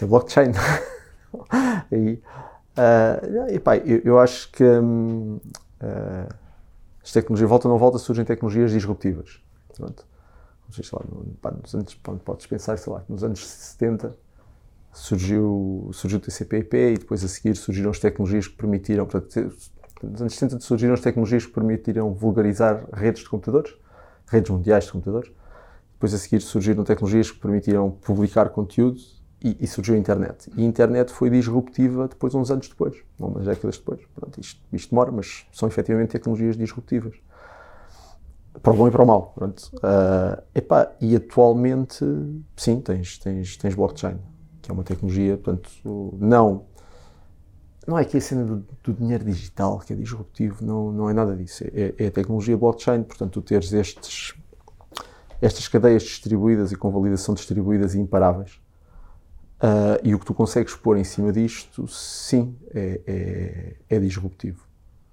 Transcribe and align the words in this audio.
É 0.00 0.06
blockchain. 0.06 0.52
e, 1.92 2.22
uh, 2.76 3.52
e 3.52 3.58
pá, 3.58 3.76
eu, 3.76 4.00
eu, 4.04 4.18
acho 4.18 4.50
que 4.50 4.64
um, 4.64 5.36
uh, 5.82 6.34
as 7.02 7.12
tecnologias, 7.12 7.48
volta 7.48 7.68
ou 7.68 7.72
não 7.72 7.78
volta, 7.78 7.98
surgem 7.98 8.24
tecnologias 8.24 8.70
disruptivas. 8.70 9.40
Pronto. 9.76 10.06
Sei, 10.70 10.84
lá, 10.92 11.00
pá, 11.42 11.50
nos 11.50 11.74
anos, 11.74 11.94
podes 12.24 12.46
pensar, 12.46 12.78
sei 12.78 12.92
lá, 12.92 13.02
nos 13.08 13.24
anos 13.24 13.44
70 13.44 14.16
surgiu, 14.92 15.90
surgiu 15.92 16.18
o 16.18 16.20
TCP/IP 16.20 16.76
e 16.76 16.98
depois 16.98 17.24
a 17.24 17.28
seguir 17.28 17.56
surgiram 17.56 17.90
as 17.90 17.98
tecnologias 17.98 18.46
que 18.46 18.56
permitiram, 18.56 19.06
portanto, 19.06 19.52
nos 20.02 20.20
anos 20.20 20.34
70 20.34 20.60
surgiram 20.60 20.94
as 20.94 21.00
tecnologias 21.00 21.44
que 21.44 21.52
permitiram 21.52 22.12
vulgarizar 22.12 22.86
redes 22.92 23.22
de 23.22 23.28
computadores, 23.28 23.74
redes 24.26 24.50
mundiais 24.50 24.84
de 24.84 24.92
computadores. 24.92 25.30
Depois 25.94 26.14
a 26.14 26.18
seguir 26.18 26.40
surgiram 26.40 26.84
tecnologias 26.84 27.30
que 27.30 27.38
permitiram 27.38 27.90
publicar 27.90 28.48
conteúdo 28.48 29.00
e, 29.42 29.56
e, 29.60 29.66
surgiu 29.66 29.94
a 29.94 29.98
internet. 29.98 30.50
E 30.54 30.62
a 30.62 30.64
internet 30.64 31.12
foi 31.12 31.30
disruptiva 31.30 32.06
depois, 32.06 32.34
uns 32.34 32.50
anos 32.50 32.68
depois, 32.68 32.96
umas 33.18 33.46
décadas 33.46 33.78
depois. 33.78 34.00
Pronto, 34.14 34.38
isto, 34.38 34.60
isto 34.72 34.90
demora, 34.90 35.10
mas 35.10 35.46
são 35.52 35.68
efetivamente 35.68 36.10
tecnologias 36.10 36.56
disruptivas. 36.56 37.14
Para 38.62 38.72
o 38.72 38.76
bom 38.76 38.88
e 38.88 38.90
para 38.90 39.02
o 39.02 39.06
mal. 39.06 39.32
Pronto. 39.34 39.70
Uh, 39.76 40.42
epá, 40.54 40.92
e 41.00 41.16
atualmente, 41.16 42.04
sim, 42.56 42.80
tens, 42.80 43.18
tens, 43.18 43.56
tens 43.56 43.74
blockchain, 43.74 44.18
que 44.60 44.70
é 44.70 44.74
uma 44.74 44.84
tecnologia, 44.84 45.38
portanto, 45.38 45.70
não. 46.18 46.66
Não 47.86 47.98
é 47.98 48.04
que 48.04 48.18
a 48.18 48.20
cena 48.20 48.44
do, 48.44 48.64
do, 48.84 48.92
dinheiro 48.92 49.24
digital 49.24 49.78
que 49.78 49.94
é 49.94 49.96
disruptivo, 49.96 50.64
não, 50.64 50.92
não 50.92 51.08
é 51.08 51.14
nada 51.14 51.34
disso. 51.34 51.64
É, 51.72 51.94
é 51.96 52.06
a 52.08 52.10
tecnologia 52.10 52.56
blockchain, 52.56 53.02
portanto, 53.02 53.40
tu 53.40 53.42
teres 53.42 53.72
estes, 53.72 54.34
estas 55.40 55.66
cadeias 55.66 56.02
distribuídas 56.02 56.72
e 56.72 56.76
com 56.76 56.90
validação 56.90 57.34
distribuídas 57.34 57.94
e 57.94 57.98
imparáveis 57.98 58.60
Uh, 59.62 60.00
e 60.02 60.14
o 60.14 60.18
que 60.18 60.24
tu 60.24 60.32
consegues 60.32 60.74
pôr 60.74 60.96
em 60.96 61.04
cima 61.04 61.30
disto, 61.30 61.86
sim, 61.86 62.56
é, 62.74 63.00
é, 63.06 63.96
é 63.96 63.98
disruptivo. 63.98 64.64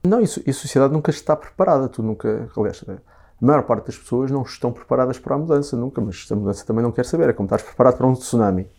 Não, 0.05 0.21
isso, 0.21 0.41
a 0.47 0.53
sociedade 0.53 0.93
nunca 0.93 1.11
está 1.11 1.35
preparada. 1.35 1.89
Tu 1.89 2.01
nunca, 2.01 2.49
aliás, 2.55 2.81
a 2.87 3.45
maior 3.45 3.63
parte 3.63 3.87
das 3.87 3.97
pessoas 3.97 4.31
não 4.31 4.43
estão 4.43 4.71
preparadas 4.71 5.19
para 5.19 5.35
a 5.35 5.37
mudança, 5.37 5.75
nunca, 5.75 5.99
mas 5.99 6.25
a 6.31 6.35
mudança 6.35 6.65
também 6.65 6.81
não 6.81 6.93
quer 6.93 7.05
saber. 7.05 7.27
É 7.27 7.33
como 7.33 7.45
estás 7.45 7.61
preparado 7.61 7.97
para 7.97 8.07
um 8.07 8.13
tsunami. 8.13 8.69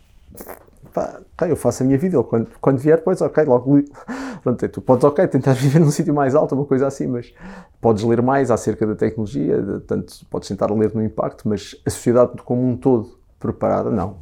Pá, 0.91 1.21
eu 1.47 1.55
faço 1.55 1.83
a 1.83 1.85
minha 1.85 1.99
vida, 1.99 2.21
quando, 2.23 2.49
quando 2.59 2.79
vier, 2.79 3.03
pois, 3.03 3.21
ok, 3.21 3.43
logo. 3.43 3.79
Pronto, 4.41 4.69
tu 4.69 4.81
podes, 4.81 5.03
ok, 5.03 5.27
tentar 5.27 5.53
viver 5.53 5.79
num 5.79 5.91
sítio 5.91 6.15
mais 6.15 6.33
alto, 6.33 6.55
uma 6.55 6.65
coisa 6.65 6.87
assim, 6.87 7.05
mas 7.05 7.31
podes 7.79 8.03
ler 8.03 8.23
mais 8.23 8.49
acerca 8.49 8.87
da 8.87 8.95
tecnologia, 8.95 9.61
tanto 9.85 10.25
podes 10.31 10.47
tentar 10.47 10.71
ler 10.71 10.95
no 10.95 11.03
impacto, 11.03 11.47
mas 11.47 11.75
a 11.85 11.89
sociedade 11.91 12.31
como 12.43 12.65
um 12.65 12.75
todo 12.75 13.19
preparada, 13.37 13.91
não 13.91 14.17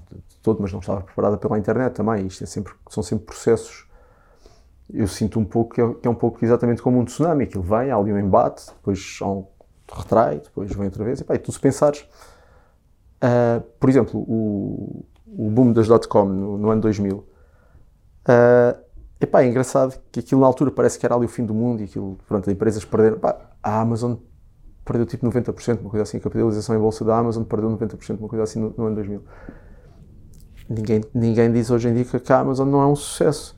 todo, 0.47 0.61
mas 0.61 0.71
não 0.71 0.79
estava 0.79 1.01
preparada 1.01 1.37
pela 1.37 1.59
internet 1.59 1.93
também. 1.93 2.25
Isto 2.25 2.45
é 2.45 2.47
sempre, 2.47 2.73
são 2.89 3.03
sempre 3.03 3.25
processos. 3.25 3.85
Eu 4.89 5.05
sinto 5.05 5.37
um 5.37 5.43
pouco 5.43 5.75
que 5.75 5.81
é, 5.81 5.93
que 5.93 6.07
é 6.07 6.09
um 6.09 6.15
pouco 6.15 6.43
exatamente 6.43 6.81
como 6.81 6.97
um 6.97 7.03
tsunami. 7.03 7.43
Aquilo 7.43 7.63
vem, 7.63 7.91
há 7.91 7.97
ali 7.97 8.13
um 8.13 8.17
embate, 8.17 8.67
depois 8.67 9.19
há 9.21 9.27
um 9.27 9.45
retrai, 9.91 10.39
depois 10.39 10.73
vem 10.73 10.85
outra 10.85 11.03
vez. 11.03 11.19
E, 11.19 11.25
pá, 11.25 11.35
e 11.35 11.39
tu 11.39 11.51
se 11.51 11.59
pensares, 11.59 12.07
uh, 13.21 13.61
por 13.77 13.89
exemplo, 13.89 14.21
o, 14.21 15.05
o 15.27 15.49
boom 15.49 15.73
das 15.73 15.89
dot-com 15.89 16.23
no, 16.25 16.57
no, 16.57 16.69
ano 16.69 16.81
2000, 16.81 17.17
uh, 17.17 17.25
epá, 19.19 19.41
é 19.43 19.47
engraçado 19.47 19.99
que 20.09 20.21
aquilo 20.21 20.39
na 20.39 20.47
altura 20.47 20.71
parece 20.71 20.97
que 20.97 21.05
era 21.05 21.13
ali 21.13 21.25
o 21.25 21.29
fim 21.29 21.45
do 21.45 21.53
mundo 21.53 21.81
e 21.81 21.83
aquilo, 21.83 22.17
pronto, 22.25 22.49
as 22.49 22.53
empresas 22.55 22.85
perderam. 22.85 23.19
A 23.61 23.81
Amazon 23.81 24.15
perdeu 24.85 25.05
tipo 25.05 25.25
90%, 25.27 25.81
uma 25.81 25.89
coisa 25.89 26.03
assim, 26.03 26.17
a 26.17 26.21
capitalização 26.21 26.73
em 26.73 26.79
bolsa 26.79 27.03
da 27.03 27.17
Amazon 27.17 27.43
perdeu 27.43 27.69
90%, 27.69 28.19
uma 28.19 28.29
coisa 28.29 28.43
assim 28.43 28.61
no, 28.61 28.73
no 28.77 28.85
ano 28.85 28.95
2000. 28.95 29.21
Ninguém, 30.69 31.01
ninguém 31.13 31.51
diz 31.51 31.71
hoje 31.71 31.87
em 31.87 31.93
dia 31.93 32.03
que 32.03 32.31
a 32.33 32.39
Amazon 32.39 32.69
não 32.69 32.81
é 32.81 32.87
um 32.87 32.95
sucesso. 32.95 33.55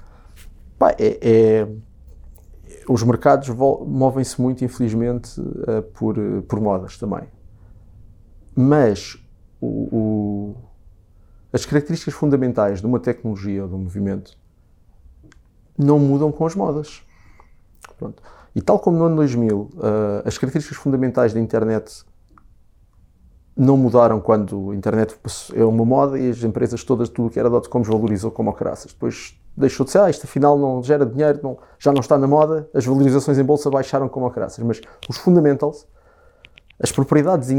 Pá, 0.77 0.91
é, 0.91 1.19
é, 1.21 1.67
os 2.87 3.03
mercados 3.03 3.49
movem-se 3.49 4.41
muito, 4.41 4.63
infelizmente, 4.63 5.39
uh, 5.39 5.81
por, 5.93 6.15
por 6.47 6.59
modas 6.59 6.97
também. 6.97 7.23
Mas 8.55 9.17
o, 9.61 9.67
o, 9.67 10.55
as 11.51 11.65
características 11.65 12.13
fundamentais 12.13 12.79
de 12.81 12.85
uma 12.87 12.99
tecnologia 12.99 13.63
ou 13.63 13.69
de 13.69 13.75
um 13.75 13.79
movimento 13.79 14.37
não 15.77 15.99
mudam 15.99 16.31
com 16.31 16.45
as 16.45 16.55
modas. 16.55 17.03
Pronto. 17.97 18.21
E 18.55 18.61
tal 18.61 18.79
como 18.79 18.97
no 18.97 19.05
ano 19.05 19.15
2000, 19.17 19.57
uh, 19.57 19.69
eh, 19.81 20.23
as 20.25 20.37
características 20.37 20.77
fundamentais 20.77 21.33
da 21.33 21.39
internet 21.39 22.03
não 23.59 23.75
mudaram 23.75 24.21
quando 24.21 24.71
a 24.71 24.75
internet 24.75 25.15
é 25.53 25.65
uma 25.65 25.83
moda 25.83 26.17
e 26.17 26.29
as 26.29 26.41
empresas 26.43 26.81
todas, 26.81 27.09
tudo 27.09 27.29
que 27.29 27.37
era 27.37 27.49
dot-coms 27.49 27.89
valorizou 27.89 28.31
como 28.31 28.53
caraças. 28.53 28.93
Depois 28.93 29.37
deixou 29.55 29.85
de 29.85 29.91
ser, 29.91 29.99
ah, 29.99 30.09
isto 30.09 30.23
afinal 30.23 30.57
não 30.57 30.81
gera 30.81 31.05
dinheiro, 31.05 31.41
não, 31.43 31.57
já 31.77 31.91
não 31.91 31.99
está 31.99 32.17
na 32.17 32.25
moda, 32.25 32.69
as 32.73 32.85
valorizações 32.85 33.37
em 33.37 33.43
bolsa 33.43 33.69
baixaram 33.69 34.07
como 34.07 34.31
caraças. 34.31 34.63
Mas 34.63 34.79
os 35.09 35.17
fundamentals, 35.17 35.85
as 36.81 36.89
propriedades 36.89 37.49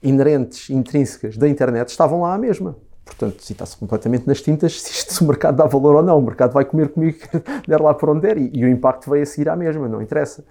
inerentes, 0.00 0.70
intrínsecas 0.70 1.36
da 1.36 1.48
internet 1.48 1.88
estavam 1.88 2.22
lá 2.22 2.32
à 2.32 2.38
mesma. 2.38 2.76
Portanto, 3.04 3.42
se 3.42 3.52
está-se 3.52 3.76
completamente 3.76 4.28
nas 4.28 4.40
tintas, 4.40 4.80
se, 4.80 4.92
isto, 4.92 5.12
se 5.14 5.24
o 5.24 5.26
mercado 5.26 5.56
dá 5.56 5.66
valor 5.66 5.96
ou 5.96 6.02
não, 6.02 6.16
o 6.16 6.22
mercado 6.22 6.52
vai 6.52 6.64
comer 6.64 6.90
comigo, 6.90 7.18
der 7.66 7.80
lá 7.80 7.92
por 7.92 8.08
onde 8.08 8.20
der, 8.20 8.38
e, 8.38 8.52
e 8.54 8.64
o 8.64 8.68
impacto 8.68 9.10
vai 9.10 9.20
a 9.20 9.26
seguir 9.26 9.48
à 9.48 9.56
mesma, 9.56 9.88
não 9.88 10.00
interessa. 10.00 10.44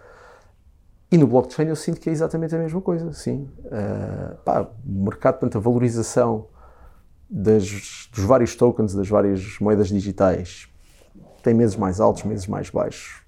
E 1.12 1.18
no 1.18 1.26
blockchain 1.26 1.68
eu 1.68 1.76
sinto 1.76 2.00
que 2.00 2.10
é 2.10 2.12
exatamente 2.12 2.56
a 2.56 2.60
mesma 2.60 2.82
coisa, 2.82 3.12
sim. 3.14 3.50
Uh, 3.66 4.38
pá, 4.46 4.62
o 4.62 5.04
mercado, 5.04 5.40
portanto, 5.40 5.58
a 5.58 5.62
valorização 5.62 6.48
das, 7.30 8.10
dos 8.14 8.24
vários 8.24 8.56
tokens, 8.56 8.94
das 8.94 9.08
várias 9.08 9.58
moedas 9.60 9.88
digitais, 9.88 10.68
tem 11.42 11.54
meses 11.54 11.76
mais 11.76 12.00
altos, 12.00 12.24
meses 12.24 12.46
mais 12.48 12.70
baixos. 12.70 13.24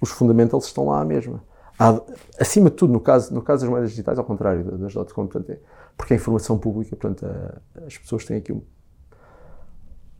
Os 0.00 0.10
fundamentals 0.10 0.66
estão 0.66 0.86
lá 0.86 1.00
à 1.00 1.04
mesma. 1.04 1.42
Há, 1.78 2.00
acima 2.38 2.70
de 2.70 2.76
tudo, 2.76 2.92
no 2.92 3.00
caso, 3.00 3.34
no 3.34 3.42
caso 3.42 3.62
das 3.62 3.70
moedas 3.70 3.90
digitais, 3.90 4.18
ao 4.18 4.24
contrário 4.24 4.78
das 4.78 4.94
dot-com, 4.94 5.26
portanto, 5.26 5.50
é, 5.50 5.58
porque 5.96 6.14
é 6.14 6.16
informação 6.16 6.56
pública, 6.56 6.94
portanto, 6.94 7.26
a, 7.26 7.84
as 7.84 7.98
pessoas 7.98 8.24
têm 8.24 8.36
aqui 8.36 8.52
um, 8.52 8.62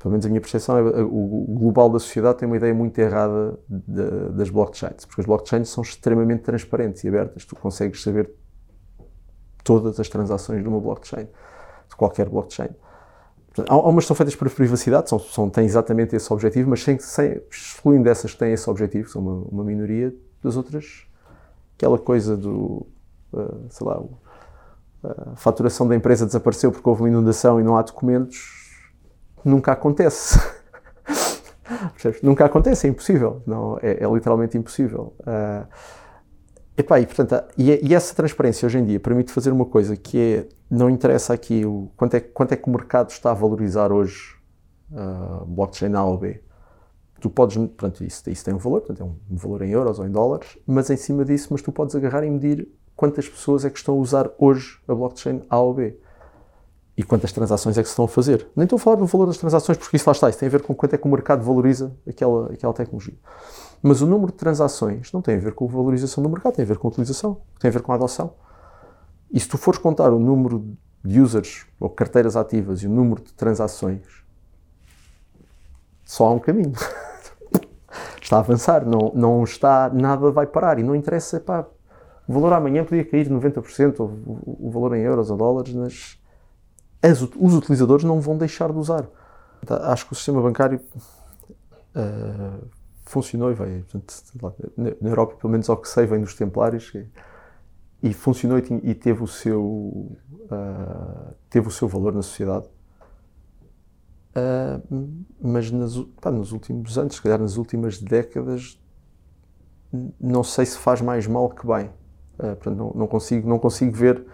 pelo 0.04 0.12
menos 0.12 0.26
a 0.26 0.28
minha 0.28 0.40
percepção, 0.42 0.76
é, 0.76 1.02
o 1.02 1.46
global 1.58 1.88
da 1.88 1.98
sociedade 1.98 2.36
tem 2.36 2.46
uma 2.46 2.58
ideia 2.58 2.74
muito 2.74 2.98
errada 2.98 3.58
de, 3.66 4.28
das 4.34 4.50
blockchains, 4.50 5.06
porque 5.06 5.22
as 5.22 5.26
blockchains 5.26 5.70
são 5.70 5.82
extremamente 5.82 6.42
transparentes 6.42 7.02
e 7.04 7.08
abertas. 7.08 7.46
Tu 7.46 7.56
consegues 7.56 8.02
saber 8.02 8.30
todas 9.64 9.98
as 9.98 10.06
transações 10.06 10.62
de 10.62 10.68
uma 10.68 10.78
blockchain, 10.78 11.24
de 11.88 11.96
qualquer 11.96 12.28
blockchain. 12.28 12.68
Há, 13.66 13.76
umas 13.78 14.04
que 14.04 14.08
são 14.08 14.14
feitas 14.14 14.36
para 14.36 14.50
privacidade, 14.50 15.08
são, 15.08 15.18
são, 15.18 15.48
têm 15.48 15.64
exatamente 15.64 16.14
esse 16.14 16.30
objetivo, 16.30 16.68
mas 16.68 16.82
sem, 16.82 16.98
sem, 16.98 17.40
excluindo 17.50 18.06
essas 18.06 18.34
que 18.34 18.38
têm 18.38 18.52
esse 18.52 18.68
objetivo, 18.68 19.08
são 19.08 19.22
uma, 19.22 19.46
uma 19.50 19.64
minoria, 19.64 20.14
das 20.42 20.54
outras, 20.54 21.06
aquela 21.78 21.96
coisa 21.98 22.36
do, 22.36 22.86
uh, 23.32 23.66
sei 23.70 23.86
lá, 23.86 24.02
a 25.02 25.36
faturação 25.36 25.88
da 25.88 25.96
empresa 25.96 26.26
desapareceu 26.26 26.70
porque 26.70 26.86
houve 26.86 27.00
uma 27.00 27.08
inundação 27.08 27.58
e 27.58 27.62
não 27.64 27.74
há 27.74 27.80
documentos, 27.80 28.63
nunca 29.44 29.72
acontece. 29.72 30.38
nunca 32.22 32.44
acontece, 32.44 32.86
é 32.86 32.90
impossível. 32.90 33.42
Não, 33.46 33.78
é, 33.82 34.04
é 34.04 34.08
literalmente 34.08 34.56
impossível. 34.56 35.14
Uh, 35.20 35.66
epá, 36.76 37.00
e, 37.00 37.06
portanto, 37.06 37.44
e, 37.56 37.88
e, 37.88 37.94
essa 37.94 38.14
transparência 38.14 38.66
hoje 38.66 38.78
em 38.78 38.84
dia 38.84 38.98
permite 38.98 39.32
fazer 39.32 39.50
uma 39.52 39.66
coisa 39.66 39.96
que 39.96 40.18
é, 40.18 40.48
não 40.70 40.88
interessa 40.88 41.34
aqui 41.34 41.64
o, 41.64 41.90
quanto, 41.96 42.14
é, 42.14 42.20
quanto 42.20 42.52
é 42.52 42.56
que 42.56 42.68
o 42.68 42.72
mercado 42.72 43.10
está 43.10 43.30
a 43.30 43.34
valorizar 43.34 43.92
hoje 43.92 44.36
uh, 44.90 45.44
blockchain 45.44 45.94
A 45.94 46.04
ou 46.04 46.18
B. 46.18 46.40
Tu 47.20 47.30
podes, 47.30 47.56
portanto, 47.56 48.04
isso, 48.04 48.28
isso 48.28 48.44
tem 48.44 48.52
um 48.52 48.58
valor, 48.58 48.80
portanto, 48.80 49.02
é 49.02 49.32
um 49.32 49.36
valor 49.36 49.62
em 49.62 49.70
euros 49.70 49.98
ou 49.98 50.06
em 50.06 50.10
dólares, 50.10 50.58
mas 50.66 50.90
em 50.90 50.96
cima 50.96 51.24
disso, 51.24 51.48
mas 51.50 51.62
tu 51.62 51.72
podes 51.72 51.94
agarrar 51.94 52.24
e 52.24 52.30
medir 52.30 52.68
quantas 52.94 53.28
pessoas 53.28 53.64
é 53.64 53.70
que 53.70 53.78
estão 53.78 53.94
a 53.94 53.98
usar 53.98 54.30
hoje 54.38 54.78
a 54.86 54.94
blockchain 54.94 55.42
A 55.48 55.58
ou 55.58 55.72
B 55.72 55.98
e 56.96 57.02
quantas 57.02 57.32
transações 57.32 57.76
é 57.76 57.82
que 57.82 57.88
se 57.88 57.92
estão 57.92 58.04
a 58.04 58.08
fazer. 58.08 58.46
Nem 58.54 58.64
estou 58.64 58.76
a 58.76 58.80
falar 58.80 58.96
do 58.96 59.06
valor 59.06 59.26
das 59.26 59.36
transações, 59.36 59.76
porque 59.76 59.96
isso 59.96 60.08
lá 60.08 60.12
está, 60.12 60.30
isso 60.30 60.38
tem 60.38 60.46
a 60.46 60.50
ver 60.50 60.62
com 60.62 60.74
quanto 60.74 60.94
é 60.94 60.98
que 60.98 61.06
o 61.06 61.10
mercado 61.10 61.42
valoriza 61.42 61.92
aquela, 62.08 62.52
aquela 62.52 62.72
tecnologia. 62.72 63.14
Mas 63.82 64.00
o 64.00 64.06
número 64.06 64.32
de 64.32 64.38
transações 64.38 65.12
não 65.12 65.20
tem 65.20 65.36
a 65.36 65.40
ver 65.40 65.54
com 65.54 65.64
a 65.64 65.68
valorização 65.68 66.22
do 66.22 66.30
mercado, 66.30 66.54
tem 66.54 66.64
a 66.64 66.68
ver 66.68 66.78
com 66.78 66.88
a 66.88 66.90
utilização, 66.90 67.40
tem 67.58 67.68
a 67.68 67.72
ver 67.72 67.82
com 67.82 67.92
a 67.92 67.96
adoção. 67.96 68.34
E 69.30 69.40
se 69.40 69.48
tu 69.48 69.58
fores 69.58 69.78
contar 69.78 70.12
o 70.12 70.18
número 70.18 70.64
de 71.04 71.20
users 71.20 71.66
ou 71.80 71.90
carteiras 71.90 72.36
ativas 72.36 72.80
e 72.82 72.86
o 72.86 72.90
número 72.90 73.22
de 73.22 73.32
transações, 73.34 74.24
só 76.04 76.26
há 76.26 76.30
um 76.30 76.38
caminho. 76.38 76.72
está 78.22 78.36
a 78.36 78.40
avançar, 78.40 78.86
não, 78.86 79.12
não 79.14 79.44
está, 79.44 79.90
nada 79.92 80.30
vai 80.30 80.46
parar 80.46 80.78
e 80.78 80.82
não 80.82 80.94
interessa, 80.94 81.38
pá, 81.40 81.66
o 82.26 82.32
valor 82.32 82.52
amanhã 82.54 82.84
podia 82.84 83.04
cair 83.04 83.28
90%, 83.28 84.00
ou 84.00 84.18
o, 84.26 84.70
valor 84.70 84.96
em 84.96 85.02
euros 85.02 85.30
ou 85.30 85.36
dólares, 85.36 85.74
mas 85.74 86.18
as, 87.04 87.20
os 87.20 87.54
utilizadores 87.54 88.04
não 88.04 88.20
vão 88.20 88.36
deixar 88.36 88.72
de 88.72 88.78
usar. 88.78 89.06
Acho 89.82 90.06
que 90.06 90.12
o 90.12 90.16
sistema 90.16 90.40
bancário 90.40 90.80
uh, 91.94 92.66
funcionou 93.04 93.50
e 93.50 93.54
veio. 93.54 93.84
Portanto, 93.84 94.14
na 94.76 95.08
Europa, 95.10 95.36
pelo 95.36 95.50
menos 95.50 95.68
ao 95.68 95.76
que 95.76 95.88
sei, 95.88 96.06
vem 96.06 96.20
dos 96.20 96.34
Templários 96.34 96.92
e, 96.94 97.06
e 98.02 98.14
funcionou 98.14 98.58
e, 98.58 98.62
e, 98.82 98.94
teve, 98.94 99.22
o 99.22 99.26
seu, 99.26 99.62
uh, 99.62 101.34
teve 101.50 101.68
o 101.68 101.70
seu 101.70 101.88
valor 101.88 102.14
na 102.14 102.22
sociedade. 102.22 102.66
Uh, 104.36 105.24
mas 105.40 105.70
nas, 105.70 105.96
pá, 106.20 106.30
nos 106.30 106.52
últimos 106.52 106.96
anos, 106.96 107.16
se 107.16 107.22
calhar 107.22 107.38
nas 107.38 107.56
últimas 107.56 108.00
décadas, 108.00 108.80
não 110.18 110.42
sei 110.42 110.64
se 110.64 110.78
faz 110.78 111.02
mais 111.02 111.26
mal 111.26 111.50
que 111.50 111.66
bem. 111.66 111.86
Uh, 112.38 112.56
portanto, 112.56 112.76
não, 112.76 112.92
não, 112.94 113.06
consigo, 113.06 113.48
não 113.48 113.58
consigo 113.58 113.92
ver, 113.92 114.24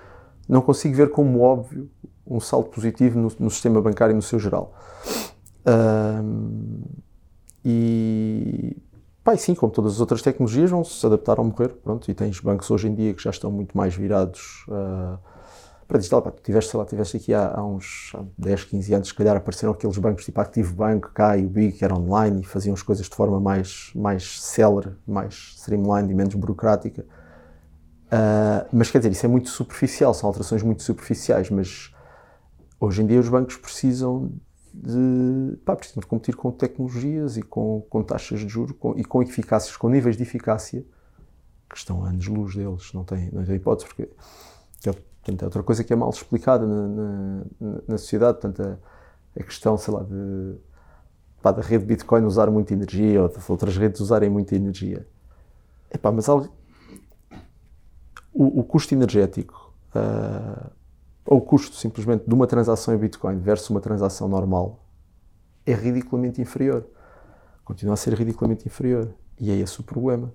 não 0.48 0.62
consigo 0.62 0.94
ver 0.94 1.10
como 1.10 1.40
óbvio 1.40 1.90
um 2.30 2.40
salto 2.40 2.70
positivo 2.70 3.18
no, 3.18 3.32
no 3.38 3.50
sistema 3.50 3.82
bancário 3.82 4.14
no 4.14 4.22
seu 4.22 4.38
geral. 4.38 4.72
Uh, 5.66 6.80
e 7.64 8.76
pá, 9.22 9.36
sim, 9.36 9.54
como 9.54 9.72
todas 9.72 9.94
as 9.94 10.00
outras 10.00 10.22
tecnologias, 10.22 10.70
vão 10.70 10.84
se 10.84 11.04
adaptar 11.04 11.38
ao 11.38 11.44
morrer. 11.44 11.68
Pronto, 11.68 12.10
e 12.10 12.14
tens 12.14 12.40
bancos 12.40 12.70
hoje 12.70 12.88
em 12.88 12.94
dia 12.94 13.12
que 13.12 13.22
já 13.22 13.30
estão 13.30 13.50
muito 13.50 13.76
mais 13.76 13.94
virados 13.94 14.64
uh, 14.68 15.18
para 15.86 15.98
digital. 15.98 16.22
Pá, 16.22 16.30
tu 16.30 16.42
tiveste, 16.42 16.70
sei 16.70 16.78
lá, 16.78 16.86
tiveste 16.86 17.16
aqui 17.16 17.34
há, 17.34 17.54
há 17.56 17.64
uns 17.64 18.12
há 18.14 18.22
10, 18.38 18.64
15 18.64 18.94
anos, 18.94 19.08
se 19.08 19.14
calhar 19.14 19.36
apareceram 19.36 19.72
aqueles 19.72 19.98
bancos 19.98 20.24
tipo 20.24 20.40
Active 20.40 20.72
Bank, 20.72 21.08
K 21.12 21.38
e 21.38 21.44
o 21.44 21.48
Big, 21.48 21.72
que 21.78 21.84
eram 21.84 21.96
online 21.96 22.40
e 22.40 22.44
faziam 22.44 22.74
as 22.74 22.82
coisas 22.82 23.06
de 23.06 23.14
forma 23.14 23.40
mais, 23.40 23.90
mais 23.94 24.40
célere, 24.40 24.92
mais 25.06 25.34
streamlined 25.58 26.10
e 26.10 26.14
menos 26.14 26.34
burocrática. 26.34 27.04
Uh, 28.06 28.66
mas 28.72 28.90
quer 28.90 28.98
dizer, 28.98 29.12
isso 29.12 29.24
é 29.24 29.28
muito 29.28 29.48
superficial, 29.48 30.12
são 30.14 30.28
alterações 30.28 30.62
muito 30.62 30.82
superficiais, 30.82 31.48
mas 31.48 31.92
hoje 32.80 33.02
em 33.02 33.06
dia 33.06 33.20
os 33.20 33.28
bancos 33.28 33.56
precisam 33.56 34.32
de, 34.72 35.56
pá, 35.64 35.76
precisam 35.76 36.00
de 36.00 36.06
competir 36.06 36.34
com 36.34 36.50
tecnologias 36.50 37.36
e 37.36 37.42
com, 37.42 37.82
com 37.88 38.02
taxas 38.02 38.40
de 38.40 38.48
juros 38.48 38.74
com, 38.78 38.98
e 38.98 39.04
com 39.04 39.22
eficácias, 39.22 39.76
com 39.76 39.88
níveis 39.88 40.16
de 40.16 40.22
eficácia 40.22 40.84
que 41.68 41.76
estão 41.76 42.04
a 42.04 42.08
anos-luz 42.08 42.56
deles, 42.56 42.92
não 42.92 43.04
tem, 43.04 43.30
não 43.30 43.44
tem 43.44 43.56
hipótese, 43.56 43.86
porque 43.86 44.02
é, 44.86 44.92
portanto, 44.92 45.42
é 45.42 45.44
outra 45.44 45.62
coisa 45.62 45.84
que 45.84 45.92
é 45.92 45.96
mal 45.96 46.10
explicada 46.10 46.66
na, 46.66 46.88
na, 46.88 47.44
na 47.86 47.98
sociedade, 47.98 48.40
portanto, 48.40 48.62
a, 48.62 49.40
a, 49.40 49.44
questão, 49.44 49.76
sei 49.76 49.94
lá, 49.94 50.02
de, 50.02 50.56
pá, 51.40 51.52
da 51.52 51.62
rede 51.62 51.84
Bitcoin 51.84 52.24
usar 52.24 52.50
muita 52.50 52.72
energia 52.72 53.22
ou 53.22 53.28
de 53.28 53.38
outras 53.48 53.76
redes 53.76 54.00
usarem 54.00 54.28
muita 54.28 54.56
energia. 54.56 55.06
Epá, 55.92 56.10
mas 56.10 56.28
algo, 56.28 56.48
o, 58.32 58.60
o 58.60 58.64
custo 58.64 58.94
energético 58.94 59.72
uh, 59.94 60.70
o 61.30 61.40
custo 61.40 61.76
simplesmente 61.76 62.24
de 62.26 62.34
uma 62.34 62.46
transação 62.46 62.92
em 62.92 62.98
Bitcoin 62.98 63.38
versus 63.38 63.70
uma 63.70 63.80
transação 63.80 64.28
normal 64.28 64.84
é 65.64 65.72
ridiculamente 65.72 66.40
inferior. 66.40 66.84
Continua 67.64 67.94
a 67.94 67.96
ser 67.96 68.12
ridiculamente 68.14 68.66
inferior. 68.66 69.14
E 69.38 69.50
é 69.50 69.56
esse 69.56 69.80
o 69.80 69.84
problema. 69.84 70.34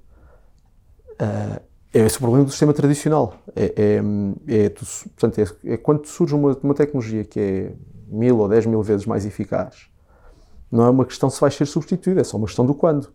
Uh, 1.21 1.61
é 1.93 1.99
esse 1.99 2.15
o 2.15 2.19
problema 2.19 2.45
do 2.45 2.51
sistema 2.51 2.73
tradicional. 2.73 3.35
É, 3.53 3.73
é, 3.75 4.01
é, 4.47 4.69
portanto, 4.69 5.39
é, 5.39 5.73
é 5.73 5.77
quando 5.77 6.05
surge 6.05 6.33
uma, 6.33 6.57
uma 6.63 6.73
tecnologia 6.73 7.25
que 7.25 7.39
é 7.39 7.73
mil 8.07 8.39
ou 8.39 8.47
dez 8.47 8.65
mil 8.65 8.81
vezes 8.81 9.05
mais 9.05 9.25
eficaz, 9.25 9.89
não 10.71 10.85
é 10.85 10.89
uma 10.89 11.05
questão 11.05 11.29
se 11.29 11.41
vai 11.41 11.51
ser 11.51 11.65
substituída, 11.65 12.21
é 12.21 12.23
só 12.23 12.37
uma 12.37 12.47
questão 12.47 12.65
do 12.65 12.73
quando. 12.73 13.11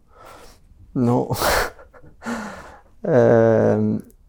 Não. 0.95 1.31
uh, 1.31 1.35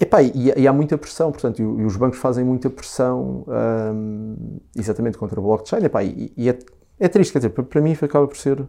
Epá, 0.00 0.22
e, 0.22 0.52
e, 0.56 0.68
há 0.68 0.72
muita 0.72 0.96
pressão, 0.96 1.32
portanto, 1.32 1.58
e, 1.58 1.62
e 1.62 1.84
os 1.84 1.96
bancos 1.96 2.20
fazem 2.20 2.44
muita 2.44 2.70
pressão 2.70 3.44
um, 3.48 4.60
exatamente 4.76 5.18
contra 5.18 5.40
o 5.40 5.42
blockchain. 5.42 5.84
Epá, 5.84 6.04
e, 6.04 6.32
e 6.36 6.48
é, 6.48 6.58
é, 7.00 7.08
triste, 7.08 7.32
quer 7.32 7.40
dizer, 7.40 7.50
para, 7.50 7.64
para 7.64 7.80
mim 7.80 7.96
acaba 8.00 8.26
por 8.28 8.36
ser. 8.36 8.60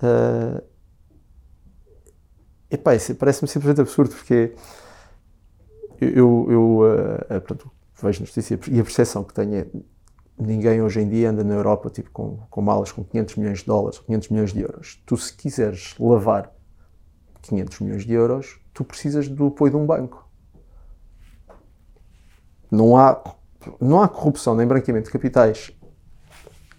Uh, 0.00 0.62
epá, 2.70 2.92
parece-me 3.18 3.48
simplesmente 3.48 3.80
absurdo, 3.80 4.14
porque 4.14 4.54
eu, 6.00 6.46
eu 6.48 6.78
uh, 6.82 7.40
pronto, 7.40 7.68
vejo 8.00 8.20
notícia 8.20 8.58
e 8.70 8.78
a 8.78 8.84
percepção 8.84 9.24
que 9.24 9.34
tenho 9.34 9.54
é 9.56 9.66
ninguém 10.40 10.80
hoje 10.80 11.00
em 11.00 11.08
dia 11.08 11.30
anda 11.30 11.42
na 11.42 11.54
Europa 11.54 11.90
tipo, 11.90 12.10
com, 12.12 12.36
com 12.48 12.62
malas 12.62 12.92
com 12.92 13.02
500 13.02 13.36
milhões 13.36 13.58
de 13.58 13.66
dólares, 13.66 13.98
500 13.98 14.28
milhões 14.28 14.52
de 14.52 14.60
euros. 14.60 15.02
Tu, 15.04 15.16
se 15.16 15.34
quiseres 15.34 15.96
lavar 15.98 16.52
500 17.42 17.80
milhões 17.80 18.04
de 18.04 18.12
euros, 18.12 18.58
tu 18.72 18.84
precisas 18.84 19.28
do 19.28 19.48
apoio 19.48 19.70
de 19.70 19.76
um 19.76 19.86
banco. 19.86 20.28
Não 22.70 22.96
há, 22.96 23.20
não 23.80 24.02
há 24.02 24.08
corrupção 24.08 24.54
nem 24.54 24.66
branqueamento 24.66 25.06
de 25.06 25.12
capitais. 25.12 25.72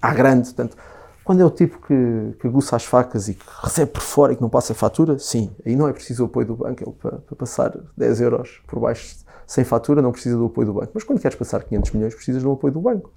Há 0.01 0.13
grande, 0.13 0.53
portanto, 0.53 0.77
quando 1.23 1.41
é 1.41 1.45
o 1.45 1.49
tipo 1.51 1.79
que, 1.85 2.37
que 2.39 2.47
aguça 2.47 2.75
as 2.75 2.85
facas 2.85 3.27
e 3.27 3.35
que 3.35 3.45
recebe 3.61 3.91
por 3.91 4.01
fora 4.01 4.33
e 4.33 4.35
que 4.35 4.41
não 4.41 4.49
passa 4.49 4.73
fatura, 4.73 5.19
sim, 5.19 5.51
aí 5.65 5.75
não 5.75 5.87
é 5.87 5.93
preciso 5.93 6.23
o 6.23 6.25
apoio 6.25 6.47
do 6.47 6.55
banco. 6.55 6.83
Ele, 6.83 6.91
para, 6.93 7.17
para 7.19 7.35
passar 7.35 7.77
10 7.95 8.21
euros 8.21 8.61
por 8.65 8.79
baixo 8.79 9.17
sem 9.45 9.63
fatura, 9.63 10.01
não 10.01 10.11
precisa 10.11 10.37
do 10.37 10.45
apoio 10.45 10.67
do 10.67 10.73
banco. 10.73 10.91
Mas 10.93 11.03
quando 11.03 11.19
queres 11.19 11.37
passar 11.37 11.63
500 11.63 11.91
milhões, 11.91 12.15
precisas 12.15 12.41
do 12.41 12.51
apoio 12.51 12.73
do 12.73 12.81
banco. 12.81 13.11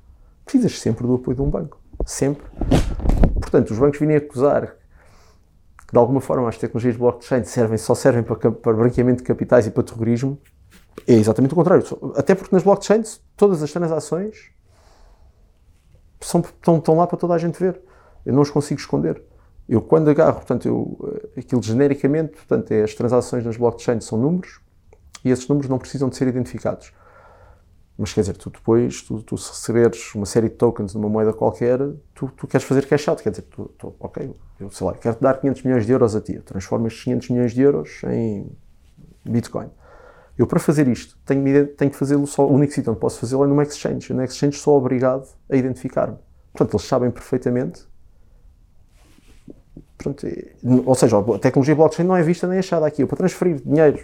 Precisas 0.45 0.79
sempre 0.79 1.07
do 1.07 1.15
apoio 1.15 1.37
de 1.37 1.43
um 1.43 1.49
banco. 1.49 1.81
Sempre. 2.05 2.45
Portanto, 3.41 3.71
os 3.71 3.79
bancos 3.79 3.99
virem 3.99 4.17
acusar 4.17 4.75
de 5.93 5.99
alguma 5.99 6.21
forma 6.21 6.49
as 6.49 6.57
tecnologias 6.57 6.97
blockchain 6.97 7.45
servem, 7.45 7.77
só 7.77 7.95
servem 7.95 8.23
para, 8.23 8.51
para 8.51 8.73
branqueamento 8.73 9.19
de 9.19 9.25
capitais 9.25 9.67
e 9.67 9.71
para 9.71 9.83
terrorismo, 9.83 10.39
é 11.07 11.13
exatamente 11.13 11.53
o 11.53 11.55
contrário. 11.55 11.85
Até 12.17 12.35
porque 12.35 12.55
nas 12.55 12.63
blockchains 12.65 13.21
todas 13.37 13.63
as 13.63 13.71
transações 13.71 14.51
são, 16.21 16.41
estão, 16.41 16.79
estão 16.79 16.97
lá 16.97 17.07
para 17.07 17.19
toda 17.19 17.35
a 17.35 17.39
gente 17.39 17.59
ver. 17.59 17.81
Eu 18.25 18.33
não 18.33 18.41
os 18.41 18.51
consigo 18.51 18.81
esconder. 18.81 19.23
Eu 19.69 19.83
quando 19.83 20.09
agarro, 20.09 20.37
portanto, 20.37 20.67
eu, 20.67 20.99
eh, 21.35 21.41
aquilo 21.41 21.63
genericamente, 21.63 22.33
portanto, 22.33 22.73
é 22.73 22.83
as 22.83 22.95
transações 22.95 23.45
nas 23.45 23.57
blockchains 23.57 24.05
são 24.05 24.19
números 24.19 24.61
e 25.25 25.31
esses 25.31 25.47
números 25.47 25.69
não 25.69 25.79
precisam 25.79 26.09
de 26.09 26.17
ser 26.17 26.27
identificados. 26.27 26.93
Mas 27.97 28.13
quer 28.13 28.23
dizer, 28.23 28.37
tu 28.37 28.51
depois, 28.51 29.03
tu, 29.03 29.23
tu 29.23 29.35
receberes 29.35 30.15
uma 30.15 30.25
série 30.25 30.49
de 30.49 30.55
tokens 30.55 30.93
de 30.93 30.99
uma 30.99 31.09
moeda 31.09 31.33
qualquer, 31.33 31.79
tu, 32.15 32.31
tu 32.37 32.47
queres 32.47 32.67
fazer 32.67 32.87
cash 32.87 33.07
out, 33.09 33.23
quer 33.23 33.31
dizer, 33.31 33.43
tu, 33.43 33.71
tu, 33.79 33.95
ok, 34.01 34.35
eu 34.59 34.71
sei 34.71 34.87
lá, 34.87 34.95
quero-te 34.95 35.21
dar 35.21 35.39
500 35.39 35.63
milhões 35.63 35.87
de 35.87 35.93
euros 35.93 36.17
a 36.17 36.21
ti, 36.21 36.35
eu 36.35 36.43
transformo 36.43 36.87
estes 36.87 37.05
500 37.05 37.29
milhões 37.31 37.53
de 37.53 37.61
euros 37.61 38.01
em 38.05 38.51
Bitcoin. 39.25 39.69
Eu, 40.39 40.47
para 40.47 40.59
fazer 40.59 40.89
isto, 40.89 41.19
tenho, 41.27 41.67
tenho 41.69 41.91
que 41.91 41.97
fazê-lo 41.97 42.27
só, 42.27 42.47
o 42.47 42.53
único 42.53 42.73
sítio 42.73 42.91
onde 42.91 43.01
posso 43.01 43.21
fazê-lo 43.21 43.45
é 43.45 43.47
numa 43.47 43.63
exchange. 43.63 44.11
Eu, 44.11 44.17
na 44.17 44.25
exchange, 44.25 44.57
sou 44.57 44.79
obrigado 44.79 45.29
a 45.51 45.57
identificar-me. 45.57 46.17
Portanto, 46.53 46.75
eles 46.75 46.87
sabem 46.87 47.11
perfeitamente. 47.11 47.87
Pronto, 49.99 50.27
ou 50.87 50.95
seja, 50.95 51.19
a 51.19 51.39
tecnologia 51.39 51.77
blockchain 51.77 52.07
não 52.07 52.17
é 52.17 52.23
vista 52.23 52.49
nem 52.49 52.59
achada 52.59 52.87
aqui. 52.87 53.03
Eu, 53.03 53.07
para 53.07 53.19
transferir 53.19 53.61
dinheiro 53.63 54.03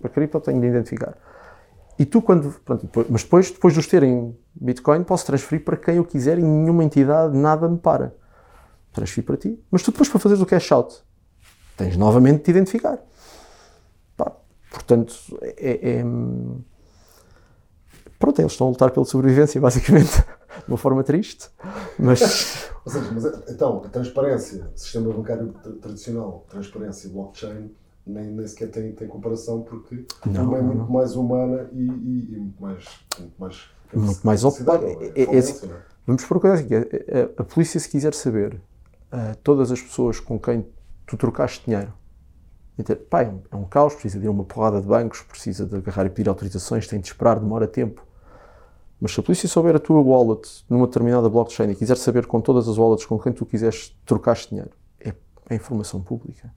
para 0.00 0.10
cripto, 0.10 0.40
tenho 0.40 0.60
de 0.60 0.66
identificar. 0.66 1.16
E 1.98 2.04
tu, 2.04 2.22
quando. 2.22 2.50
Pronto, 2.64 2.88
mas 3.08 3.22
depois, 3.22 3.50
depois 3.50 3.74
de 3.74 3.80
os 3.80 3.86
terem 3.86 4.36
Bitcoin, 4.54 5.04
posso 5.04 5.26
transferir 5.26 5.64
para 5.64 5.76
quem 5.76 5.96
eu 5.96 6.04
quiser 6.04 6.38
e 6.38 6.42
nenhuma 6.42 6.84
entidade, 6.84 7.36
nada 7.36 7.68
me 7.68 7.78
para. 7.78 8.14
Transfiro 8.92 9.26
para 9.26 9.36
ti. 9.36 9.62
Mas 9.70 9.82
tu, 9.82 9.90
depois, 9.90 10.08
para 10.08 10.20
fazeres 10.20 10.42
o 10.42 10.46
cash 10.46 10.72
out, 10.72 11.02
tens 11.76 11.96
novamente 11.96 12.38
de 12.38 12.42
te 12.44 12.50
identificar. 12.50 12.98
Pá, 14.16 14.32
portanto, 14.70 15.14
é, 15.42 15.98
é, 15.98 16.04
Pronto, 18.22 18.40
eles 18.40 18.52
estão 18.52 18.68
a 18.68 18.70
lutar 18.70 18.92
pela 18.92 19.04
sobrevivência, 19.04 19.58
basicamente, 19.60 20.16
de 20.20 20.68
uma 20.68 20.76
forma 20.76 21.02
triste. 21.02 21.50
Mas. 21.98 22.70
Ou 22.86 22.92
seja, 22.92 23.10
mas 23.12 23.24
então, 23.48 23.82
a 23.84 23.88
transparência, 23.88 24.70
sistema 24.74 25.12
bancário 25.12 25.52
tradicional, 25.80 26.44
transparência, 26.48 27.10
blockchain 27.10 27.72
nem, 28.06 28.30
nem 28.30 28.46
sequer 28.46 28.70
tem, 28.70 28.92
tem 28.92 29.08
comparação 29.08 29.62
porque 29.62 30.04
não, 30.26 30.48
uma 30.48 30.58
é 30.58 30.62
muito 30.62 30.78
não. 30.78 30.90
mais 30.90 31.14
humana 31.14 31.68
e, 31.72 31.82
e, 31.82 32.34
e, 32.34 32.38
muito 32.38 32.60
mais. 32.60 32.84
Muito 33.18 33.34
mais, 33.38 33.70
muito 33.92 34.26
mais 34.26 34.44
ocupada. 34.44 34.86
É, 34.86 35.22
é, 35.22 35.34
é, 35.34 35.38
assim, 35.38 35.66
é? 35.66 35.76
vamos 36.06 36.24
por 36.24 36.40
coisa 36.40 36.56
assim: 36.56 36.74
a, 36.74 36.78
a, 36.78 37.42
a, 37.42 37.44
polícia, 37.44 37.78
se 37.78 37.88
quiser 37.88 38.14
saber 38.14 38.54
uh, 39.12 39.36
todas 39.42 39.70
as 39.70 39.80
pessoas 39.80 40.18
com 40.18 40.38
quem 40.38 40.66
tu 41.06 41.16
trocaste 41.16 41.64
dinheiro, 41.64 41.92
então, 42.78 42.96
pá, 43.08 43.22
é, 43.22 43.28
um, 43.28 43.42
é 43.50 43.56
um 43.56 43.64
caos, 43.64 43.94
precisa 43.94 44.18
de 44.18 44.26
ir 44.26 44.28
uma 44.28 44.44
porrada 44.44 44.80
de 44.80 44.86
bancos, 44.86 45.20
precisa 45.22 45.64
de 45.64 45.76
agarrar 45.76 46.06
e 46.06 46.10
pedir 46.10 46.28
autorizações, 46.28 46.88
tem 46.88 47.00
de 47.00 47.06
esperar, 47.06 47.38
demora 47.38 47.68
tempo. 47.68 48.04
Mas 49.00 49.12
se 49.12 49.20
a 49.20 49.22
polícia 49.22 49.48
souber 49.48 49.76
a 49.76 49.80
tua 49.80 50.00
wallet 50.00 50.64
numa 50.68 50.86
determinada 50.86 51.28
blockchain 51.28 51.70
e 51.70 51.74
quiser 51.74 51.96
saber 51.96 52.26
com 52.26 52.40
todas 52.40 52.68
as 52.68 52.78
wallets 52.78 53.04
com 53.04 53.18
quem 53.18 53.32
tu 53.32 53.44
quiseres 53.44 53.96
trocaste 54.06 54.50
dinheiro, 54.50 54.70
é, 55.00 55.12
é 55.50 55.54
informação 55.54 56.00
pública 56.00 56.52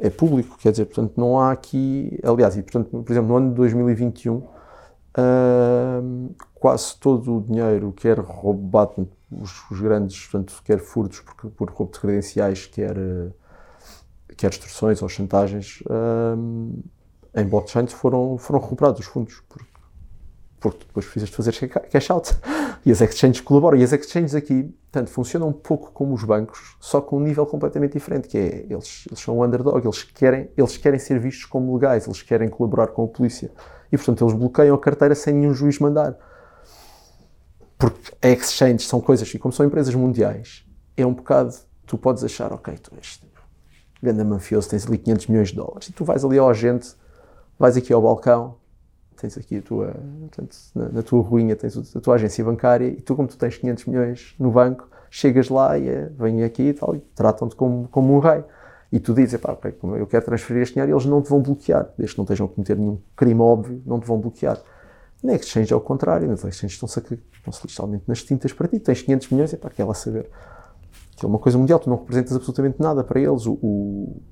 é 0.00 0.10
público, 0.10 0.56
quer 0.58 0.70
dizer, 0.70 0.86
portanto, 0.86 1.14
não 1.16 1.38
há 1.38 1.52
aqui, 1.52 2.18
aliás, 2.24 2.56
e 2.56 2.62
portanto, 2.62 3.02
por 3.02 3.12
exemplo, 3.12 3.28
no 3.28 3.36
ano 3.36 3.50
de 3.50 3.54
2021, 3.56 4.34
uh, 4.34 4.50
quase 6.54 6.96
todo 6.98 7.38
o 7.38 7.40
dinheiro 7.42 7.92
que 7.92 8.08
era 8.08 8.22
roubado, 8.22 9.08
os, 9.30 9.70
os, 9.70 9.80
grandes, 9.80 10.26
portanto, 10.26 10.60
quer 10.64 10.78
furtos 10.78 11.20
por, 11.20 11.50
por 11.50 11.70
roubo 11.70 11.92
de 11.92 12.00
credenciais, 12.00 12.66
quer, 12.66 12.96
quer 14.36 14.50
extorsões 14.50 15.02
ou 15.02 15.08
chantagens, 15.08 15.82
uh, 15.82 16.82
em 17.36 17.44
blockchain 17.46 17.86
foram, 17.88 18.38
foram 18.38 18.60
recuperados 18.60 19.00
os 19.00 19.06
fundos, 19.06 19.42
porque, 19.48 19.70
porque 20.60 20.84
depois 20.86 21.06
precisas 21.06 21.28
de 21.28 21.36
fazer 21.36 21.68
cash 21.68 22.10
out. 22.10 22.30
E 22.84 22.92
as 22.92 23.00
exchanges 23.00 23.40
colaboram. 23.40 23.78
E 23.78 23.82
as 23.82 23.92
exchanges 23.92 24.34
aqui, 24.34 24.64
portanto, 24.90 25.10
funcionam 25.10 25.48
um 25.48 25.52
pouco 25.52 25.90
como 25.92 26.14
os 26.14 26.22
bancos, 26.22 26.76
só 26.80 27.00
com 27.00 27.16
um 27.16 27.20
nível 27.20 27.46
completamente 27.46 27.92
diferente, 27.92 28.28
que 28.28 28.36
é, 28.36 28.66
eles, 28.68 29.04
eles 29.08 29.20
são 29.20 29.40
underdog, 29.40 29.84
eles 29.84 30.02
querem, 30.02 30.50
eles 30.56 30.76
querem 30.76 30.98
ser 30.98 31.18
vistos 31.18 31.46
como 31.46 31.74
legais, 31.74 32.06
eles 32.06 32.22
querem 32.22 32.48
colaborar 32.48 32.88
com 32.88 33.04
a 33.04 33.08
polícia. 33.08 33.50
E, 33.90 33.96
portanto, 33.96 34.24
eles 34.24 34.34
bloqueiam 34.34 34.74
a 34.74 34.78
carteira 34.78 35.14
sem 35.14 35.34
nenhum 35.34 35.54
juiz 35.54 35.78
mandar. 35.78 36.16
Porque 37.78 38.12
a 38.22 38.28
exchange 38.28 38.84
são 38.84 39.00
coisas, 39.00 39.32
e 39.32 39.38
como 39.38 39.52
são 39.52 39.64
empresas 39.64 39.94
mundiais, 39.94 40.64
é 40.96 41.06
um 41.06 41.12
bocado, 41.12 41.54
tu 41.86 41.98
podes 41.98 42.22
achar, 42.22 42.52
ok, 42.52 42.74
tu 42.78 42.92
és 42.96 43.20
grande 44.02 44.22
mafioso, 44.22 44.68
tens 44.68 44.86
ali 44.86 44.98
500 44.98 45.26
milhões 45.28 45.48
de 45.48 45.56
dólares, 45.56 45.88
e 45.88 45.92
tu 45.92 46.04
vais 46.04 46.24
ali 46.24 46.38
ao 46.38 46.48
agente, 46.48 46.94
vais 47.58 47.76
aqui 47.76 47.92
ao 47.92 48.02
balcão, 48.02 48.56
tens 49.24 49.38
aqui 49.38 49.58
a 49.58 49.62
tua, 49.62 49.94
portanto, 50.20 50.56
na, 50.74 50.88
na, 50.90 51.02
tua 51.02 51.22
ruinha 51.22 51.56
tens 51.56 51.96
a 51.96 52.00
tua 52.00 52.14
agência 52.14 52.44
bancária 52.44 52.86
e 52.86 53.00
tu, 53.00 53.16
como 53.16 53.26
tu 53.26 53.38
tens 53.38 53.56
500 53.56 53.86
milhões 53.86 54.34
no 54.38 54.50
banco, 54.50 54.88
chegas 55.10 55.48
lá 55.48 55.78
e 55.78 55.88
é, 55.88 56.10
vêm 56.18 56.44
aqui 56.44 56.62
e 56.64 56.74
tal, 56.74 56.94
e 56.94 57.00
tratam-te 57.14 57.56
como, 57.56 57.88
como 57.88 58.14
um 58.14 58.18
rei. 58.18 58.44
E 58.92 59.00
tu 59.00 59.14
dizes, 59.14 59.40
pá, 59.40 59.56
eu 59.98 60.06
quero 60.06 60.24
transferir 60.24 60.62
este 60.62 60.74
dinheiro 60.74 60.92
e 60.92 60.94
eles 60.94 61.06
não 61.06 61.20
te 61.22 61.28
vão 61.28 61.40
bloquear, 61.40 61.88
desde 61.96 62.14
que 62.14 62.18
não 62.18 62.24
estejam 62.24 62.46
a 62.46 62.48
cometer 62.48 62.76
nenhum 62.76 62.98
crime 63.16 63.40
óbvio, 63.40 63.82
não 63.86 63.98
te 63.98 64.06
vão 64.06 64.20
bloquear. 64.20 64.60
Na 65.22 65.34
Exchange 65.34 65.72
é 65.72 65.76
o 65.76 65.80
contrário, 65.80 66.28
nas 66.28 66.44
Exchange 66.44 66.74
estão-se 66.74 67.00
estão 67.00 67.52
literalmente 67.64 68.04
nas 68.06 68.22
tintas 68.22 68.52
para 68.52 68.68
ti, 68.68 68.78
tens 68.78 69.02
500 69.02 69.30
milhões, 69.30 69.52
e 69.52 69.56
pá, 69.56 69.70
quer 69.70 69.84
lá 69.84 69.94
saber. 69.94 70.28
Que 71.16 71.24
é 71.24 71.28
uma 71.28 71.38
coisa 71.38 71.56
mundial, 71.56 71.78
tu 71.78 71.88
não 71.88 71.96
representas 71.96 72.36
absolutamente 72.36 72.76
nada 72.80 73.02
para 73.02 73.20
eles. 73.20 73.46
O, 73.46 73.52
o, 73.54 74.22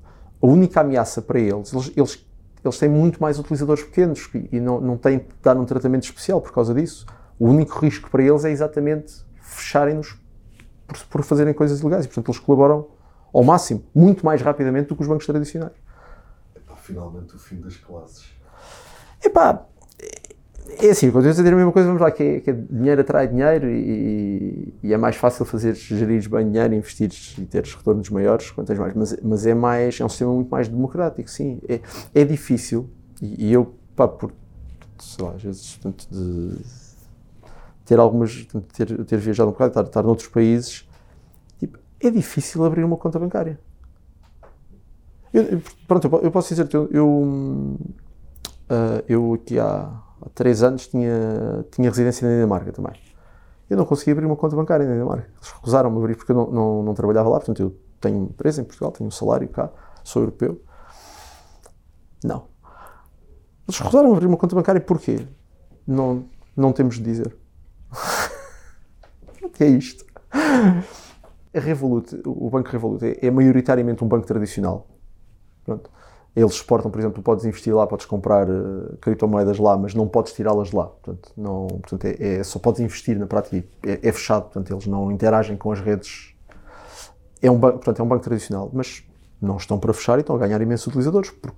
a 0.41 0.45
única 0.45 0.81
ameaça 0.81 1.21
para 1.21 1.39
eles, 1.39 1.73
eles, 1.73 1.91
eles 1.95 2.25
eles 2.63 2.77
têm 2.77 2.89
muito 2.89 3.21
mais 3.21 3.37
utilizadores 3.37 3.83
pequenos 3.83 4.29
e 4.51 4.59
não, 4.59 4.79
não 4.79 4.97
têm 4.97 5.19
de 5.19 5.25
dar 5.41 5.57
um 5.57 5.65
tratamento 5.65 6.03
especial 6.03 6.39
por 6.39 6.53
causa 6.53 6.73
disso. 6.73 7.05
O 7.37 7.47
único 7.47 7.77
risco 7.79 8.09
para 8.09 8.23
eles 8.23 8.45
é 8.45 8.51
exatamente 8.51 9.25
fecharem-nos 9.41 10.17
por, 10.87 10.97
por, 11.07 11.23
fazerem 11.23 11.53
coisas 11.53 11.81
ilegais. 11.81 12.05
E, 12.05 12.07
portanto, 12.07 12.29
eles 12.29 12.39
colaboram 12.39 12.87
ao 13.33 13.43
máximo, 13.43 13.83
muito 13.93 14.25
mais 14.25 14.41
rapidamente 14.41 14.87
do 14.87 14.95
que 14.95 15.01
os 15.01 15.07
bancos 15.07 15.25
tradicionais. 15.25 15.73
Epá, 16.55 16.75
finalmente 16.75 17.35
o 17.35 17.39
fim 17.39 17.59
das 17.59 17.75
classes. 17.75 18.25
Epá, 19.21 19.65
é 20.79 20.89
assim, 20.89 21.11
quando 21.11 21.27
a 21.27 21.31
dizer 21.31 21.53
a 21.53 21.55
mesma 21.55 21.71
coisa, 21.71 21.87
vamos 21.87 22.01
lá, 22.01 22.11
que, 22.11 22.23
é, 22.23 22.39
que 22.39 22.49
é 22.49 22.53
dinheiro 22.53 23.01
atrai 23.01 23.27
dinheiro 23.27 23.69
e, 23.69 24.73
e, 24.81 24.93
é 24.93 24.97
mais 24.97 25.15
fácil 25.15 25.45
fazer, 25.45 25.75
gerir 25.75 26.27
bem 26.29 26.49
dinheiro, 26.49 26.73
investir 26.73 27.11
e 27.37 27.45
teres 27.45 27.73
retornos 27.73 28.09
maiores 28.09 28.49
quanto 28.51 28.73
mais, 28.75 28.93
mas, 28.93 29.17
mas 29.21 29.45
é 29.45 29.53
mais, 29.53 29.99
é 29.99 30.05
um 30.05 30.09
sistema 30.09 30.33
muito 30.33 30.49
mais 30.49 30.67
democrático, 30.67 31.29
sim. 31.29 31.61
É, 31.67 31.79
é 32.13 32.25
difícil, 32.25 32.89
e, 33.21 33.47
e 33.47 33.53
eu, 33.53 33.73
pá, 33.95 34.07
por, 34.07 34.31
sei 34.99 35.25
lá, 35.25 35.31
às 35.33 35.43
vezes, 35.43 35.77
tanto 35.77 36.07
de 36.09 36.57
ter 37.85 37.99
algumas, 37.99 38.45
ter, 38.73 39.05
ter 39.05 39.17
viajado 39.17 39.49
um 39.49 39.53
bocado, 39.53 39.71
estar, 39.71 39.83
estar 39.83 40.03
noutros 40.03 40.27
países, 40.27 40.87
tipo, 41.59 41.77
é 41.99 42.09
difícil 42.09 42.63
abrir 42.63 42.83
uma 42.83 42.97
conta 42.97 43.19
bancária. 43.19 43.59
Eu, 45.33 45.61
pronto, 45.87 46.07
eu 46.21 46.31
posso 46.31 46.49
dizer-te, 46.49 46.75
eu, 46.75 46.87
eu, 46.91 47.07
uh, 47.07 47.79
eu 49.07 49.33
aqui 49.33 49.59
há 49.59 50.03
há 50.25 50.29
três 50.29 50.63
anos 50.63 50.87
tinha, 50.87 51.65
tinha 51.71 51.89
residência 51.89 52.27
na 52.27 52.33
Dinamarca 52.33 52.71
também. 52.71 52.93
Eu 53.69 53.77
não 53.77 53.85
conseguia 53.85 54.13
abrir 54.13 54.25
uma 54.25 54.35
conta 54.35 54.55
bancária 54.55 54.85
na 54.85 54.93
Dinamarca. 54.93 55.29
Eles 55.35 55.51
recusaram-me 55.51 55.97
abrir 55.97 56.15
porque 56.15 56.31
eu 56.31 56.35
não, 56.35 56.51
não, 56.51 56.83
não, 56.83 56.93
trabalhava 56.93 57.29
lá. 57.29 57.37
Portanto, 57.37 57.61
eu 57.61 57.75
tenho 57.99 58.23
empresa 58.23 58.61
em 58.61 58.63
Portugal, 58.63 58.91
tenho 58.91 59.07
um 59.07 59.11
salário 59.11 59.47
cá, 59.49 59.69
sou 60.03 60.21
europeu. 60.21 60.61
Não. 62.23 62.47
Eles 63.67 63.79
recusaram 63.79 64.13
abrir 64.13 64.27
uma 64.27 64.37
conta 64.37 64.55
bancária 64.55 64.81
porquê? 64.81 65.25
Não, 65.87 66.25
não 66.55 66.71
temos 66.71 66.95
de 66.95 67.03
dizer. 67.03 67.35
o 69.41 69.49
que 69.49 69.63
é 69.63 69.67
isto? 69.67 70.05
A 71.55 71.59
Revolut, 71.59 72.21
o 72.25 72.49
Banco 72.49 72.69
Revolut 72.69 73.05
é, 73.05 73.27
é 73.27 73.31
maioritariamente 73.31 74.03
um 74.03 74.07
banco 74.07 74.25
tradicional. 74.25 74.87
Pronto. 75.63 75.89
Eles 76.35 76.53
exportam, 76.53 76.89
por 76.89 76.99
exemplo, 76.99 77.21
podes 77.21 77.45
investir 77.45 77.75
lá, 77.75 77.85
podes 77.85 78.07
comprar 78.07 78.49
uh, 78.49 78.97
criptomoedas 78.99 79.59
lá, 79.59 79.77
mas 79.77 79.93
não 79.93 80.07
podes 80.07 80.33
tirá-las 80.33 80.71
lá. 80.71 80.87
Portanto, 80.87 81.31
não, 81.37 81.67
portanto 81.67 82.05
é, 82.05 82.37
é, 82.39 82.43
só 82.43 82.57
podes 82.57 82.81
investir 82.81 83.19
na 83.19 83.27
prática. 83.27 83.63
É, 83.85 83.99
é, 84.01 84.11
fechado, 84.11 84.43
portanto, 84.43 84.73
eles 84.73 84.87
não 84.87 85.11
interagem 85.11 85.55
com 85.55 85.71
as 85.71 85.79
redes. 85.79 86.33
É 87.39 87.51
um, 87.51 87.59
banco, 87.59 87.77
portanto, 87.77 87.99
é 87.99 88.03
um 88.03 88.07
banco 88.07 88.23
tradicional, 88.23 88.69
mas 88.73 89.03
não 89.39 89.57
estão 89.57 89.77
para 89.77 89.93
fechar 89.93 90.17
e 90.17 90.21
estão 90.21 90.35
a 90.35 90.39
ganhar 90.39 90.59
imensos 90.59 90.87
utilizadores 90.87 91.29
porque, 91.29 91.57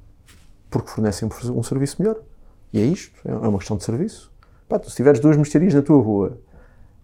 porque 0.69 0.89
fornecem 0.89 1.29
um 1.53 1.63
serviço 1.63 2.01
melhor. 2.01 2.17
E 2.73 2.79
é 2.81 2.83
isto, 2.83 3.17
é, 3.23 3.31
é 3.31 3.47
uma 3.47 3.59
questão 3.59 3.77
de 3.77 3.83
serviço. 3.85 4.29
Pá, 4.67 4.77
tu, 4.77 4.89
se 4.89 4.95
tiveres 4.97 5.21
duas 5.21 5.37
mercearias 5.37 5.73
na 5.73 5.81
tua 5.81 6.01
rua 6.01 6.37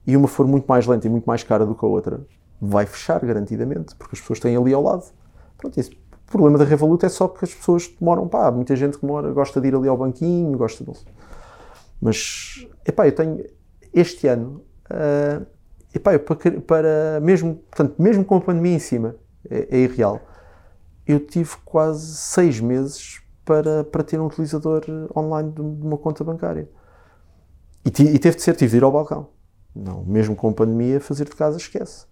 e 0.05 0.17
uma 0.17 0.27
for 0.27 0.45
muito 0.45 0.65
mais 0.65 0.85
lenta 0.87 1.07
e 1.07 1.09
muito 1.09 1.25
mais 1.25 1.43
cara 1.43 1.65
do 1.65 1.73
que 1.73 1.85
a 1.85 1.87
outra, 1.87 2.19
vai 2.59 2.85
fechar 2.85 3.23
garantidamente, 3.25 3.95
porque 3.95 4.15
as 4.15 4.19
pessoas 4.19 4.39
têm 4.41 4.57
ali 4.57 4.73
ao 4.73 4.81
lado. 4.81 5.05
Pronto, 5.57 5.79
isso 5.79 5.91
o 6.31 6.37
problema 6.37 6.57
da 6.57 6.63
Revolut 6.63 7.05
é 7.05 7.09
só 7.09 7.27
que 7.27 7.43
as 7.43 7.53
pessoas 7.53 7.93
demoram, 7.99 8.25
pá, 8.25 8.49
muita 8.49 8.73
gente 8.73 8.97
que 8.97 9.05
mora, 9.05 9.33
gosta 9.33 9.59
de 9.59 9.67
ir 9.67 9.75
ali 9.75 9.89
ao 9.89 9.97
banquinho, 9.97 10.57
gosta 10.57 10.81
de... 10.81 10.91
Mas, 12.01 12.65
epá, 12.87 13.05
eu 13.05 13.11
tenho, 13.11 13.45
este 13.93 14.27
ano, 14.27 14.63
uh, 14.89 15.45
epá, 15.93 16.13
eu 16.13 16.21
para, 16.21 16.61
para, 16.61 17.19
mesmo, 17.21 17.55
portanto, 17.55 18.01
mesmo 18.01 18.23
com 18.23 18.37
a 18.37 18.41
pandemia 18.41 18.75
em 18.75 18.79
cima, 18.79 19.17
é, 19.49 19.67
é 19.69 19.77
irreal, 19.79 20.21
eu 21.05 21.19
tive 21.19 21.51
quase 21.65 22.15
seis 22.15 22.61
meses 22.61 23.21
para, 23.43 23.83
para 23.83 24.01
ter 24.01 24.17
um 24.17 24.27
utilizador 24.27 24.83
online 25.13 25.51
de 25.51 25.59
uma 25.61 25.97
conta 25.97 26.23
bancária. 26.23 26.69
E, 27.83 27.89
e 27.89 28.19
teve 28.19 28.37
de 28.37 28.41
ser, 28.41 28.55
tive 28.55 28.71
de 28.71 28.77
ir 28.77 28.83
ao 28.83 28.91
balcão. 28.91 29.27
Não, 29.75 30.05
mesmo 30.05 30.33
com 30.33 30.49
a 30.49 30.53
pandemia, 30.53 31.01
fazer 31.01 31.25
de 31.25 31.35
casa 31.35 31.57
esquece. 31.57 32.05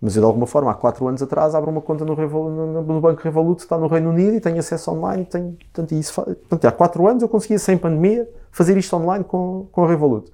Mas 0.00 0.14
eu, 0.14 0.20
de 0.20 0.26
alguma 0.26 0.46
forma, 0.46 0.70
há 0.70 0.74
4 0.74 1.06
anos 1.08 1.22
atrás, 1.22 1.54
abro 1.54 1.70
uma 1.70 1.80
conta 1.80 2.04
no, 2.04 2.14
no 2.14 3.00
Banco 3.00 3.22
Revolut, 3.22 3.62
está 3.62 3.78
no 3.78 3.86
Reino 3.86 4.10
Unido 4.10 4.36
e 4.36 4.40
tenho 4.40 4.58
acesso 4.58 4.90
online. 4.90 5.24
Tenho, 5.24 5.52
portanto, 5.52 5.92
isso, 5.92 6.22
portanto, 6.22 6.64
há 6.66 6.72
4 6.72 7.08
anos 7.08 7.22
eu 7.22 7.28
conseguia, 7.28 7.58
sem 7.58 7.78
pandemia, 7.78 8.28
fazer 8.50 8.76
isto 8.76 8.94
online 8.94 9.24
com, 9.24 9.66
com 9.72 9.84
a 9.84 9.88
Revolut. 9.88 10.30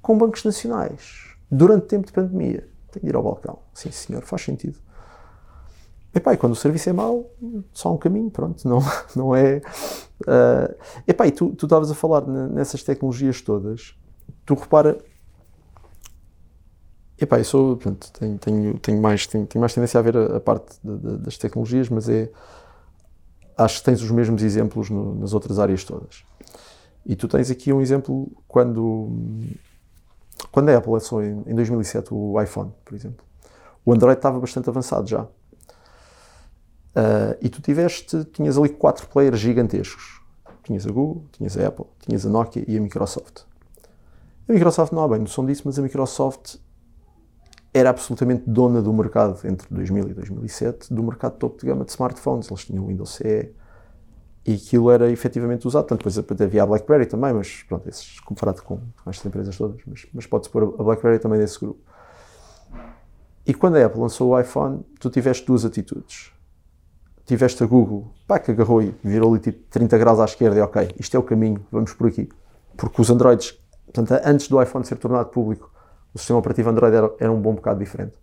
Com 0.00 0.18
bancos 0.18 0.44
nacionais, 0.44 1.36
durante 1.48 1.86
tempo 1.86 2.06
de 2.06 2.12
pandemia, 2.12 2.68
tenho 2.90 3.04
de 3.04 3.10
ir 3.10 3.14
ao 3.14 3.22
balcão. 3.22 3.60
Sim, 3.72 3.92
senhor, 3.92 4.22
faz 4.22 4.42
sentido. 4.42 4.78
Epá, 6.14 6.34
e 6.34 6.36
quando 6.36 6.52
o 6.52 6.56
serviço 6.56 6.90
é 6.90 6.92
mau, 6.92 7.30
só 7.72 7.94
um 7.94 7.96
caminho, 7.96 8.30
pronto, 8.30 8.68
não, 8.68 8.80
não 9.16 9.34
é... 9.34 9.62
Uh, 10.22 10.74
epá, 11.06 11.26
e 11.26 11.30
tu 11.30 11.54
estavas 11.60 11.90
a 11.90 11.94
falar 11.94 12.26
nessas 12.26 12.82
tecnologias 12.82 13.40
todas, 13.40 13.94
tu 14.44 14.54
repara, 14.54 14.98
Epá, 17.22 17.38
eu 17.38 17.44
sou, 17.44 17.76
pronto, 17.76 18.10
tenho, 18.18 18.36
tenho, 18.36 18.78
tenho, 18.80 19.00
mais, 19.00 19.28
tenho, 19.28 19.46
tenho 19.46 19.60
mais 19.60 19.72
tendência 19.72 20.00
a 20.00 20.02
ver 20.02 20.16
a, 20.16 20.38
a 20.38 20.40
parte 20.40 20.74
de, 20.82 20.98
de, 20.98 21.18
das 21.18 21.38
tecnologias, 21.38 21.88
mas 21.88 22.08
é. 22.08 22.28
Acho 23.56 23.78
que 23.78 23.84
tens 23.84 24.02
os 24.02 24.10
mesmos 24.10 24.42
exemplos 24.42 24.90
no, 24.90 25.14
nas 25.14 25.32
outras 25.32 25.60
áreas 25.60 25.84
todas. 25.84 26.24
E 27.06 27.14
tu 27.14 27.28
tens 27.28 27.48
aqui 27.48 27.72
um 27.72 27.80
exemplo 27.80 28.28
quando. 28.48 29.08
Quando 30.50 30.70
a 30.70 30.76
Apple 30.76 30.90
lançou 30.90 31.22
em, 31.22 31.44
em 31.46 31.54
2007 31.54 32.12
o 32.12 32.42
iPhone, 32.42 32.72
por 32.84 32.96
exemplo, 32.96 33.24
o 33.84 33.92
Android 33.92 34.18
estava 34.18 34.40
bastante 34.40 34.68
avançado 34.68 35.06
já. 35.06 35.22
Uh, 35.22 35.30
e 37.40 37.48
tu 37.48 37.62
tiveste, 37.62 38.24
tinhas 38.32 38.58
ali 38.58 38.68
quatro 38.68 39.06
players 39.06 39.38
gigantescos. 39.38 40.20
Tinhas 40.64 40.84
a 40.88 40.90
Google, 40.90 41.24
tinhas 41.30 41.56
a 41.56 41.68
Apple, 41.68 41.86
tinhas 42.00 42.26
a 42.26 42.28
Nokia 42.28 42.64
e 42.66 42.76
a 42.76 42.80
Microsoft. 42.80 43.42
A 44.48 44.52
Microsoft 44.52 44.92
não 44.92 45.04
há 45.04 45.08
bem 45.08 45.20
noção 45.20 45.46
disso, 45.46 45.62
mas 45.64 45.78
a 45.78 45.82
Microsoft 45.82 46.56
era 47.74 47.90
absolutamente 47.90 48.44
dona 48.46 48.82
do 48.82 48.92
mercado 48.92 49.38
entre 49.46 49.66
2000 49.70 50.10
e 50.10 50.14
2007, 50.14 50.92
do 50.92 51.02
mercado 51.02 51.36
topo 51.36 51.58
de 51.58 51.66
gama 51.66 51.84
de 51.84 51.90
smartphones. 51.90 52.50
Eles 52.50 52.64
tinham 52.66 52.84
o 52.84 52.88
Windows 52.88 53.14
CE 53.14 53.54
e 54.44 54.54
aquilo 54.54 54.90
era 54.90 55.10
efetivamente 55.10 55.66
usado. 55.66 55.86
Tanto 55.86 56.10
depois 56.10 56.40
havia 56.40 56.62
a 56.62 56.66
BlackBerry 56.66 57.06
também, 57.06 57.32
mas 57.32 57.62
pronto, 57.62 57.88
esses, 57.88 58.20
comparado 58.20 58.62
com 58.62 58.78
estas 59.06 59.24
empresas 59.24 59.56
todas, 59.56 59.80
mas, 59.86 60.06
mas 60.12 60.26
pode-se 60.26 60.50
pôr 60.50 60.74
a 60.78 60.82
BlackBerry 60.82 61.18
também 61.18 61.38
nesse 61.38 61.58
grupo. 61.58 61.80
E 63.46 63.54
quando 63.54 63.76
a 63.76 63.86
Apple 63.86 64.00
lançou 64.00 64.30
o 64.30 64.38
iPhone, 64.38 64.84
tu 65.00 65.08
tiveste 65.08 65.46
duas 65.46 65.64
atitudes. 65.64 66.30
Tiveste 67.24 67.62
a 67.64 67.66
Google, 67.66 68.12
pá, 68.26 68.38
que 68.38 68.50
agarrou 68.50 68.82
e 68.82 68.94
virou 69.02 69.32
ali 69.32 69.40
tipo 69.40 69.58
30 69.70 69.96
graus 69.96 70.20
à 70.20 70.24
esquerda 70.24 70.58
e 70.58 70.60
ok, 70.60 70.90
isto 70.98 71.16
é 71.16 71.18
o 71.18 71.22
caminho, 71.22 71.64
vamos 71.70 71.94
por 71.94 72.08
aqui. 72.08 72.28
Porque 72.76 73.00
os 73.00 73.08
Androids, 73.10 73.58
portanto, 73.86 74.20
antes 74.24 74.48
do 74.48 74.60
iPhone 74.60 74.84
ser 74.84 74.96
tornado 74.96 75.30
público, 75.30 75.71
o 76.14 76.18
sistema 76.18 76.38
operativo 76.38 76.68
Android 76.70 76.94
era, 76.94 77.14
era 77.18 77.32
um 77.32 77.40
bom 77.40 77.54
bocado 77.54 77.78
diferente. 77.78 78.16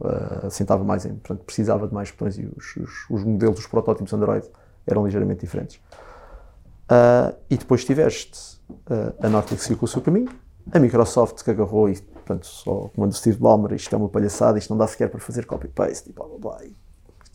Uh, 0.00 0.50
sentava 0.50 0.82
mais 0.82 1.06
em, 1.06 1.14
portanto, 1.14 1.44
precisava 1.44 1.86
de 1.86 1.94
mais 1.94 2.10
botões 2.10 2.36
e 2.36 2.46
os, 2.56 2.76
os, 2.76 3.10
os 3.10 3.24
modelos, 3.24 3.60
os 3.60 3.66
protótipos 3.66 4.12
Android 4.12 4.46
eram 4.86 5.04
ligeiramente 5.04 5.40
diferentes. 5.40 5.76
Uh, 6.84 7.34
e 7.48 7.56
depois 7.56 7.84
tiveste 7.84 8.60
uh, 8.90 9.14
a 9.24 9.28
Norte 9.28 9.54
que 9.54 9.62
seguiu 9.62 9.78
com 9.78 9.86
o 9.86 9.88
seu 9.88 10.02
caminho, 10.02 10.28
a 10.72 10.78
Microsoft 10.78 11.42
que 11.42 11.50
agarrou 11.50 11.88
e, 11.88 11.96
portanto, 11.98 12.46
só 12.46 12.90
como 12.94 13.06
o 13.06 13.12
Steve 13.12 13.38
Ballmer, 13.38 13.72
isto 13.72 13.94
é 13.94 13.96
uma 13.96 14.08
palhaçada, 14.08 14.58
isto 14.58 14.70
não 14.70 14.76
dá 14.76 14.86
sequer 14.86 15.08
para 15.08 15.20
fazer 15.20 15.46
copy-paste 15.46 16.10
e 16.10 16.12
blá 16.12 16.26
blá 16.26 16.38
blá. 16.38 16.58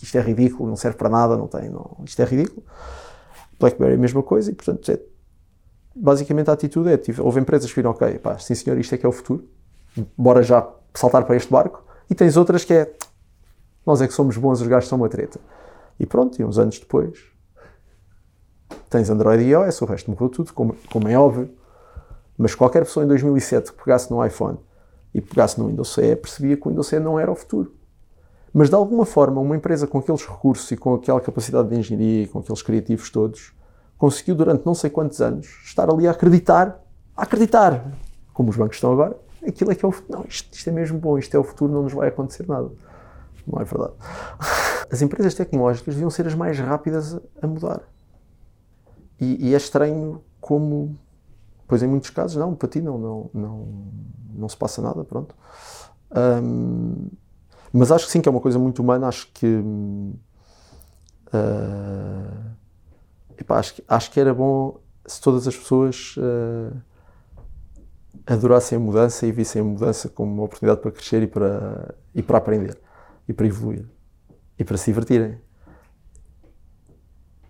Isto 0.02 0.18
é 0.18 0.22
ridículo, 0.22 0.70
não 0.70 0.76
serve 0.76 0.98
para 0.98 1.10
nada, 1.10 1.36
não 1.36 1.48
tem, 1.48 1.70
não, 1.70 1.98
isto 2.06 2.22
é 2.22 2.26
ridículo. 2.26 2.64
BlackBerry 3.60 3.96
a 3.96 3.98
mesma 3.98 4.24
coisa 4.24 4.52
e, 4.52 4.56
portanto, 4.56 4.92
é, 4.92 5.00
basicamente 5.96 6.50
a 6.50 6.54
atitude 6.54 6.90
é, 6.90 6.98
tive, 6.98 7.22
houve 7.22 7.40
empresas 7.40 7.70
que 7.70 7.76
viram, 7.76 7.92
ok, 7.92 8.20
pá, 8.20 8.38
sim 8.38 8.56
senhor, 8.56 8.78
isto 8.78 8.96
é 8.96 8.98
que 8.98 9.06
é 9.06 9.10
o 9.10 9.12
futuro, 9.12 9.48
bora 10.18 10.42
já 10.44 10.68
saltar 10.94 11.26
para 11.26 11.36
este 11.36 11.52
barco, 11.52 11.84
e 12.10 12.16
tens 12.16 12.38
outras 12.38 12.66
que 12.66 12.74
é, 12.74 12.94
nós 13.86 14.02
é 14.02 14.08
que 14.08 14.14
somos 14.14 14.38
bons, 14.38 14.62
os 14.62 14.68
gajos 14.68 14.90
são 14.90 14.98
uma 14.98 15.10
treta. 15.10 15.40
E 16.00 16.06
pronto, 16.06 16.40
e 16.40 16.46
uns 16.46 16.58
anos 16.58 16.80
depois, 16.80 17.20
tens 18.90 19.10
Android 19.10 19.44
e 19.44 19.50
iOS, 19.50 19.82
o 19.82 19.86
resto 19.86 20.10
morreu 20.10 20.30
tudo, 20.30 20.54
como, 20.54 20.76
como 20.92 21.08
é 21.08 21.18
óbvio. 21.18 21.50
Mas 22.38 22.56
qualquer 22.56 22.86
pessoa 22.86 23.04
em 23.04 23.08
2007 23.08 23.74
que 23.74 23.84
pegasse 23.84 24.10
no 24.10 24.26
iPhone 24.26 24.58
e 25.14 25.22
pegasse 25.22 25.60
no 25.60 25.68
Windows 25.68 25.94
CE 25.94 26.16
percebia 26.16 26.56
que 26.56 26.68
o 26.68 26.70
Windows 26.70 26.88
CE 26.88 27.00
não 27.00 27.20
era 27.20 27.32
o 27.32 27.36
futuro. 27.36 27.74
Mas 28.54 28.70
de 28.70 28.76
alguma 28.76 29.06
forma, 29.06 29.42
uma 29.42 29.56
empresa 29.56 29.86
com 29.86 30.00
aqueles 30.00 30.26
recursos 30.26 30.70
e 30.72 30.78
com 30.78 30.96
aquela 30.96 31.20
capacidade 31.20 31.68
de 31.70 31.76
engenharia 31.76 32.24
e 32.24 32.28
com 32.28 32.40
aqueles 32.40 32.62
criativos 32.62 33.10
todos, 33.10 33.54
conseguiu 33.98 34.36
durante 34.36 34.66
não 34.66 34.74
sei 34.74 34.90
quantos 34.90 35.22
anos 35.22 35.48
estar 35.66 35.90
ali 35.90 36.08
a 36.08 36.12
acreditar, 36.12 36.82
a 37.16 37.24
acreditar, 37.24 37.92
como 38.34 38.50
os 38.50 38.56
bancos 38.56 38.78
estão 38.78 38.94
agora, 38.94 39.18
aquilo 39.48 39.72
é 39.72 39.76
que 39.76 39.86
é 39.86 39.88
o 39.88 39.92
futuro. 39.92 40.20
Não, 40.20 40.26
isto, 40.28 40.54
isto 40.54 40.70
é 40.70 40.72
mesmo 40.72 41.00
bom, 41.00 41.18
isto 41.18 41.36
é 41.36 41.40
o 41.40 41.44
futuro, 41.44 41.72
não 41.72 41.84
nos 41.84 41.94
vai 41.94 42.10
acontecer 42.10 42.48
nada. 42.48 42.70
Não 43.48 43.62
é 43.62 43.64
verdade. 43.64 43.94
As 44.92 45.02
empresas 45.02 45.34
tecnológicas 45.34 45.94
deviam 45.94 46.10
ser 46.10 46.26
as 46.26 46.34
mais 46.34 46.58
rápidas 46.60 47.20
a 47.42 47.48
mudar. 47.48 47.82
E, 49.20 49.50
e, 49.50 49.54
é 49.54 49.58
estranho 49.58 50.24
como, 50.42 50.98
pois 51.68 51.84
em 51.84 51.88
muitos 51.88 52.10
casos, 52.10 52.38
não, 52.38 52.56
para 52.56 52.70
ti 52.70 52.82
não, 52.82 53.30
não, 53.32 53.68
não, 54.34 54.50
se 54.50 54.58
passa 54.58 54.82
nada, 54.82 55.04
pronto. 55.04 55.36
Um, 56.42 57.08
mas 57.72 57.92
acho 57.92 58.08
que 58.08 58.12
sim, 58.12 58.22
que 58.22 58.28
é 58.28 58.32
uma 58.32 58.42
coisa 58.42 58.58
muito 58.58 58.82
humana, 58.82 59.08
acho 59.08 59.30
que. 59.32 59.46
Uh, 61.32 62.50
epá, 63.38 63.60
acho, 63.60 63.76
que 63.76 63.84
acho 63.88 64.10
que 64.10 64.20
era 64.20 64.34
bom 64.34 64.80
se 65.06 65.22
todas 65.22 65.48
as 65.48 65.56
pessoas 65.56 66.16
uh, 66.18 66.76
adorassem 68.30 68.78
a 68.78 68.80
mudança 68.80 69.26
e 69.26 69.32
vissem 69.32 69.62
a 69.62 69.66
mudança 69.66 70.08
como 70.08 70.32
uma 70.32 70.44
oportunidade 70.44 70.82
para 70.82 70.92
crescer 70.92 71.24
e 71.24 71.28
para, 71.28 71.96
e 72.14 72.22
para 72.22 72.38
aprender 72.38 72.78
e 73.28 73.34
para 73.34 73.48
evoluir 73.48 73.86
e 74.58 74.64
para 74.64 74.78
se 74.78 74.92
divertirem. 74.92 75.38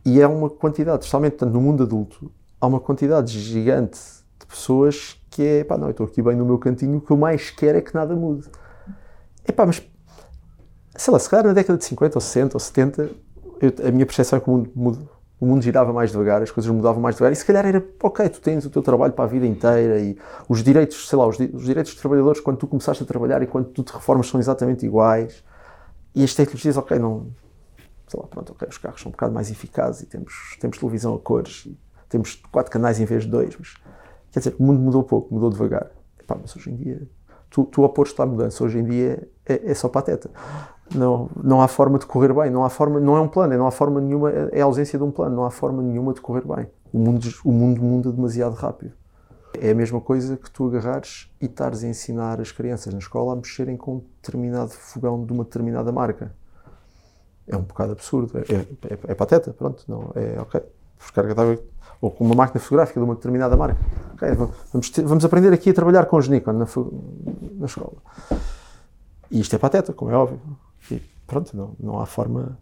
E 0.06 0.22
é 0.22 0.28
uma 0.28 0.50
quantidade, 0.50 1.04
especialmente 1.04 1.44
no 1.44 1.60
mundo 1.60 1.84
adulto, 1.84 2.32
há 2.62 2.68
uma 2.68 2.80
quantidade 2.80 3.38
gigante 3.38 4.00
de 4.40 4.46
pessoas 4.46 5.20
que 5.30 5.44
é, 5.44 5.64
pá, 5.64 5.78
não, 5.78 5.88
eu 5.88 5.92
estou 5.92 6.06
aqui 6.06 6.22
bem 6.22 6.36
no 6.36 6.46
meu 6.46 6.58
cantinho, 6.58 6.98
o 6.98 7.02
que 7.02 7.12
eu 7.12 7.18
mais 7.18 7.50
quero 7.50 7.78
é 7.78 7.82
que 7.82 7.94
nada 7.94 8.16
mude. 8.16 8.48
É 9.44 9.52
pá, 9.52 9.66
mas, 9.66 9.82
sei 10.96 11.12
lá, 11.12 11.20
se 11.20 11.30
calhar 11.30 11.46
na 11.46 11.54
década 11.54 11.78
de 11.78 11.86
50 11.86 12.18
ou 12.18 12.22
60 12.22 12.56
ou 12.56 12.60
70, 12.60 13.10
eu, 13.62 13.88
a 13.88 13.92
minha 13.92 14.06
percepção 14.06 14.38
é 14.38 14.42
que 14.42 14.50
o 14.50 14.54
mundo, 14.54 14.72
mudo, 14.74 15.10
o 15.40 15.46
mundo 15.46 15.62
girava 15.62 15.94
mais 15.94 16.12
devagar, 16.12 16.42
as 16.42 16.52
coisas 16.52 16.70
mudavam 16.72 17.02
mais 17.02 17.16
devagar, 17.16 17.32
e 17.32 17.36
se 17.36 17.46
calhar 17.46 17.66
era, 17.66 17.86
ok, 18.04 18.28
tu 18.30 18.42
tens 18.42 18.66
o 18.66 18.70
teu 18.70 18.82
trabalho 18.82 19.14
para 19.14 19.26
a 19.26 19.28
vida 19.28 19.46
inteira 19.46 20.00
e 20.00 20.18
os 20.50 20.62
direitos, 20.62 21.08
sei 21.08 21.18
lá, 21.18 21.26
os, 21.26 21.40
os 21.40 21.64
direitos 21.64 21.94
dos 21.94 22.02
trabalhadores 22.02 22.42
quando 22.42 22.58
tu 22.58 22.68
começaste 22.68 23.04
a 23.04 23.06
trabalhar 23.06 23.42
e 23.42 23.48
quando 23.48 23.68
tu 23.70 23.84
te 23.84 23.94
reformas 23.94 24.28
são 24.28 24.40
exatamente 24.40 24.86
iguais. 24.86 25.44
E 26.14 26.24
as 26.24 26.34
tecnologias, 26.34 26.76
ok, 26.76 27.00
não, 27.00 27.28
sei 28.08 28.20
lá, 28.20 28.28
pronto, 28.28 28.52
ok, 28.52 28.68
os 28.68 28.78
carros 28.78 29.02
são 29.02 29.10
um 29.10 29.12
bocado 29.12 29.34
mais 29.34 29.50
eficazes 29.50 30.02
e 30.02 30.06
temos, 30.08 30.58
temos 30.60 30.78
televisão 30.78 31.16
a 31.16 31.20
cores 31.20 31.66
e 31.68 31.78
temos 32.10 32.36
quatro 32.52 32.72
canais 32.72 33.00
em 33.00 33.06
vez 33.06 33.24
de 33.24 33.30
dois, 33.30 33.56
mas 33.58 33.76
quer 34.32 34.40
dizer, 34.40 34.56
o 34.60 34.64
mundo 34.64 34.80
mudou 34.80 35.04
pouco, 35.04 35.34
mudou 35.34 35.50
devagar. 35.50 35.92
Epá, 36.20 36.38
mas 36.42 36.56
hoje 36.56 36.72
em 36.72 36.76
dia, 36.76 37.08
tu, 37.50 37.64
tu 37.66 37.84
oposto 37.84 38.22
à 38.22 38.26
mudança, 38.26 38.64
hoje 38.64 38.80
em 38.80 38.84
dia 38.84 39.30
é, 39.46 39.72
é, 39.72 39.74
só 39.74 39.88
pateta. 39.88 40.30
Não, 40.94 41.30
não 41.42 41.62
há 41.62 41.68
forma 41.68 42.00
de 42.00 42.06
correr 42.06 42.34
bem, 42.34 42.50
não 42.50 42.64
há 42.64 42.70
forma, 42.70 43.00
não 43.00 43.16
é 43.16 43.22
um 43.22 43.28
plano, 43.28 43.56
não 43.58 43.68
há 43.68 43.72
forma 43.72 44.02
nenhuma, 44.02 44.32
é 44.32 44.62
a 44.62 44.66
ausência 44.66 44.98
de 44.98 45.06
um 45.06 45.12
plano, 45.12 45.36
não 45.36 45.46
há 45.46 45.52
forma 45.52 45.84
nenhuma 45.84 46.14
de 46.14 46.22
correr 46.22 46.44
bem. 46.46 46.68
O 46.92 46.98
mundo, 46.98 47.30
o 47.46 47.52
mundo 47.52 47.82
muda 47.82 48.12
demasiado 48.12 48.54
rápido. 48.54 48.94
É 49.60 49.72
a 49.72 49.76
mesma 49.76 50.02
coisa 50.02 50.38
que 50.38 50.50
tu 50.50 50.68
agarrares 50.68 51.32
e 51.40 51.46
estares 51.46 51.84
a 51.84 51.88
ensinar 51.88 52.42
as 52.42 52.52
crianças 52.52 52.92
na 52.92 53.00
escola 53.00 53.34
a 53.34 53.36
mexerem 53.36 53.78
com 53.78 53.96
um 53.96 54.02
determinado 54.22 54.72
fogão 54.72 55.24
de 55.24 55.32
uma 55.32 55.44
determinada 55.44 55.92
marca 55.92 56.32
é 57.50 57.58
um 57.58 57.64
bocado 57.64 57.94
absurdo, 57.94 58.38
é, 58.38 58.54
é, 58.54 58.58
é, 58.94 59.00
é 59.08 59.16
pateta, 59.16 59.52
pronto, 59.52 59.84
não, 59.88 60.12
é 60.16 60.40
ok, 60.40 60.62
ou 62.00 62.12
com 62.12 62.24
uma 62.24 62.36
máquina 62.36 62.62
fotográfica 62.62 63.00
de 63.00 63.04
uma 63.04 63.16
determinada 63.16 63.58
marca. 63.58 63.80
Okay, 64.14 64.30
vamos, 64.72 64.90
ter, 64.90 65.04
vamos 65.04 65.26
aprender 65.26 65.52
aqui 65.52 65.72
a 65.72 65.74
trabalhar 65.74 66.06
com 66.06 66.18
os 66.18 66.30
Nikon 66.30 66.54
na, 66.54 66.66
na 67.58 67.66
escola. 67.66 67.98
E 69.30 69.42
isto 69.42 69.56
é 69.56 69.60
pateta, 69.60 69.92
como 69.92 70.12
é 70.12 70.16
óbvio. 70.16 70.40
E 70.92 71.02
pronto, 71.26 71.56
não, 71.56 71.76
não 71.80 72.00
há 72.00 72.06
forma. 72.06 72.58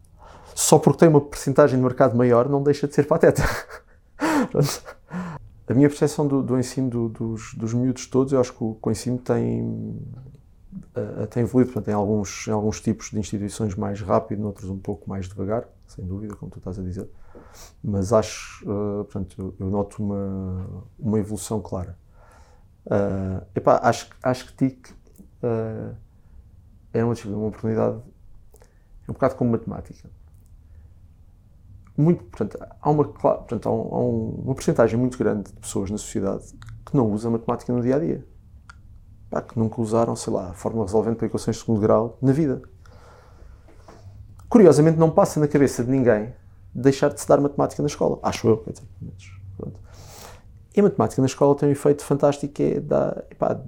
Só 0.56 0.80
porque 0.80 1.00
tem 1.00 1.10
uma 1.10 1.22
percentagem 1.22 1.78
de 1.78 1.84
mercado 1.84 2.16
maior, 2.16 2.50
não 2.50 2.64
deixa 2.64 2.88
de 2.88 2.96
ser 2.96 3.06
pateta. 3.06 3.44
a 5.68 5.74
minha 5.74 5.90
percepção 5.90 6.28
do, 6.28 6.42
do 6.42 6.58
ensino 6.58 6.90
do, 6.90 7.10
dos, 7.10 7.54
dos 7.54 7.74
miúdos 7.74 8.08
todos, 8.08 8.34
eu 8.34 8.40
acho 8.40 8.54
que 8.54 8.64
o, 8.64 8.76
que 8.76 8.88
o 8.88 8.92
ensino 8.92 9.18
tem 9.18 9.62
uh, 10.96 11.28
tem 11.28 11.44
evoluído, 11.44 11.72
portanto, 11.72 11.90
em 11.90 11.94
alguns, 11.94 12.48
em 12.48 12.52
alguns 12.52 12.82
tipos 12.82 13.10
de 13.10 13.20
instituições 13.20 13.76
mais 13.76 14.02
rápido, 14.02 14.42
noutros 14.42 14.70
um 14.70 14.78
pouco 14.78 15.10
mais 15.10 15.28
devagar, 15.28 15.66
sem 15.88 16.06
dúvida, 16.06 16.36
como 16.36 16.52
tu 16.52 16.60
estás 16.60 16.80
a 16.80 16.82
dizer. 16.82 17.10
Mas 17.84 18.14
acho, 18.14 18.64
uh, 18.64 19.04
portanto, 19.06 19.36
eu, 19.60 19.66
eu, 19.66 19.70
noto 19.70 20.02
uma, 20.02 20.86
uma 20.98 21.20
evolução 21.20 21.62
clara. 21.62 21.98
Uh, 22.86 23.46
epá, 23.56 23.80
acho, 23.84 24.10
acho 24.24 24.48
que 24.48 24.54
TIC 24.54 24.90
uh, 24.92 25.96
é 26.98 27.04
uma, 27.04 27.14
uma 27.26 27.48
oportunidade, 27.48 27.98
é 29.08 29.12
um 29.12 29.14
bocado 29.14 29.36
como 29.36 29.52
matemática. 29.52 30.10
Muito, 31.98 32.24
portanto, 32.26 32.58
há 32.80 32.90
uma, 32.90 33.04
portanto, 33.04 33.68
há, 33.68 33.72
um, 33.72 34.44
uma 34.46 34.54
porcentagem 34.54 35.00
muito 35.00 35.18
grande 35.18 35.52
de 35.52 35.60
pessoas 35.60 35.90
na 35.90 35.98
sociedade 35.98 36.46
que 36.86 36.96
não 36.96 37.12
usa 37.12 37.30
matemática 37.30 37.74
no 37.74 37.82
dia 37.82 37.96
a 37.96 38.00
dia 38.00 38.38
pá, 39.30 39.42
que 39.42 39.58
nunca 39.58 39.82
usaram, 39.82 40.16
sei 40.16 40.34
lá, 40.34 40.50
a 40.50 40.54
fórmula 40.54 40.86
resolvente 40.86 41.18
para 41.18 41.28
equações 41.28 41.58
de 41.58 41.62
segundo 41.64 41.82
grau 41.82 42.18
na 42.22 42.32
vida. 42.32 42.62
Curiosamente, 44.50 44.98
não 44.98 45.12
passa 45.12 45.40
na 45.40 45.48
cabeça 45.48 45.84
de 45.84 45.92
ninguém 45.92 46.34
deixar 46.74 47.10
de 47.10 47.20
se 47.20 47.28
dar 47.28 47.40
matemática 47.40 47.82
na 47.82 47.88
escola. 47.88 48.20
Acho 48.24 48.48
eu. 48.48 48.58
Pronto. 49.58 49.80
E 50.78 50.80
a 50.80 50.84
matemática 50.84 51.20
na 51.20 51.26
escola 51.26 51.56
tem 51.56 51.70
um 51.70 51.72
efeito 51.72 52.06
fantástico 52.06 52.54
que 52.54 52.64
é 52.64 52.80
dá-te 52.80 53.66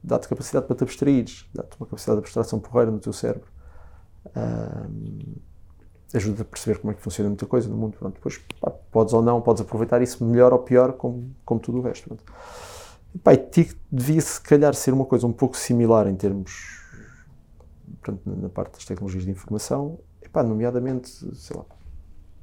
dá, 0.00 0.18
capacidade 0.20 0.64
para 0.64 0.76
te 0.76 0.84
abstraires, 0.84 1.44
dá-te 1.52 1.76
uma 1.76 1.86
capacidade 1.86 2.20
de 2.20 2.24
abstração 2.24 2.60
porreira 2.60 2.88
no 2.88 3.00
teu 3.00 3.12
cérebro. 3.12 3.48
Um, 4.36 5.34
ajuda 6.14 6.42
a 6.42 6.44
perceber 6.44 6.78
como 6.78 6.92
é 6.92 6.94
que 6.94 7.02
funciona 7.02 7.28
muita 7.28 7.46
coisa 7.46 7.68
no 7.68 7.76
mundo. 7.76 7.96
Pronto, 7.98 8.14
depois 8.14 8.38
pá, 8.60 8.70
podes 8.70 9.12
ou 9.12 9.20
não, 9.20 9.40
podes 9.40 9.60
aproveitar 9.60 10.00
isso 10.02 10.24
melhor 10.24 10.52
ou 10.52 10.60
pior, 10.60 10.92
como, 10.92 11.34
como 11.44 11.58
tudo 11.58 11.78
o 11.78 11.82
resto. 11.82 12.06
Pronto. 12.06 12.24
Pai, 13.24 13.36
TIC 13.38 13.76
devia 13.90 14.20
se 14.20 14.40
calhar 14.40 14.72
ser 14.72 14.94
uma 14.94 15.04
coisa 15.04 15.26
um 15.26 15.32
pouco 15.32 15.56
similar 15.56 16.06
em 16.06 16.14
termos, 16.14 16.80
portanto, 18.00 18.22
na 18.24 18.48
parte 18.48 18.74
das 18.74 18.84
tecnologias 18.84 19.24
de 19.24 19.32
informação, 19.32 19.98
epá, 20.22 20.44
nomeadamente, 20.44 21.08
sei 21.34 21.56
lá, 21.56 21.64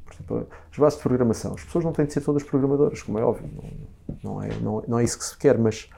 por 0.10 0.16
exemplo, 0.16 0.48
as 0.72 0.78
bases 0.78 0.98
de 0.98 1.04
programação. 1.04 1.54
As 1.54 1.64
pessoas 1.64 1.86
não 1.86 1.92
têm 1.92 2.06
de 2.06 2.14
ser 2.14 2.22
todas 2.22 2.44
programadoras, 2.44 3.02
como 3.02 3.20
é 3.20 3.24
óbvio, 3.24 3.50
não, 3.54 4.34
não, 4.34 4.44
é, 4.44 4.50
não, 4.60 4.84
não 4.88 5.00
é 5.00 5.04
isso 5.04 5.18
que 5.18 5.26
se 5.26 5.38
quer, 5.38 5.58
mas 5.58 5.90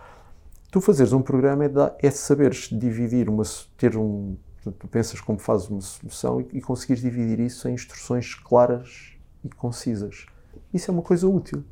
tu 0.70 0.82
fazeres 0.82 1.14
um 1.14 1.22
programa 1.22 1.66
é, 1.66 1.70
da, 1.70 1.96
é 2.00 2.12
saberes 2.12 2.70
dividir, 2.72 3.30
uma, 3.30 3.44
ter 3.78 3.98
um, 3.98 4.36
tu 4.64 4.88
pensas 4.88 5.20
como 5.22 5.40
fazes 5.40 5.70
uma 5.70 5.82
solução 5.82 6.42
e, 6.42 6.58
e 6.58 6.62
conseguires 6.62 7.02
dividir 7.02 7.40
isso 7.40 7.68
em 7.68 7.74
instruções 7.74 8.36
claras 8.36 9.14
e 9.44 9.50
concisas. 9.50 10.26
Isso 10.74 10.92
é 10.92 10.94
uma 10.94 11.04
coisa 11.04 11.28
útil. 11.28 11.64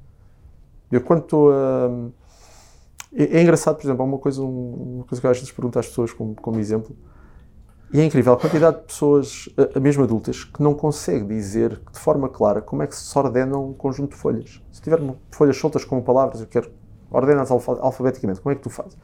Eu 0.92 1.02
quando 1.02 1.24
estou 1.24 1.52
a 1.52 2.10
é, 3.14 3.38
é, 3.38 3.42
engraçado, 3.42 3.76
por 3.76 3.86
exemplo, 3.86 4.04
há 4.04 4.06
uma 4.06 4.18
coisa, 4.20 4.42
uma 4.42 5.04
coisa 5.04 5.20
que 5.20 5.28
às 5.28 5.38
vezes 5.38 5.52
pergunto 5.52 5.80
às 5.80 5.88
pessoas 5.88 6.14
como, 6.14 6.36
como 6.36 6.60
exemplo, 6.60 6.96
e 7.92 8.00
é 8.00 8.06
incrível 8.06 8.34
a 8.34 8.38
quantidade 8.38 8.78
de 8.78 8.84
pessoas, 8.84 9.50
mesmo 9.82 10.04
adultas, 10.04 10.44
que 10.44 10.62
não 10.62 10.74
consegue 10.74 11.26
dizer 11.26 11.82
de 11.92 12.00
forma 12.00 12.30
clara 12.30 12.62
como 12.62 12.84
é 12.84 12.88
que 12.88 12.96
se 12.96 13.18
ordena 13.18 13.58
um 13.58 13.74
conjunto 13.74 14.12
de 14.12 14.18
folhas. 14.18 14.62
Se 14.72 14.82
tiver 14.82 15.00
folhas 15.32 15.58
soltas 15.58 15.84
com 15.84 16.02
palavras, 16.02 16.42
eu 16.42 16.48
quero 16.48 16.72
ordenas 17.10 17.50
alfabeticamente, 17.50 18.42
como 18.42 18.54
é 18.54 18.56
que 18.56 18.62
tu 18.62 18.70
fazes? 18.70 18.98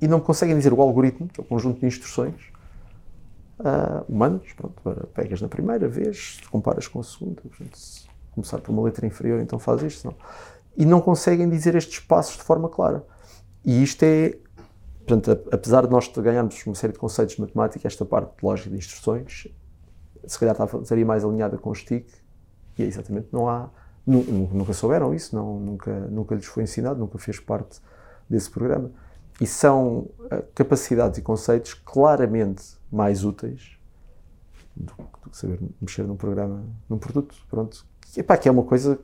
E 0.00 0.08
não 0.08 0.18
conseguem 0.18 0.56
dizer 0.56 0.72
o 0.72 0.80
algoritmo, 0.80 1.28
que 1.28 1.40
é 1.40 1.44
o 1.44 1.46
conjunto 1.46 1.80
de 1.80 1.86
instruções 1.86 2.50
uh, 3.60 4.04
humanas, 4.08 4.50
pronto, 4.56 5.08
pegas 5.14 5.40
na 5.42 5.48
primeira 5.48 5.86
vez, 5.86 6.40
comparas 6.50 6.88
com 6.88 7.00
a 7.00 7.04
segunda, 7.04 7.42
portanto, 7.42 7.76
se 7.76 8.06
começar 8.32 8.58
por 8.58 8.72
uma 8.72 8.82
letra 8.82 9.06
inferior, 9.06 9.40
então 9.40 9.58
faz 9.58 9.82
isto, 9.82 10.06
não 10.06 10.14
e 10.76 10.84
não 10.84 11.00
conseguem 11.00 11.48
dizer 11.48 11.74
estes 11.74 11.98
passos 11.98 12.36
de 12.36 12.42
forma 12.42 12.68
clara. 12.68 13.04
E 13.64 13.82
isto 13.82 14.02
é 14.02 14.36
portanto, 15.06 15.30
apesar 15.52 15.86
de 15.86 15.92
nós 15.92 16.08
ganharmos 16.08 16.64
uma 16.66 16.74
série 16.74 16.92
de 16.92 16.98
conceitos 16.98 17.36
de 17.36 17.40
matemática, 17.40 17.86
esta 17.86 18.04
parte 18.04 18.36
de 18.36 18.44
lógica 18.44 18.70
de 18.70 18.76
instruções, 18.76 19.48
se 20.26 20.38
calhar 20.38 20.56
estaria 20.82 21.04
mais 21.04 21.24
alinhada 21.24 21.58
com 21.58 21.70
o 21.70 21.74
STIC, 21.74 22.10
e 22.78 22.82
é 22.82 22.86
exatamente, 22.86 23.28
não 23.32 23.48
há, 23.48 23.68
nunca 24.06 24.72
souberam 24.72 25.14
isso, 25.14 25.34
não, 25.34 25.58
nunca, 25.58 25.92
nunca 26.08 26.34
lhes 26.34 26.46
foi 26.46 26.62
ensinado, 26.62 26.98
nunca 26.98 27.18
fez 27.18 27.38
parte 27.38 27.80
desse 28.28 28.50
programa. 28.50 28.90
E 29.40 29.46
são 29.46 30.10
uh, 30.20 30.44
capacidades 30.54 31.18
e 31.18 31.22
conceitos 31.22 31.74
claramente 31.74 32.76
mais 32.90 33.24
úteis 33.24 33.78
do, 34.76 34.92
que 35.30 35.36
saber 35.36 35.58
mexer 35.80 36.04
num 36.04 36.16
programa, 36.16 36.64
num 36.88 36.98
produto, 36.98 37.36
pronto. 37.48 37.84
Epá, 38.16 38.36
que 38.36 38.48
é 38.48 38.52
uma 38.52 38.62
coisa 38.62 38.98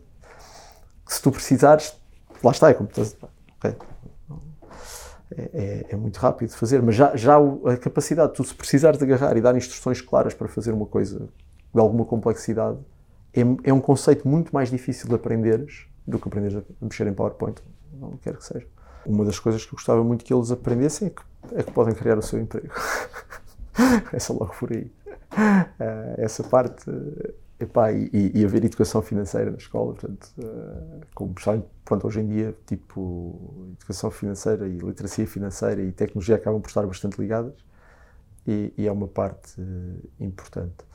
que 1.05 1.15
se 1.15 1.23
tu 1.23 1.31
precisares, 1.31 1.99
lá 2.43 2.53
está, 2.53 2.71
é 2.71 2.75
como 2.75 2.89
estás, 2.89 3.17
okay. 3.57 3.75
É, 5.39 5.51
é, 5.53 5.87
é, 5.91 5.97
muito 5.97 6.17
rápido 6.17 6.49
de 6.49 6.57
fazer, 6.57 6.83
mas 6.83 6.97
já, 6.97 7.15
já 7.15 7.37
a 7.37 7.77
capacidade 7.77 8.33
de 8.33 8.37
tu 8.37 8.45
se 8.45 8.55
precisares 8.55 8.99
de 8.99 9.05
agarrar 9.05 9.37
e 9.37 9.41
dar 9.41 9.57
instruções 9.57 10.01
claras 10.01 10.35
para 10.35 10.49
fazer 10.49 10.73
uma 10.73 10.87
coisa 10.87 11.29
de 11.73 11.81
alguma 11.81 12.05
complexidade 12.05 12.79
é, 13.33 13.41
é 13.71 13.73
um 13.73 13.81
conceito 13.81 14.27
muito 14.27 14.51
mais 14.53 14.71
difícil 14.71 15.09
de 15.09 15.15
aprenderes 15.15 15.87
do 16.07 16.19
que 16.19 16.27
aprenderes 16.27 16.57
a 16.57 16.63
mexer 16.85 17.07
em 17.07 17.13
PowerPoint, 17.13 17.63
não 17.93 18.17
quer 18.17 18.37
que 18.37 18.45
seja. 18.45 18.67
Uma 19.07 19.25
das 19.25 19.39
coisas 19.39 19.65
que 19.65 19.69
eu 19.69 19.77
gostava 19.77 20.03
muito 20.03 20.25
que 20.25 20.33
eles 20.33 20.51
aprendessem 20.51 21.09
é 21.09 21.11
que, 21.11 21.23
é 21.55 21.63
que 21.63 21.71
podem 21.71 21.95
criar 21.95 22.19
o 22.19 22.23
seu 22.23 22.41
emprego. 22.41 22.69
Essa 24.13 24.33
logo 24.33 24.55
por 24.59 24.73
aí. 24.73 24.91
Uh, 25.31 26.15
essa 26.19 26.43
parte, 26.43 26.91
epá, 27.61 27.93
e, 27.93 28.11
e, 28.13 28.45
haver 28.45 28.65
educação 28.65 29.03
financeira 29.03 29.51
na 29.51 29.57
escola, 29.57 29.95
portanto, 29.95 30.33
uh, 30.39 31.01
como 31.15 31.35
pronto, 31.85 32.07
hoje 32.07 32.21
em 32.21 32.29
dia, 32.29 32.57
tipo, 32.67 33.69
educação 33.77 34.11
financeira 34.11 34.69
e 34.69 34.79
literacia 34.79 35.27
financeira 35.27 35.83
e 35.83 35.91
tecnologia 35.93 36.37
acabam 36.37 36.61
por 36.61 36.69
estar 36.69 36.87
bastante 36.87 37.21
ligadas 37.21 37.55
e, 38.47 38.73
e 38.77 38.87
é 38.87 38.93
uma 38.93 39.09
parte 39.09 39.61
uh, 39.61 40.11
importante. 40.21 40.87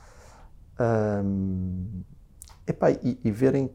Um, 0.80 2.02
epá, 2.66 2.90
e, 2.90 3.18
e 3.22 3.30
verem, 3.30 3.70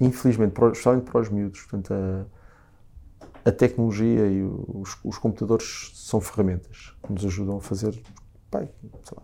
infelizmente, 0.00 0.52
para, 0.52 0.68
especialmente 0.68 1.10
para 1.10 1.20
os 1.20 1.28
miúdos, 1.28 1.60
portanto, 1.62 1.92
a 3.44 3.52
tecnologia 3.52 4.26
e 4.26 4.42
os, 4.42 4.98
os, 5.04 5.18
computadores 5.18 5.92
são 5.94 6.20
ferramentas 6.20 6.96
que 7.02 7.12
nos 7.12 7.24
ajudam 7.24 7.58
a 7.58 7.60
fazer, 7.60 8.02
pai, 8.50 8.68
lá, 9.16 9.22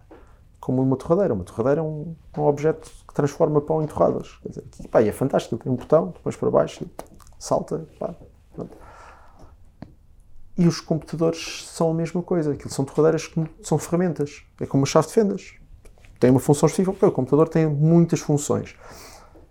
como 0.62 0.81
uma 0.81 0.96
torradeira. 0.96 1.35
Uma 1.35 1.42
torradeira 1.42 1.81
é 1.81 1.83
um, 1.83 2.14
um, 2.38 2.42
objeto 2.42 2.88
que 3.07 3.12
transforma 3.12 3.61
pão 3.61 3.83
em 3.83 3.87
torradas. 3.87 4.38
Quer 4.42 4.48
dizer, 4.48 4.88
pá, 4.88 5.03
é 5.03 5.12
fantástico, 5.12 5.62
tem 5.62 5.70
um 5.70 5.75
botão, 5.75 6.12
depois 6.14 6.37
para 6.37 6.51
baixo, 6.51 6.87
salta, 7.37 7.85
pá, 7.98 8.14
E 10.57 10.66
os 10.66 10.81
computadores 10.81 11.66
são 11.66 11.90
a 11.90 11.94
mesma 11.94 12.22
coisa. 12.22 12.53
Aquilo 12.53 12.70
são 12.70 12.85
torradeiras 12.85 13.27
que 13.27 13.44
são 13.62 13.77
ferramentas. 13.77 14.44
É 14.61 14.64
como 14.64 14.83
uma 14.83 14.87
chave 14.87 15.09
de 15.09 15.12
fendas. 15.12 15.55
Tem 16.20 16.31
uma 16.31 16.40
função 16.40 16.68
específica. 16.68 17.09
O 17.09 17.12
computador 17.12 17.48
tem 17.48 17.66
muitas 17.66 18.20
funções. 18.20 18.77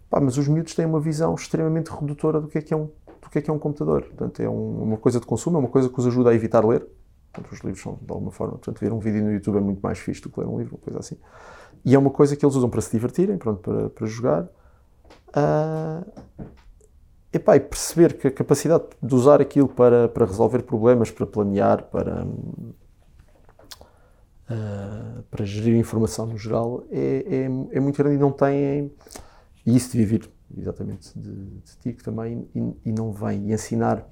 Pá, 0.10 0.22
mas 0.22 0.38
os 0.38 0.48
miúdos 0.48 0.74
têm 0.74 0.86
uma 0.86 1.02
visão 1.02 1.36
extremamente 1.36 1.90
redutora 1.90 2.40
do 2.40 2.48
que 2.48 2.58
é 2.58 2.62
que 2.62 2.74
é 2.74 2.78
um 2.78 2.90
que 3.32 3.40
é 3.40 3.42
que 3.42 3.50
é 3.50 3.54
um 3.54 3.58
computador. 3.58 4.04
Portanto, 4.04 4.42
é 4.42 4.50
um, 4.50 4.84
uma 4.84 4.98
coisa 4.98 5.20
de 5.20 5.26
consumo, 5.26 5.58
é 5.58 5.60
uma 5.60 5.70
coisa 5.70 5.90
que 5.90 5.98
os 5.98 6.06
ajuda 6.06 6.32
a 6.32 6.36
evitar 6.36 6.66
ler. 6.66 6.86
Portanto, 7.32 7.52
os 7.54 7.60
livros 7.62 7.82
são, 7.82 7.98
de 8.02 8.12
alguma 8.12 8.32
forma, 8.32 8.54
portanto, 8.54 8.80
ver 8.80 8.92
um 8.92 9.00
vídeo 9.00 9.24
no 9.24 9.32
YouTube 9.32 9.58
é 9.58 9.62
muito 9.62 9.80
mais 9.82 10.00
fixe 10.00 10.22
do 10.22 10.30
que 10.30 10.40
ler 10.40 10.48
um 10.48 10.58
livro, 10.58 10.76
uma 10.76 10.82
coisa 10.82 11.00
assim. 11.00 11.18
E 11.84 11.96
é 11.96 12.00
uma 12.00 12.10
coisa 12.10 12.36
que 12.36 12.46
eles 12.46 12.56
usam 12.56 12.70
para 12.70 12.82
se 12.82 12.92
divertirem, 12.92 13.38
pronto, 13.38 13.62
para, 13.62 13.90
para 13.90 14.08
jogar. 14.08 14.44
Uh, 15.30 16.06
epá, 17.32 17.56
e 17.56 17.60
perceber 17.60 18.18
que 18.18 18.28
a 18.28 18.32
capacidade 18.32 18.84
de 19.02 19.16
usar 19.16 19.42
aquilo 19.42 19.68
para, 19.68 20.10
para 20.10 20.26
resolver 20.26 20.64
problemas, 20.64 21.10
para 21.10 21.26
planear, 21.26 21.84
para, 21.86 22.26
uh, 24.50 25.24
para 25.30 25.46
gerir 25.46 25.78
informação 25.78 26.26
no 26.26 26.38
geral, 26.38 26.84
é, 26.92 27.26
é, 27.28 27.78
é 27.78 27.80
muito 27.80 27.98
grande 27.98 28.16
e 28.16 28.20
não 28.20 28.32
tem. 28.32 28.92
E 29.66 29.76
isso 29.76 29.92
de 29.92 29.98
viver 29.98 30.30
exatamente 30.58 31.18
de, 31.18 31.62
de 31.80 31.94
também, 32.04 32.48
e, 32.54 32.90
e, 32.90 32.92
não 32.92 33.12
vem. 33.12 33.50
E 33.50 33.54
ensinar, 33.54 34.06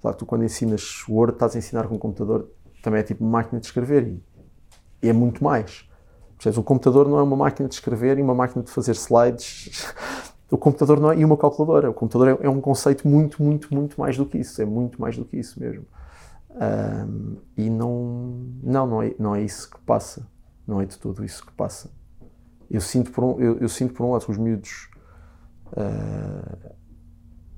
claro 0.00 0.16
tu 0.16 0.26
quando 0.26 0.44
ensinas 0.44 1.04
Word, 1.08 1.34
estás 1.34 1.54
a 1.54 1.58
ensinar 1.58 1.86
com 1.88 1.94
um 1.94 1.98
computador, 1.98 2.48
também 2.88 3.00
é 3.00 3.02
tipo 3.02 3.24
máquina 3.24 3.60
de 3.60 3.66
escrever 3.66 4.18
e, 5.02 5.08
é 5.08 5.12
muito 5.12 5.44
mais. 5.44 5.88
Percebes? 6.36 6.58
O 6.58 6.62
computador 6.62 7.08
não 7.08 7.18
é 7.18 7.22
uma 7.22 7.36
máquina 7.36 7.68
de 7.68 7.74
escrever 7.74 8.18
e 8.18 8.22
uma 8.22 8.34
máquina 8.34 8.62
de 8.62 8.70
fazer 8.70 8.92
slides. 8.92 9.86
O 10.50 10.56
computador 10.56 10.98
não 10.98 11.12
é, 11.12 11.18
e 11.18 11.26
uma 11.26 11.36
calculadora. 11.36 11.90
O 11.90 11.92
computador 11.92 12.40
é, 12.40 12.46
é, 12.46 12.48
um 12.48 12.58
conceito 12.58 13.06
muito, 13.06 13.42
muito, 13.42 13.68
muito 13.74 14.00
mais 14.00 14.16
do 14.16 14.24
que 14.24 14.38
isso. 14.38 14.62
É 14.62 14.64
muito 14.64 14.98
mais 14.98 15.14
do 15.14 15.22
que 15.26 15.36
isso 15.36 15.60
mesmo. 15.60 15.84
Um, 16.54 17.36
e 17.54 17.68
não, 17.68 18.46
não, 18.62 18.86
não 18.86 19.02
é, 19.02 19.14
não 19.18 19.36
é 19.36 19.42
isso 19.42 19.70
que 19.70 19.78
passa. 19.80 20.26
Não 20.66 20.80
é 20.80 20.86
de 20.86 20.96
tudo 20.96 21.22
isso 21.22 21.44
que 21.44 21.52
passa. 21.52 21.90
Eu 22.70 22.80
sinto 22.80 23.12
por 23.12 23.24
um, 23.24 23.38
eu, 23.38 23.58
eu 23.58 23.68
sinto 23.68 23.92
por 23.92 24.06
um 24.06 24.12
lado 24.12 24.24
os 24.26 24.38
miúdos 24.38 24.88
Uh, 25.72 26.74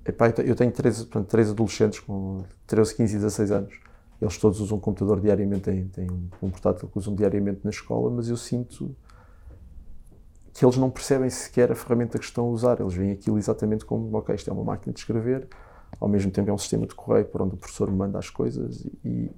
epá, 0.04 0.28
eu 0.44 0.56
tenho 0.56 0.72
três, 0.72 0.98
portanto, 1.04 1.28
três 1.28 1.50
adolescentes 1.50 2.00
com 2.00 2.44
13, 2.66 2.96
15 2.96 3.14
e 3.14 3.18
16 3.18 3.50
anos. 3.50 3.80
Eles 4.20 4.36
todos 4.36 4.60
usam 4.60 4.76
um 4.76 4.80
computador 4.80 5.18
diariamente, 5.20 5.62
têm, 5.62 5.88
têm 5.88 6.06
um 6.42 6.50
portátil 6.50 6.88
que 6.88 6.98
usam 6.98 7.14
diariamente 7.14 7.60
na 7.64 7.70
escola, 7.70 8.10
mas 8.10 8.28
eu 8.28 8.36
sinto 8.36 8.94
que 10.52 10.64
eles 10.64 10.76
não 10.76 10.90
percebem 10.90 11.30
sequer 11.30 11.72
a 11.72 11.74
ferramenta 11.74 12.18
que 12.18 12.24
estão 12.24 12.44
a 12.44 12.48
usar. 12.50 12.80
Eles 12.80 12.92
veem 12.92 13.12
aquilo 13.12 13.38
exatamente 13.38 13.84
como, 13.84 14.14
ok, 14.18 14.34
isto 14.34 14.50
é 14.50 14.52
uma 14.52 14.64
máquina 14.64 14.92
de 14.92 15.00
escrever, 15.00 15.48
ao 15.98 16.06
mesmo 16.06 16.30
tempo 16.30 16.50
é 16.50 16.52
um 16.52 16.58
sistema 16.58 16.86
de 16.86 16.94
correio 16.94 17.24
para 17.24 17.42
onde 17.42 17.54
o 17.54 17.56
professor 17.56 17.90
manda 17.90 18.18
as 18.18 18.28
coisas 18.28 18.86
e, 19.02 19.30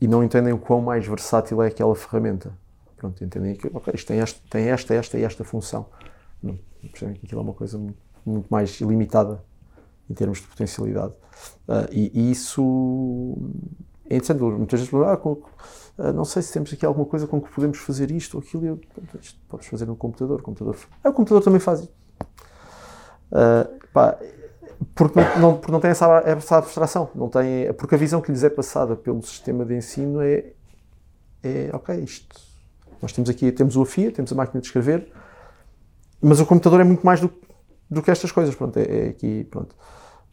e 0.00 0.06
não 0.06 0.22
entendem 0.22 0.52
o 0.52 0.58
quão 0.58 0.80
mais 0.80 1.06
versátil 1.06 1.60
é 1.60 1.66
aquela 1.66 1.96
ferramenta. 1.96 2.56
Pronto, 2.96 3.22
entendem 3.24 3.56
que, 3.56 3.68
ok, 3.72 3.92
isto 3.94 4.06
tem 4.06 4.20
esta, 4.20 4.40
tem 4.48 4.68
esta, 4.68 4.94
esta 4.94 5.18
e 5.18 5.24
esta 5.24 5.42
função. 5.42 5.86
Não, 6.40 6.58
percebem 6.80 7.16
que 7.16 7.26
aquilo 7.26 7.40
é 7.40 7.44
uma 7.44 7.54
coisa 7.54 7.76
muito, 7.76 7.98
muito 8.24 8.46
mais 8.48 8.80
limitada 8.80 9.42
em 10.08 10.14
termos 10.14 10.38
de 10.38 10.46
potencialidade. 10.46 11.12
Uh, 11.68 11.88
e, 11.92 12.10
e, 12.14 12.30
isso 12.30 13.36
é 14.08 14.16
interessante. 14.16 14.40
Muitas 14.40 14.80
vezes 14.80 14.94
ah, 14.94 15.16
com, 15.16 15.32
uh, 15.32 16.12
não 16.14 16.24
sei 16.24 16.42
se 16.42 16.52
temos 16.52 16.72
aqui 16.72 16.84
alguma 16.84 17.06
coisa 17.06 17.26
com 17.26 17.40
que 17.40 17.52
podemos 17.52 17.78
fazer 17.78 18.10
isto 18.10 18.36
ou 18.36 18.42
aquilo. 18.42 18.66
Eu, 18.66 18.80
isto 19.20 19.38
podes 19.48 19.68
fazer 19.68 19.86
no 19.86 19.96
computador. 19.96 20.40
O 20.40 20.42
computador, 20.42 20.76
ah, 21.04 21.10
o 21.10 21.12
computador 21.12 21.42
também 21.42 21.60
faz 21.60 21.80
isso. 21.80 21.92
Uh, 23.30 23.88
pá, 23.92 24.18
porque 24.94 25.20
não, 25.20 25.38
não, 25.38 25.56
porque 25.56 25.72
não 25.72 25.80
tem 25.80 25.90
essa, 25.90 26.06
essa 26.24 26.56
abstração, 26.58 27.10
não 27.14 27.28
tem, 27.28 27.72
porque 27.74 27.94
a 27.94 27.98
visão 27.98 28.20
que 28.20 28.30
lhes 28.30 28.44
é 28.44 28.50
passada 28.50 28.96
pelo 28.96 29.22
sistema 29.22 29.64
de 29.64 29.76
ensino 29.76 30.20
é, 30.20 30.52
é 31.42 31.70
ok, 31.72 31.96
isto, 31.96 32.40
nós 33.02 33.12
temos 33.12 33.28
aqui, 33.28 33.50
temos 33.50 33.76
o 33.76 33.82
AFIA, 33.82 34.12
temos 34.12 34.32
a 34.32 34.34
máquina 34.34 34.60
de 34.60 34.66
escrever, 34.66 35.12
mas 36.20 36.40
o 36.40 36.46
computador 36.46 36.80
é 36.80 36.84
muito 36.84 37.04
mais 37.04 37.20
do, 37.20 37.30
do 37.90 38.02
que 38.02 38.10
estas 38.10 38.30
coisas, 38.30 38.54
pronto, 38.54 38.76
é, 38.78 38.82
é 38.82 39.08
aqui, 39.08 39.44
pronto. 39.50 39.74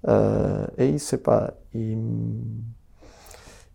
Uh, 0.03 0.71
é 0.77 0.85
isso, 0.85 1.15
epá, 1.15 1.53
e, 1.73 1.97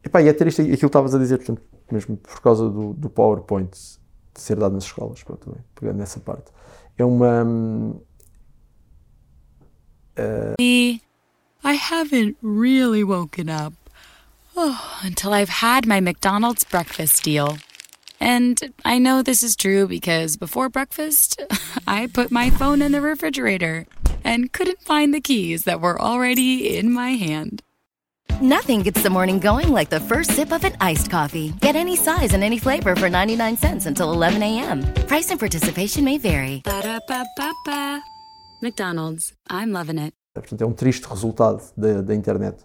epá, 0.04 0.22
e 0.22 0.28
é 0.28 0.32
triste 0.32 0.62
aquilo 0.62 0.78
que 0.78 0.86
estavas 0.86 1.14
a 1.14 1.18
dizer, 1.18 1.38
portanto, 1.38 1.62
mesmo 1.90 2.16
por 2.16 2.40
causa 2.40 2.68
do, 2.68 2.94
do 2.94 3.10
PowerPoint 3.10 3.70
de 3.70 4.40
ser 4.40 4.56
dado 4.56 4.74
nas 4.74 4.84
escolas, 4.84 5.22
pronto, 5.22 5.46
também, 5.46 5.62
pegando 5.74 5.98
nessa 5.98 6.20
parte. 6.20 6.52
É 6.96 7.04
uma... 7.04 7.44
Uh, 10.18 11.00
I 11.62 11.74
haven't 11.74 12.36
really 12.42 13.04
woken 13.04 13.48
up. 13.48 13.74
Oh, 14.56 15.00
until 15.02 15.32
I've 15.32 15.48
had 15.48 15.86
my 15.86 16.00
McDonald's 16.00 16.64
breakfast 16.64 17.22
deal. 17.22 17.58
And 18.20 18.60
I 18.84 18.98
know 18.98 19.22
this 19.22 19.42
is 19.42 19.56
true 19.56 19.86
because 19.86 20.36
before 20.36 20.68
breakfast, 20.68 21.40
I 21.86 22.06
put 22.06 22.30
my 22.30 22.50
phone 22.50 22.82
in 22.82 22.92
the 22.92 23.00
refrigerator 23.00 23.86
and 24.24 24.52
couldn't 24.52 24.82
find 24.82 25.12
the 25.12 25.20
keys 25.20 25.64
that 25.64 25.80
were 25.80 26.00
already 26.00 26.76
in 26.76 26.92
my 26.92 27.10
hand. 27.10 27.62
Nothing 28.40 28.80
gets 28.80 29.02
the 29.02 29.10
morning 29.10 29.38
going 29.38 29.70
like 29.70 29.90
the 29.90 30.00
first 30.00 30.30
sip 30.32 30.50
of 30.50 30.64
an 30.64 30.74
iced 30.80 31.10
coffee. 31.10 31.52
Get 31.60 31.76
any 31.76 31.94
size 31.94 32.32
and 32.32 32.42
any 32.42 32.58
flavor 32.58 32.96
for 32.96 33.10
99 33.10 33.56
cents 33.58 33.84
until 33.86 34.12
11 34.12 34.42
a.m. 34.42 34.82
Price 35.06 35.30
and 35.30 35.38
participation 35.38 36.04
may 36.04 36.16
vary. 36.16 36.62
Ba-da-ba-ba-ba. 36.64 38.02
McDonald's. 38.62 39.34
I'm 39.50 39.72
loving 39.72 39.98
it. 39.98 40.14
Portanto, 40.32 40.62
é 40.62 40.66
um 40.66 40.72
triste 40.72 41.06
resultado 41.06 41.62
da, 41.76 42.00
da 42.00 42.14
internet. 42.14 42.64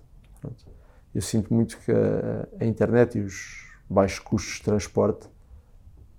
Eu 1.14 1.22
sinto 1.22 1.54
muito 1.54 1.78
que 1.80 1.92
a, 1.92 2.48
a 2.62 2.66
internet 2.66 3.18
e 3.18 3.22
os 3.22 3.66
baixos 3.90 4.20
custos 4.20 4.56
de 4.56 4.64
transporte 4.64 5.28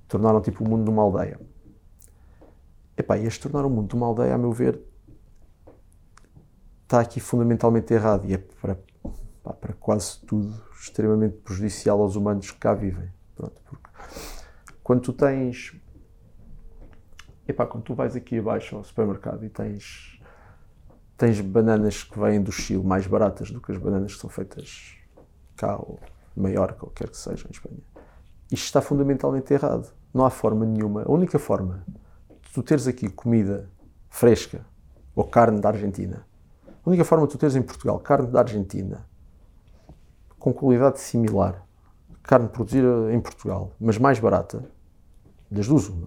tornaram 0.09 0.41
tipo 0.41 0.65
o 0.65 0.69
mundo 0.69 0.85
de 0.85 0.91
uma 0.91 1.03
aldeia. 1.03 1.41
Epá, 2.97 3.19
e 3.19 3.27
este 3.27 3.41
tornar 3.41 3.67
o 3.67 3.71
mundo 3.71 3.89
de 3.89 3.95
uma 3.95 4.07
aldeia, 4.07 4.35
a 4.35 4.39
meu 4.39 4.53
ver, 4.53 4.81
está 6.87 7.01
aqui 7.01 7.19
fundamentalmente 7.19 7.93
errado 7.93 8.25
e 8.27 8.35
é 8.35 8.39
para, 8.39 8.79
pá, 9.43 9.53
para 9.53 9.73
quase 9.75 10.21
tudo 10.21 10.55
extremamente 10.81 11.37
prejudicial 11.39 12.01
aos 12.01 12.15
humanos 12.15 12.51
que 12.51 12.59
cá 12.59 12.75
vivem. 12.75 13.11
Pronto, 13.35 13.61
porque 13.69 13.91
quando 14.83 15.01
tu 15.01 15.13
tens. 15.13 15.77
Epá, 17.47 17.67
quando 17.67 17.85
tu 17.85 17.95
vais 17.95 18.17
aqui 18.17 18.39
abaixo 18.39 18.77
ao 18.77 18.85
supermercado 18.85 19.45
e 19.45 19.49
tens 19.49 20.21
tens 21.17 21.41
bananas 21.41 22.03
que 22.03 22.19
vêm 22.19 22.43
do 22.43 22.53
Chile 22.53 22.85
mais 22.85 23.07
baratas 23.07 23.51
do 23.51 23.61
que 23.61 23.73
as 23.73 23.79
bananas 23.79 24.15
que 24.15 24.21
são 24.21 24.29
feitas 24.29 24.97
cá 25.57 25.77
ou 25.77 25.99
Maiorca, 26.37 26.85
ou 26.85 26.91
quer 26.91 27.09
que 27.09 27.17
seja, 27.17 27.47
em 27.49 27.51
Espanha. 27.51 27.81
Isto 28.53 28.65
está 28.65 28.83
fundamentalmente 28.83 29.53
errado. 29.55 29.91
Não 30.13 30.25
há 30.25 30.31
forma 30.31 30.67
nenhuma. 30.67 31.03
A 31.05 31.11
única 31.11 31.39
forma 31.39 31.83
de 31.89 32.53
tu 32.53 32.63
teres 32.63 32.87
aqui 32.87 33.09
comida 33.09 33.71
fresca 34.11 34.67
ou 35.15 35.25
carne 35.25 35.61
da 35.61 35.71
Argentina, 35.71 36.26
a 36.87 36.89
única 36.89 37.05
forma 37.05 37.27
de 37.27 37.33
tu 37.33 37.39
teres 37.39 37.57
em 37.57 37.63
Portugal 37.63 37.99
carne 37.99 38.29
da 38.29 38.39
Argentina 38.39 39.05
com 40.39 40.53
qualidade 40.53 41.01
similar, 41.01 41.67
carne 42.23 42.49
produzida 42.49 43.13
em 43.13 43.19
Portugal, 43.19 43.73
mas 43.81 43.99
mais 43.99 44.21
barata, 44.21 44.65
das 45.51 45.67
duas 45.67 45.89
uma. 45.89 46.07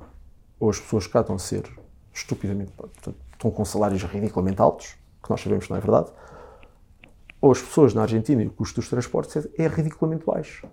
Ou 0.58 0.70
as 0.70 0.80
pessoas 0.80 1.06
cá 1.06 1.20
estão 1.20 1.36
a 1.36 1.39
ser 1.39 1.70
estupidamente, 2.13 2.72
estão 3.34 3.52
com 3.52 3.65
salários 3.65 4.02
ridiculamente 4.04 4.62
altos, 4.62 4.96
que 5.22 5.30
nós 5.30 5.42
sabemos 5.42 5.65
que 5.65 5.72
não 5.72 5.78
é 5.78 5.82
verdade, 5.82 6.12
ou 7.42 7.52
as 7.52 7.62
pessoas 7.62 7.94
na 7.94 8.04
Argentina 8.04 8.42
e 8.42 8.48
o 8.48 8.52
custo 8.52 8.80
dos 8.80 8.89
transportes 8.89 9.36
é, 9.36 9.63
é 9.63 9.68
ridiculamente 9.68 10.26
baixo. 10.26 10.65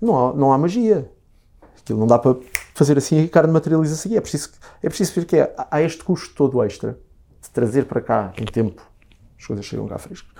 Não 0.00 0.16
há, 0.16 0.32
não 0.32 0.52
há 0.52 0.58
magia. 0.58 1.10
Aquilo 1.80 1.98
não 1.98 2.06
dá 2.06 2.18
para 2.18 2.36
fazer 2.74 2.96
assim 2.96 3.22
e 3.22 3.24
a 3.24 3.28
carne 3.28 3.52
materializa-se. 3.52 4.16
É 4.16 4.20
preciso, 4.20 4.52
é 4.80 4.88
preciso 4.88 5.12
ver 5.14 5.24
que 5.24 5.36
é, 5.36 5.54
há 5.70 5.82
este 5.82 6.04
custo 6.04 6.32
todo 6.34 6.62
extra 6.62 6.96
de 7.40 7.50
trazer 7.50 7.86
para 7.86 8.00
cá 8.00 8.32
em 8.36 8.44
tempo 8.44 8.91
as 9.42 9.46
coisas 9.46 9.64
chegam 9.64 9.86
cá 9.86 9.98
frescas. 9.98 10.32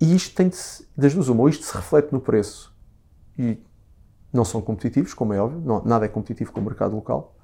E 0.00 0.14
isto 0.16 0.34
tem 0.34 0.48
de 0.48 0.56
se, 0.56 0.88
das 0.96 1.14
duas 1.14 1.28
uma, 1.28 1.42
ou 1.42 1.48
isto 1.48 1.64
se 1.64 1.76
reflete 1.76 2.12
no 2.12 2.20
preço 2.20 2.74
e 3.38 3.62
não 4.32 4.44
são 4.44 4.60
competitivos, 4.60 5.14
como 5.14 5.32
é 5.32 5.40
óbvio, 5.40 5.60
não, 5.60 5.84
nada 5.84 6.04
é 6.04 6.08
competitivo 6.08 6.50
com 6.50 6.60
o 6.60 6.64
mercado 6.64 6.96
local, 6.96 7.36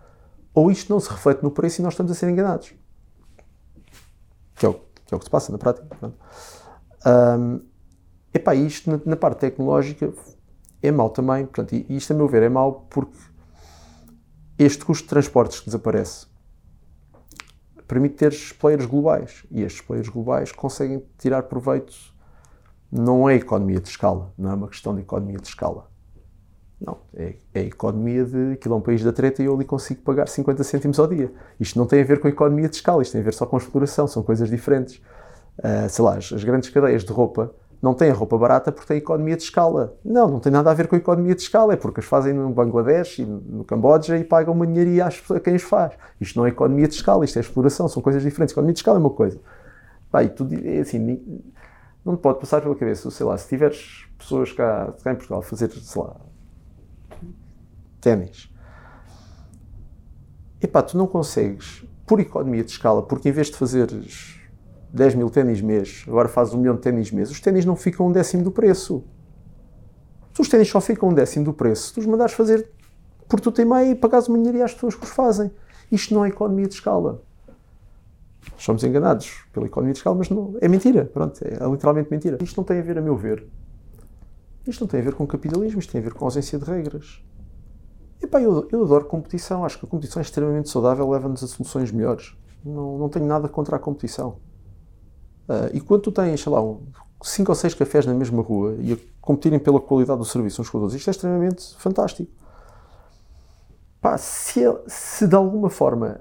ou 0.52 0.70
isto 0.70 0.92
não 0.92 0.98
se 0.98 1.10
reflete 1.10 1.42
no 1.42 1.50
preço 1.50 1.80
e 1.80 1.84
nós 1.84 1.92
estamos 1.92 2.10
a 2.10 2.14
ser 2.14 2.28
enganados. 2.28 2.74
Que 4.56 4.66
é 4.66 4.68
o 4.68 4.74
que, 4.74 5.14
é 5.14 5.16
o 5.16 5.18
que 5.18 5.24
se 5.24 5.30
passa 5.30 5.52
na 5.52 5.58
prática. 5.58 5.86
Um, 7.06 7.60
epá, 8.34 8.54
isto 8.54 8.90
na, 8.90 9.00
na, 9.04 9.16
parte 9.16 9.40
tecnológica 9.40 10.12
é 10.82 10.90
mau 10.90 11.10
também, 11.10 11.46
portanto, 11.46 11.74
e 11.74 11.96
isto 11.96 12.12
a 12.12 12.16
meu 12.16 12.28
ver 12.28 12.42
é 12.42 12.48
mau 12.48 12.86
porque 12.90 13.18
este 14.58 14.84
custo 14.84 15.04
de 15.04 15.10
transportes 15.10 15.60
que 15.60 15.66
desaparece 15.66 16.26
permite 17.90 18.14
ter 18.14 18.32
players 18.60 18.86
globais 18.86 19.44
e 19.50 19.62
estes 19.62 19.82
players 19.82 20.08
globais 20.08 20.52
conseguem 20.52 21.04
tirar 21.18 21.42
proveito 21.42 21.92
não 22.90 23.28
é 23.28 23.34
economia 23.34 23.80
de 23.80 23.88
escala, 23.88 24.32
não 24.38 24.50
é 24.50 24.54
uma 24.54 24.68
questão 24.68 24.94
de 24.94 25.00
economia 25.00 25.38
de 25.38 25.48
escala. 25.48 25.90
Não, 26.80 26.98
é, 27.14 27.34
é 27.52 27.60
economia 27.62 28.24
de 28.24 28.52
aquilo 28.52 28.74
é 28.74 28.78
um 28.78 28.80
país 28.80 29.02
da 29.02 29.12
treta 29.12 29.42
e 29.42 29.46
eu 29.46 29.54
ali 29.54 29.64
consigo 29.64 30.02
pagar 30.02 30.28
50 30.28 30.62
cêntimos 30.62 31.00
ao 31.00 31.08
dia. 31.08 31.32
Isto 31.58 31.78
não 31.78 31.86
tem 31.86 32.00
a 32.00 32.04
ver 32.04 32.20
com 32.20 32.28
economia 32.28 32.68
de 32.68 32.76
escala, 32.76 33.02
isto 33.02 33.12
tem 33.12 33.20
a 33.20 33.24
ver 33.24 33.34
só 33.34 33.44
com 33.44 33.56
exploração, 33.56 34.06
são 34.06 34.22
coisas 34.22 34.48
diferentes. 34.48 35.02
Uh, 35.58 35.88
sei 35.88 36.04
lá, 36.04 36.16
as, 36.16 36.32
as, 36.32 36.44
grandes 36.44 36.70
cadeias 36.70 37.04
de 37.04 37.12
roupa 37.12 37.52
não 37.82 37.94
têm 37.94 38.10
roupa 38.10 38.36
barata 38.36 38.70
porque 38.70 38.88
têm 38.88 38.98
economia 38.98 39.36
de 39.36 39.42
escala. 39.42 39.96
Não, 40.04 40.28
não 40.28 40.40
tem 40.40 40.52
nada 40.52 40.70
a 40.70 40.74
ver 40.74 40.86
com 40.86 40.96
a 40.96 40.98
economia 40.98 41.34
de 41.34 41.42
escala, 41.42 41.72
é 41.72 41.76
porque 41.76 42.00
as 42.00 42.06
fazem 42.06 42.34
no 42.34 42.50
Bangladesh 42.50 43.20
e 43.20 43.24
no 43.24 43.64
Camboja 43.64 44.18
e 44.18 44.24
pagam 44.24 44.52
uma 44.52 44.66
dinheirinha 44.66 45.06
a 45.06 45.40
quem 45.40 45.54
as 45.54 45.62
faz. 45.62 45.92
Isto 46.20 46.38
não 46.38 46.46
é 46.46 46.50
economia 46.50 46.86
de 46.86 46.94
escala, 46.94 47.24
isto 47.24 47.38
é 47.38 47.40
exploração, 47.40 47.88
são 47.88 48.02
coisas 48.02 48.22
diferentes. 48.22 48.52
Economia 48.52 48.74
de 48.74 48.80
escala 48.80 48.98
é 48.98 49.00
uma 49.00 49.10
coisa. 49.10 49.40
Pá, 50.10 50.22
e 50.22 50.28
tudo, 50.28 50.54
é 50.54 50.80
assim, 50.80 51.42
não 52.04 52.16
te 52.16 52.20
pode 52.20 52.40
passar 52.40 52.60
pela 52.60 52.74
cabeça, 52.74 53.10
sei 53.10 53.24
lá, 53.24 53.36
se 53.38 53.48
tiveres 53.48 54.06
pessoas 54.18 54.52
cá, 54.52 54.92
cá 55.02 55.12
em 55.12 55.14
Portugal 55.14 55.38
a 55.38 55.42
fazer, 55.42 55.70
sei 55.70 56.02
lá, 56.02 56.16
ténis, 58.00 58.52
epá, 60.60 60.82
tu 60.82 60.98
não 60.98 61.06
consegues, 61.06 61.84
por 62.06 62.18
economia 62.18 62.64
de 62.64 62.70
escala, 62.72 63.02
porque 63.02 63.28
em 63.28 63.32
vez 63.32 63.48
de 63.48 63.56
fazeres 63.56 64.39
10 64.92 65.14
mil 65.14 65.30
ténis 65.30 65.60
mês, 65.60 66.04
agora 66.06 66.28
fazes 66.28 66.54
um 66.54 66.58
milhão 66.58 66.74
de 66.74 66.80
ténis 66.80 67.10
mês, 67.10 67.30
os 67.30 67.40
ténis 67.40 67.64
não 67.64 67.76
ficam 67.76 68.08
um 68.08 68.12
décimo 68.12 68.42
do 68.42 68.50
preço. 68.50 69.04
Os 70.38 70.48
ténis 70.48 70.68
só 70.68 70.80
ficam 70.80 71.10
um 71.10 71.14
décimo 71.14 71.44
do 71.44 71.52
preço 71.52 71.88
se 71.88 71.94
tu 71.94 72.00
os 72.00 72.06
mandares 72.06 72.32
fazer 72.32 72.70
por 73.28 73.40
tu 73.40 73.52
tem 73.52 73.64
meio 73.64 73.92
e 73.92 73.94
pagares 73.94 74.26
uma 74.26 74.38
dinheiro 74.38 74.64
às 74.64 74.72
pessoas 74.72 74.94
que 74.94 75.04
os 75.04 75.10
fazem. 75.10 75.50
Isto 75.92 76.14
não 76.14 76.24
é 76.24 76.28
economia 76.28 76.66
de 76.66 76.74
escala 76.74 77.22
somos 78.56 78.84
enganados 78.84 79.44
pela 79.52 79.66
economia 79.66 79.92
de 79.92 79.98
escala, 79.98 80.16
mas 80.16 80.28
não, 80.28 80.54
é 80.60 80.68
mentira, 80.68 81.04
pronto, 81.04 81.40
é 81.42 81.66
literalmente 81.68 82.10
mentira. 82.10 82.38
Isto 82.42 82.58
não 82.58 82.64
tem 82.64 82.78
a 82.78 82.82
ver, 82.82 82.98
a 82.98 83.02
meu 83.02 83.16
ver, 83.16 83.46
isto 84.66 84.80
não 84.80 84.88
tem 84.88 85.00
a 85.00 85.02
ver 85.02 85.14
com 85.14 85.26
capitalismo, 85.26 85.78
isto 85.80 85.90
tem 85.90 86.00
a 86.00 86.04
ver 86.04 86.12
com 86.12 86.24
ausência 86.24 86.58
de 86.58 86.64
regras. 86.64 87.24
E 88.22 88.26
pá, 88.26 88.40
eu, 88.40 88.68
eu 88.70 88.84
adoro 88.84 89.06
competição, 89.06 89.64
acho 89.64 89.78
que 89.78 89.86
a 89.86 89.88
competição 89.88 90.20
é 90.20 90.24
extremamente 90.24 90.68
saudável, 90.68 91.08
leva-nos 91.08 91.42
a 91.42 91.46
soluções 91.46 91.90
melhores. 91.90 92.36
Não, 92.62 92.98
não 92.98 93.08
tenho 93.08 93.26
nada 93.26 93.48
contra 93.48 93.76
a 93.76 93.78
competição. 93.78 94.36
Uh, 95.50 95.76
e 95.76 95.80
quando 95.80 96.02
tu 96.02 96.12
tens, 96.12 96.40
sei 96.40 96.52
lá, 96.52 96.60
cinco 97.24 97.50
ou 97.50 97.56
seis 97.56 97.74
cafés 97.74 98.06
na 98.06 98.14
mesma 98.14 98.40
rua 98.40 98.76
e 98.78 98.92
a 98.92 98.96
competirem 99.20 99.58
pela 99.58 99.80
qualidade 99.80 100.20
do 100.20 100.24
serviço 100.24 100.62
uns 100.62 100.70
com 100.70 100.78
os 100.78 100.82
outros, 100.82 101.00
isto 101.00 101.08
é 101.08 101.10
extremamente 101.10 101.74
fantástico. 101.76 102.30
Pá, 104.00 104.16
se, 104.16 104.60
se 104.86 105.26
de 105.26 105.34
alguma 105.34 105.68
forma 105.68 106.20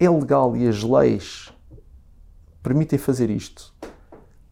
é 0.00 0.08
legal 0.08 0.56
e 0.56 0.66
as 0.66 0.82
leis 0.82 1.52
permitem 2.62 2.98
fazer 2.98 3.28
isto. 3.28 3.74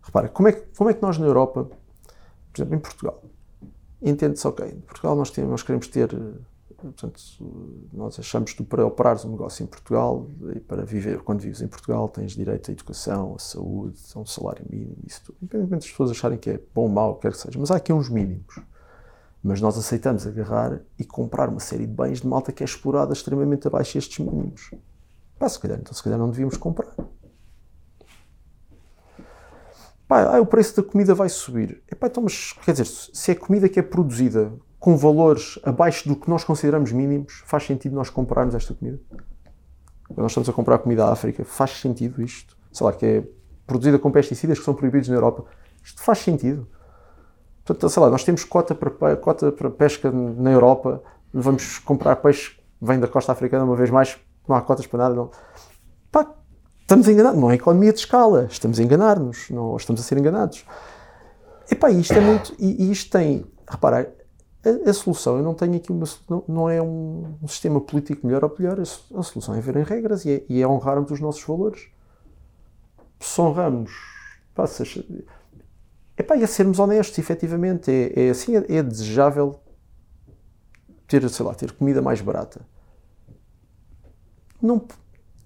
Repara, 0.03 0.29
como 0.29 0.49
é, 0.49 0.53
que, 0.53 0.61
como 0.77 0.91
é 0.91 0.95
que 0.95 1.01
nós 1.01 1.17
na 1.17 1.25
Europa, 1.25 1.65
por 2.53 2.61
exemplo, 2.61 2.77
em 2.77 2.81
Portugal, 2.81 3.23
entende-se, 4.03 4.47
ok, 4.47 4.67
em 4.67 4.81
Portugal 4.81 5.17
nós, 5.17 5.31
temos, 5.31 5.51
nós 5.53 5.63
queremos 5.63 5.89
ter, 5.89 6.15
portanto, 6.91 7.21
nós 7.93 8.19
achamos 8.19 8.53
que 8.53 8.63
para 8.63 8.85
operares 8.85 9.25
um 9.25 9.31
negócio 9.31 9.63
em 9.63 9.67
Portugal 9.67 10.27
e 10.55 10.61
para 10.61 10.85
viver, 10.85 11.21
quando 11.23 11.41
vives 11.41 11.61
em 11.63 11.69
Portugal, 11.69 12.09
tens 12.09 12.33
direito 12.33 12.71
à 12.71 12.73
educação, 12.73 13.35
à 13.35 13.39
saúde, 13.39 13.99
a 14.15 14.19
um 14.19 14.27
salário 14.27 14.65
mínimo, 14.69 14.97
isso 15.07 15.23
tudo. 15.25 15.37
Independentemente 15.43 15.87
das 15.87 15.91
pessoas 15.91 16.11
acharem 16.11 16.39
que 16.39 16.51
é 16.51 16.61
bom 16.75 16.89
mau, 16.89 17.17
quer 17.17 17.33
que 17.33 17.39
seja, 17.39 17.59
mas 17.59 17.71
há 17.71 17.77
aqui 17.77 17.93
uns 17.93 18.09
mínimos. 18.09 18.61
Mas 19.43 19.61
nós 19.61 19.77
aceitamos 19.77 20.27
agarrar 20.27 20.81
e 20.99 21.05
comprar 21.05 21.49
uma 21.49 21.61
série 21.61 21.87
de 21.87 21.93
bens 21.93 22.21
de 22.21 22.27
malta 22.27 22.53
que 22.53 22.63
é 22.63 22.67
explorada 22.67 23.13
extremamente 23.13 23.67
abaixo 23.67 23.95
destes 23.95 24.25
mínimos. 24.25 24.71
Pá, 25.39 25.49
se 25.49 25.59
calhar, 25.59 25.79
então 25.81 25.93
se 25.93 26.03
calhar 26.03 26.19
não 26.19 26.31
devíamos 26.31 26.57
comprar. 26.57 26.95
Pá, 30.07 30.37
ah, 30.37 30.41
o 30.41 30.47
preço 30.47 30.77
da 30.77 30.89
comida 30.89 31.15
vai 31.15 31.29
subir. 31.29 31.83
Epá, 31.91 32.07
então, 32.07 32.23
mas, 32.23 32.53
quer 32.65 32.73
dizer, 32.73 32.85
se 32.85 33.31
é 33.31 33.35
comida 33.35 33.69
que 33.69 33.81
é 33.81 33.83
produzida 33.83 34.53
com 34.83 34.97
valores 34.97 35.61
abaixo 35.63 36.09
do 36.09 36.17
que 36.17 36.29
nós 36.29 36.43
consideramos 36.43 36.91
mínimos, 36.91 37.45
faz 37.47 37.65
sentido 37.65 37.95
nós 37.95 38.11
comprarmos 38.11 38.53
esta 38.53 38.75
comida? 38.75 38.99
Nós 40.17 40.33
estamos 40.33 40.49
a 40.49 40.53
comprar 40.53 40.79
comida 40.79 41.05
à 41.05 41.13
África, 41.13 41.45
faz 41.45 41.81
sentido 41.81 42.21
isto? 42.21 42.57
Sei 42.73 42.85
lá, 42.85 42.93
que 42.93 43.07
é 43.07 43.25
produzida 43.65 43.97
com 43.97 44.11
pesticidas 44.11 44.59
que 44.59 44.65
são 44.65 44.75
proibidos 44.75 45.09
na 45.09 45.15
Europa. 45.15 45.45
Isto 45.85 46.03
faz 46.03 46.19
sentido? 46.19 46.67
Portanto, 47.65 47.89
sei 47.89 48.03
lá, 48.03 48.11
nós 48.11 48.25
temos 48.25 48.43
cota 48.43 48.75
para, 48.75 49.15
cota 49.15 49.53
para 49.53 49.71
pesca 49.71 50.11
na 50.11 50.51
Europa, 50.51 51.01
vamos 51.33 51.79
comprar 51.79 52.17
peixe 52.17 52.51
que 52.51 52.63
vem 52.81 52.99
da 52.99 53.07
costa 53.07 53.31
africana 53.31 53.65
uma 53.65 53.77
vez 53.77 53.89
mais 53.89 54.19
não 54.49 54.57
há 54.57 54.63
cotas 54.63 54.89
para 54.89 54.99
nada. 54.99 55.15
Não. 55.15 55.31
Pá, 56.11 56.29
estamos 56.81 57.07
enganados. 57.07 57.41
Não 57.41 57.53
é 57.53 57.55
economia 57.55 57.93
de 57.93 58.01
escala. 58.01 58.49
Estamos 58.51 58.81
a 58.81 58.83
enganar-nos. 58.83 59.49
Estamos 59.79 60.01
a 60.01 60.05
ser 60.05 60.19
enganados. 60.19 60.65
E 61.71 61.75
pá, 61.77 61.89
isto 61.89 62.15
é 62.15 62.21
muito. 62.21 62.53
E, 62.59 62.85
e 62.85 62.91
isto 62.91 63.13
tem. 63.13 63.47
Repara, 63.71 64.13
a, 64.65 64.91
a, 64.91 64.95
solução, 64.95 65.37
eu 65.37 65.43
não 65.43 65.55
tenho 65.55 65.77
aqui 65.77 65.91
uma. 65.91 66.07
Não, 66.29 66.45
não 66.49 66.71
é 66.71 66.81
um, 66.81 67.37
um, 67.43 67.49
sistema 67.49 67.81
político 67.81 68.27
melhor 68.27 68.45
ou 68.45 68.51
pior. 68.51 68.79
A, 68.79 68.83
a 68.83 69.23
solução 69.23 69.55
é 69.55 69.61
ver 69.61 69.77
em 69.77 69.83
regras 69.83 70.25
e 70.25 70.31
é, 70.31 70.45
e 70.49 70.63
é 70.63 70.67
honrarmos 70.67 71.11
os 71.11 71.21
nossos 71.21 71.43
valores. 71.43 71.89
Se 73.21 73.41
honramos. 73.41 73.93
Pá, 74.55 74.65
epá, 76.19 76.37
e 76.37 76.43
é 76.43 76.47
sermos 76.47 76.79
honestos, 76.79 77.19
efetivamente. 77.19 77.91
É, 77.91 78.27
é 78.27 78.31
assim, 78.31 78.57
é, 78.57 78.77
é 78.77 78.83
desejável 78.83 79.61
ter, 81.07 81.29
sei 81.29 81.47
lá, 81.47 81.55
ter 81.55 81.73
comida 81.73 82.01
mais 82.01 82.21
barata 82.21 82.65
não, 84.63 84.81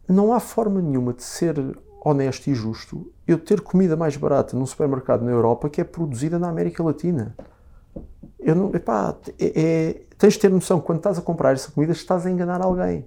não 0.06 0.32
há 0.32 0.38
forma 0.38 0.80
nenhuma 0.82 1.14
de 1.14 1.22
ser 1.22 1.56
honesto 2.04 2.48
e 2.48 2.54
justo 2.54 3.10
eu 3.26 3.38
ter 3.38 3.62
comida 3.62 3.96
mais 3.96 4.16
barata 4.16 4.56
num 4.56 4.66
supermercado 4.66 5.24
na 5.24 5.30
Europa 5.30 5.70
que 5.70 5.80
é 5.80 5.84
produzida 5.84 6.38
na 6.38 6.48
América 6.48 6.82
Latina. 6.84 7.34
Eu 8.46 8.54
não, 8.54 8.72
epá, 8.72 9.12
é, 9.40 9.60
é, 9.60 10.02
tens 10.16 10.34
de 10.34 10.38
ter 10.38 10.48
noção 10.48 10.80
quando 10.80 10.98
estás 10.98 11.18
a 11.18 11.20
comprar 11.20 11.52
essa 11.52 11.72
comida 11.72 11.90
estás 11.90 12.24
a 12.24 12.30
enganar 12.30 12.62
alguém. 12.62 13.04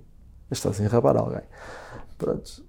Estás 0.51 0.81
a 0.81 0.83
enrabar 0.83 1.15
alguém. 1.15 1.43
Pronto. 2.17 2.61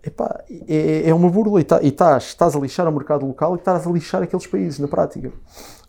Epá, 0.00 0.44
é, 0.68 1.08
é 1.08 1.12
uma 1.12 1.28
burla 1.28 1.60
e, 1.60 1.64
tá, 1.64 1.82
e 1.82 1.88
estás, 1.88 2.26
estás 2.26 2.54
a 2.54 2.60
lixar 2.60 2.86
o 2.86 2.92
mercado 2.92 3.26
local 3.26 3.56
e 3.56 3.58
estás 3.58 3.84
a 3.84 3.90
lixar 3.90 4.22
aqueles 4.22 4.46
países 4.46 4.78
na 4.78 4.86
prática. 4.86 5.32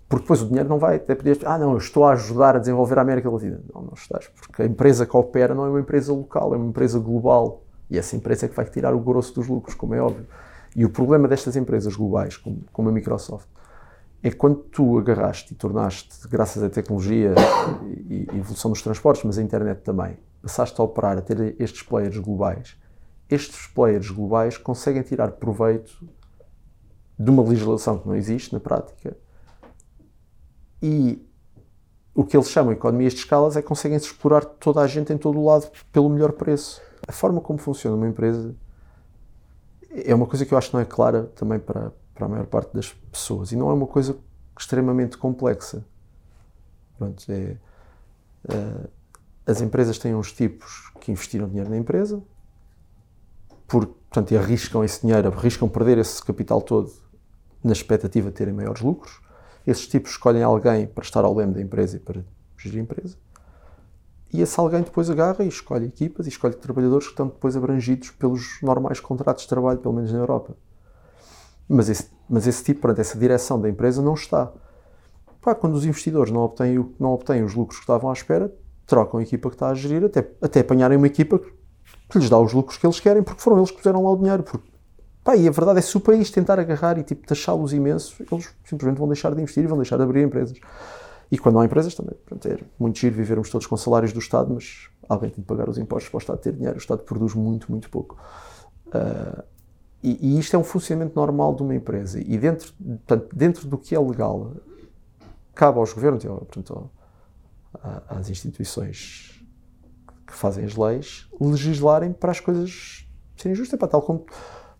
Porque 0.09 0.23
depois 0.23 0.41
o 0.41 0.47
dinheiro 0.47 0.67
não 0.67 0.79
vai. 0.79 0.95
Até 0.95 1.13
podias, 1.13 1.37
ah, 1.45 1.59
não, 1.59 1.73
eu 1.73 1.77
estou 1.77 2.05
a 2.05 2.13
ajudar 2.13 2.55
a 2.55 2.59
desenvolver 2.59 2.97
a 2.97 3.03
América 3.03 3.29
Latina. 3.29 3.61
Não, 3.71 3.83
não 3.83 3.93
estás. 3.93 4.27
Porque 4.29 4.63
a 4.63 4.65
empresa 4.65 5.05
que 5.05 5.15
opera 5.15 5.53
não 5.53 5.67
é 5.67 5.69
uma 5.69 5.79
empresa 5.79 6.11
local, 6.11 6.55
é 6.55 6.57
uma 6.57 6.69
empresa 6.69 6.97
global. 6.97 7.61
E 7.87 7.99
essa 7.99 8.15
empresa 8.15 8.47
é 8.47 8.49
que 8.49 8.55
vai 8.55 8.65
tirar 8.65 8.95
o 8.95 8.99
grosso 8.99 9.35
dos 9.35 9.47
lucros, 9.47 9.75
como 9.75 9.93
é 9.93 10.01
óbvio. 10.01 10.25
E 10.75 10.83
o 10.83 10.89
problema 10.89 11.27
destas 11.27 11.55
empresas 11.55 11.95
globais, 11.95 12.35
como, 12.35 12.63
como 12.73 12.89
a 12.89 12.91
Microsoft, 12.91 13.45
é 14.23 14.31
quando 14.31 14.55
tu 14.55 14.97
agarraste 14.97 15.53
e 15.53 15.55
tornaste, 15.55 16.27
graças 16.29 16.63
à 16.63 16.69
tecnologia 16.69 17.35
e, 18.09 18.25
evolução 18.33 18.71
dos 18.71 18.81
transportes, 18.81 19.23
mas 19.25 19.37
a 19.37 19.41
internet 19.41 19.81
também, 19.81 20.17
passaste 20.41 20.79
a 20.79 20.83
operar, 20.83 21.17
a 21.17 21.21
ter 21.21 21.55
estes 21.59 21.83
players 21.83 22.17
globais, 22.17 22.77
estes 23.29 23.67
players 23.67 24.09
globais 24.09 24.57
conseguem 24.57 25.01
tirar 25.03 25.33
proveito 25.33 26.07
de 27.19 27.29
uma 27.29 27.43
legislação 27.43 27.99
que 27.99 28.07
não 28.07 28.15
existe 28.15 28.53
na 28.53 28.61
prática 28.61 29.17
e 30.81 31.21
o 32.15 32.23
que 32.23 32.37
eles 32.37 32.49
chamam 32.49 32.71
economias 32.71 33.13
de 33.13 33.19
escalas 33.19 33.57
é 33.57 33.61
que 33.61 33.67
conseguem 33.67 33.97
explorar 33.97 34.45
toda 34.45 34.81
a 34.81 34.87
gente 34.87 35.11
em 35.11 35.17
todo 35.17 35.39
o 35.39 35.45
lado 35.45 35.69
pelo 35.91 36.09
melhor 36.09 36.33
preço. 36.33 36.81
A 37.07 37.11
forma 37.11 37.41
como 37.41 37.57
funciona 37.57 37.95
uma 37.95 38.07
empresa 38.07 38.55
é 39.89 40.13
uma 40.13 40.27
coisa 40.27 40.45
que 40.45 40.53
eu 40.53 40.57
acho 40.57 40.69
que 40.69 40.75
não 40.75 40.81
é 40.81 40.85
clara 40.85 41.31
também 41.35 41.59
para, 41.59 41.91
para 42.13 42.25
a 42.25 42.29
maior 42.29 42.45
parte 42.45 42.73
das 42.73 42.93
pessoas 43.11 43.51
e 43.51 43.55
não 43.55 43.69
é 43.69 43.73
uma 43.73 43.87
coisa 43.87 44.17
extremamente 44.57 45.17
complexa. 45.17 45.83
Pronto, 46.97 47.23
é, 47.29 47.57
uh, 48.45 48.89
as 49.45 49.61
empresas 49.61 49.97
têm 49.97 50.13
uns 50.15 50.31
tipos 50.31 50.91
que 51.01 51.11
investiram 51.11 51.47
dinheiro 51.47 51.69
na 51.69 51.77
empresa, 51.77 52.21
por, 53.67 53.87
portanto, 53.87 54.31
e 54.31 54.37
arriscam 54.37 54.83
esse 54.83 55.01
dinheiro, 55.01 55.27
arriscam 55.29 55.67
perder 55.67 55.97
esse 55.97 56.23
capital 56.23 56.61
todo 56.61 56.91
na 57.63 57.71
expectativa 57.71 58.29
de 58.29 58.35
terem 58.35 58.53
maiores 58.53 58.81
lucros. 58.81 59.21
Esses 59.65 59.87
tipos 59.87 60.11
escolhem 60.11 60.43
alguém 60.43 60.85
para 60.85 61.03
estar 61.03 61.23
ao 61.23 61.33
leme 61.33 61.53
da 61.53 61.61
empresa 61.61 61.97
e 61.97 61.99
para 61.99 62.23
gerir 62.57 62.79
a 62.79 62.83
empresa. 62.83 63.17
E 64.31 64.41
esse 64.41 64.59
alguém 64.59 64.81
depois 64.81 65.09
agarra 65.09 65.43
e 65.43 65.47
escolhe 65.47 65.85
equipas 65.85 66.25
e 66.25 66.29
escolhe 66.29 66.55
trabalhadores 66.55 67.07
que 67.07 67.13
estão 67.13 67.27
depois 67.27 67.55
abrangidos 67.55 68.09
pelos 68.11 68.59
normais 68.61 68.99
contratos 68.99 69.43
de 69.43 69.49
trabalho, 69.49 69.79
pelo 69.79 69.93
menos 69.93 70.11
na 70.11 70.19
Europa. 70.19 70.55
Mas 71.67 71.89
esse, 71.89 72.09
mas 72.29 72.47
esse 72.47 72.63
tipo, 72.63 72.81
portanto, 72.81 72.99
essa 72.99 73.17
direção 73.17 73.59
da 73.59 73.69
empresa 73.69 74.01
não 74.01 74.13
está. 74.13 74.51
Pá, 75.41 75.53
quando 75.53 75.75
os 75.75 75.85
investidores 75.85 76.31
não 76.31 76.41
obtêm, 76.41 76.93
não 76.99 77.11
obtêm 77.11 77.43
os 77.43 77.53
lucros 77.53 77.79
que 77.79 77.83
estavam 77.83 78.09
à 78.09 78.13
espera, 78.13 78.53
trocam 78.85 79.19
a 79.19 79.23
equipa 79.23 79.49
que 79.49 79.55
está 79.55 79.69
a 79.69 79.73
gerir 79.73 80.03
até, 80.05 80.27
até 80.41 80.59
apanharem 80.61 80.97
uma 80.97 81.07
equipa 81.07 81.39
que 82.09 82.17
lhes 82.17 82.29
dá 82.29 82.39
os 82.39 82.53
lucros 82.53 82.77
que 82.77 82.85
eles 82.85 82.99
querem 82.99 83.23
porque 83.23 83.41
foram 83.41 83.57
eles 83.57 83.71
que 83.71 83.77
puseram 83.77 84.03
lá 84.03 84.11
o 84.11 84.17
dinheiro. 84.17 84.43
Porque, 84.43 84.67
pá, 85.23 85.35
e 85.35 85.47
a 85.47 85.51
verdade 85.51 85.79
é 85.79 85.81
se 85.81 85.95
o 85.97 85.99
país 85.99 86.29
tentar 86.29 86.59
agarrar 86.59 86.97
e 86.97 87.03
tipo, 87.03 87.25
taxá-los 87.25 87.73
imenso, 87.73 88.23
eles 88.31 88.49
simplesmente 88.63 88.99
vão 88.99 89.07
deixar 89.07 89.33
de 89.33 89.41
investir 89.41 89.63
e 89.63 89.67
vão 89.67 89.77
deixar 89.77 89.97
de 89.97 90.03
abrir 90.03 90.23
empresas. 90.23 90.57
E 91.31 91.37
quando 91.37 91.59
há 91.59 91.65
empresas 91.65 91.95
também, 91.95 92.15
pronto, 92.25 92.47
é 92.47 92.57
muito 92.77 92.99
giro 92.99 93.15
vivermos 93.15 93.49
todos 93.49 93.65
com 93.65 93.75
salários 93.75 94.13
do 94.13 94.19
Estado, 94.19 94.53
mas 94.53 94.87
alguém 95.09 95.29
tem 95.29 95.41
de 95.41 95.47
pagar 95.47 95.67
os 95.67 95.77
impostos 95.77 96.09
para 96.09 96.17
o 96.17 96.21
Estado 96.21 96.37
ter 96.37 96.53
dinheiro. 96.53 96.75
O 96.75 96.79
Estado 96.79 97.01
produz 97.03 97.33
muito, 97.33 97.71
muito 97.71 97.89
pouco. 97.89 98.17
Uh, 98.87 99.43
e, 100.03 100.35
e, 100.35 100.39
isto 100.39 100.55
é 100.55 100.59
um 100.59 100.63
funcionamento 100.63 101.15
normal 101.15 101.55
de 101.55 101.63
uma 101.63 101.73
empresa. 101.73 102.19
E 102.19 102.37
dentro, 102.37 102.73
portanto, 102.73 103.29
dentro 103.33 103.67
do 103.67 103.77
que 103.77 103.95
é 103.95 103.99
legal, 103.99 104.51
cabe 105.55 105.79
aos 105.79 105.93
governos, 105.93 106.25
portanto, 106.25 106.89
às 108.09 108.29
instituições 108.29 109.41
que 110.27 110.33
fazem 110.33 110.65
as 110.65 110.75
leis, 110.75 111.27
legislarem 111.39 112.11
para 112.11 112.31
as 112.31 112.39
coisas 112.39 113.07
serem 113.37 113.55
justas. 113.55 113.81
É 113.81 113.87
tal 113.87 114.01
como 114.01 114.25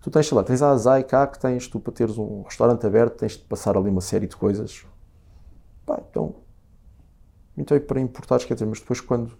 tu 0.01 0.12
tens, 0.12 0.27
sei 0.27 0.36
lá, 0.36 0.43
tens 0.43 0.62
a 0.62 0.71
ASAI 0.71 1.03
cá 1.03 1.25
que 1.25 1.39
tens 1.39 1.67
tu 1.67 1.79
para 1.79 1.93
teres 1.93 2.17
um 2.17 2.41
restaurante 2.41 2.86
aberto, 2.86 3.17
tens 3.17 3.33
de 3.33 3.43
passar 3.43 3.77
ali 3.77 3.89
uma 3.89 4.01
série 4.01 4.27
de 4.27 4.36
coisas. 4.36 4.86
Pá, 5.86 6.01
então, 6.09 6.36
então 7.57 7.77
é 7.77 7.79
para 7.79 8.01
importados, 8.01 8.45
quer 8.45 8.55
dizer, 8.55 8.65
mas 8.65 8.79
depois 8.79 8.99
quando. 8.99 9.38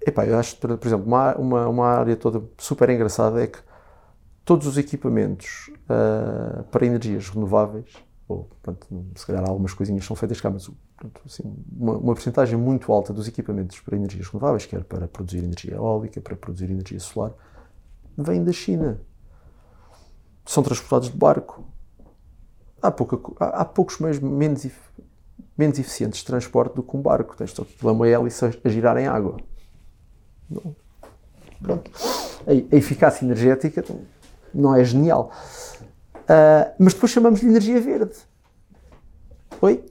Epá, 0.00 0.24
eu 0.24 0.38
acho, 0.38 0.56
por 0.56 0.86
exemplo, 0.86 1.06
uma, 1.06 1.34
uma, 1.34 1.68
uma 1.68 1.86
área 1.86 2.16
toda 2.16 2.42
super 2.58 2.88
engraçada 2.90 3.42
é 3.42 3.46
que 3.48 3.58
todos 4.48 4.66
os 4.66 4.78
equipamentos 4.78 5.70
uh, 5.90 6.64
para 6.70 6.86
energias 6.86 7.28
renováveis, 7.28 7.92
ou 8.26 8.48
pronto, 8.62 8.86
se 9.14 9.26
calhar 9.26 9.46
algumas 9.46 9.74
coisinhas 9.74 10.06
são 10.06 10.16
feitas 10.16 10.40
cá, 10.40 10.48
mas 10.48 10.70
pronto, 10.96 11.20
assim, 11.26 11.54
uma, 11.70 11.98
uma 11.98 12.14
porcentagem 12.14 12.58
muito 12.58 12.90
alta 12.90 13.12
dos 13.12 13.28
equipamentos 13.28 13.78
para 13.80 13.94
energias 13.94 14.26
renováveis, 14.26 14.64
quer 14.64 14.84
para 14.84 15.06
produzir 15.06 15.44
energia 15.44 15.74
eólica, 15.74 16.18
para 16.18 16.34
produzir 16.34 16.70
energia 16.70 16.98
solar, 16.98 17.34
vem 18.16 18.42
da 18.42 18.50
China. 18.50 18.98
São 20.46 20.62
transportados 20.62 21.10
de 21.10 21.16
barco. 21.18 21.62
Há, 22.80 22.90
pouca, 22.90 23.18
há, 23.38 23.60
há 23.60 23.64
poucos 23.66 23.98
meios 23.98 24.18
menos 24.18 24.64
menos 25.58 25.78
eficientes 25.78 26.20
de 26.20 26.24
transporte 26.24 26.74
do 26.74 26.82
que 26.82 26.96
um 26.96 27.02
barco. 27.02 27.36
Tens 27.36 27.52
todo 27.52 27.68
uma 27.82 28.08
hélice 28.08 28.46
a 28.64 28.68
girar 28.70 28.96
em 28.96 29.08
água. 29.08 29.36
Não. 30.48 30.74
Pronto. 31.60 31.90
A, 32.46 32.74
a, 32.74 32.78
eficácia 32.78 33.26
energética 33.26 33.84
não 34.54 34.74
é 34.74 34.84
genial. 34.84 35.30
Uh, 36.24 36.72
mas 36.78 36.94
depois 36.94 37.12
chamamos 37.12 37.40
de 37.40 37.46
energia 37.46 37.80
verde. 37.80 38.16
Oi? 39.60 39.84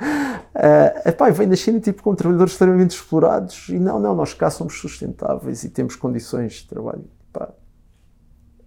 Uh, 0.00 1.08
epá, 1.08 1.30
vem 1.30 1.48
da 1.48 1.56
China 1.56 1.80
tipo, 1.80 2.02
com 2.02 2.14
trabalhadores 2.14 2.52
extremamente 2.52 2.94
explorados 2.94 3.68
e 3.68 3.78
não, 3.78 3.98
não, 3.98 4.14
nós 4.14 4.32
cá 4.32 4.50
somos 4.50 4.78
sustentáveis 4.78 5.64
e 5.64 5.70
temos 5.70 5.96
condições 5.96 6.54
de 6.54 6.68
trabalho. 6.68 7.04
Epá, 7.30 7.52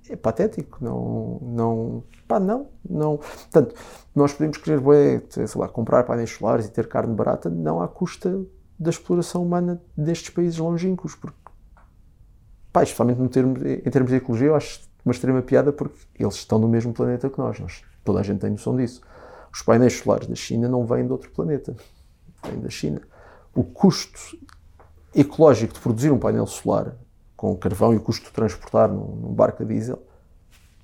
é 0.09 0.15
patético, 0.15 0.77
não, 0.81 1.39
não, 1.41 2.03
não, 2.39 2.67
não. 2.89 3.17
Portanto, 3.17 3.75
nós 4.15 4.33
podemos 4.33 4.57
querer, 4.57 4.79
bué, 4.79 5.21
sei 5.29 5.45
lá, 5.55 5.67
comprar 5.67 6.03
painéis 6.03 6.31
solares 6.31 6.65
e 6.65 6.71
ter 6.71 6.87
carne 6.87 7.13
barata, 7.13 7.49
não 7.49 7.81
à 7.81 7.87
custa 7.87 8.41
da 8.79 8.89
exploração 8.89 9.43
humana 9.43 9.81
destes 9.95 10.29
países 10.29 10.57
longínquos, 10.57 11.15
porque, 11.15 11.37
pá, 12.71 12.83
especialmente 12.83 13.19
no 13.19 13.29
termo, 13.29 13.55
em 13.57 13.89
termos 13.89 14.11
de 14.11 14.17
ecologia, 14.17 14.47
eu 14.47 14.55
acho 14.55 14.81
uma 15.03 15.11
extrema 15.11 15.41
piada 15.41 15.71
porque 15.71 15.95
eles 16.19 16.35
estão 16.35 16.59
no 16.59 16.67
mesmo 16.67 16.93
planeta 16.93 17.29
que 17.29 17.37
nós, 17.37 17.59
nós 17.59 17.81
toda 18.03 18.19
a 18.19 18.23
gente 18.23 18.39
tem 18.39 18.49
noção 18.51 18.75
disso. 18.75 19.01
Os 19.51 19.61
painéis 19.61 19.93
solares 19.93 20.27
da 20.27 20.35
China 20.35 20.67
não 20.67 20.85
vêm 20.85 21.05
de 21.05 21.11
outro 21.11 21.31
planeta, 21.31 21.75
vêm 22.43 22.59
da 22.59 22.69
China. 22.69 23.01
O 23.55 23.63
custo 23.63 24.37
ecológico 25.15 25.73
de 25.73 25.79
produzir 25.79 26.11
um 26.11 26.19
painel 26.19 26.45
solar 26.45 26.95
com 27.35 27.55
carvão 27.55 27.93
e 27.93 27.97
o 27.97 28.01
custo 28.01 28.25
de 28.25 28.31
transportar 28.31 28.89
num, 28.89 29.15
num 29.15 29.33
barco 29.33 29.63
a 29.63 29.65
diesel 29.65 30.01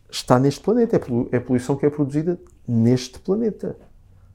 está 0.10 0.40
neste 0.40 0.62
planeta. 0.62 0.98
É, 0.98 1.36
é 1.36 1.40
poluição 1.40 1.76
que 1.76 1.86
é 1.86 1.90
produzida 1.90 2.40
neste 2.68 3.20
planeta. 3.20 3.76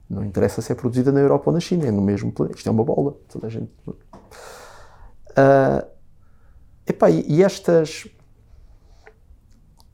Não 0.09 0.23
interessa 0.23 0.61
se 0.61 0.71
é 0.71 0.75
produzida 0.75 1.11
na 1.11 1.19
Europa 1.19 1.49
ou 1.49 1.53
na 1.53 1.59
China, 1.59 1.85
é 1.85 1.91
no 1.91 2.01
mesmo 2.01 2.31
planeta. 2.31 2.57
Isto 2.57 2.67
é 2.67 2.71
uma 2.71 2.83
bola. 2.83 3.15
Toda 3.27 3.47
a 3.47 3.49
gente. 3.49 3.71
Uh, 3.87 5.85
epá, 6.89 7.09
e 7.09 7.43
estas. 7.43 8.07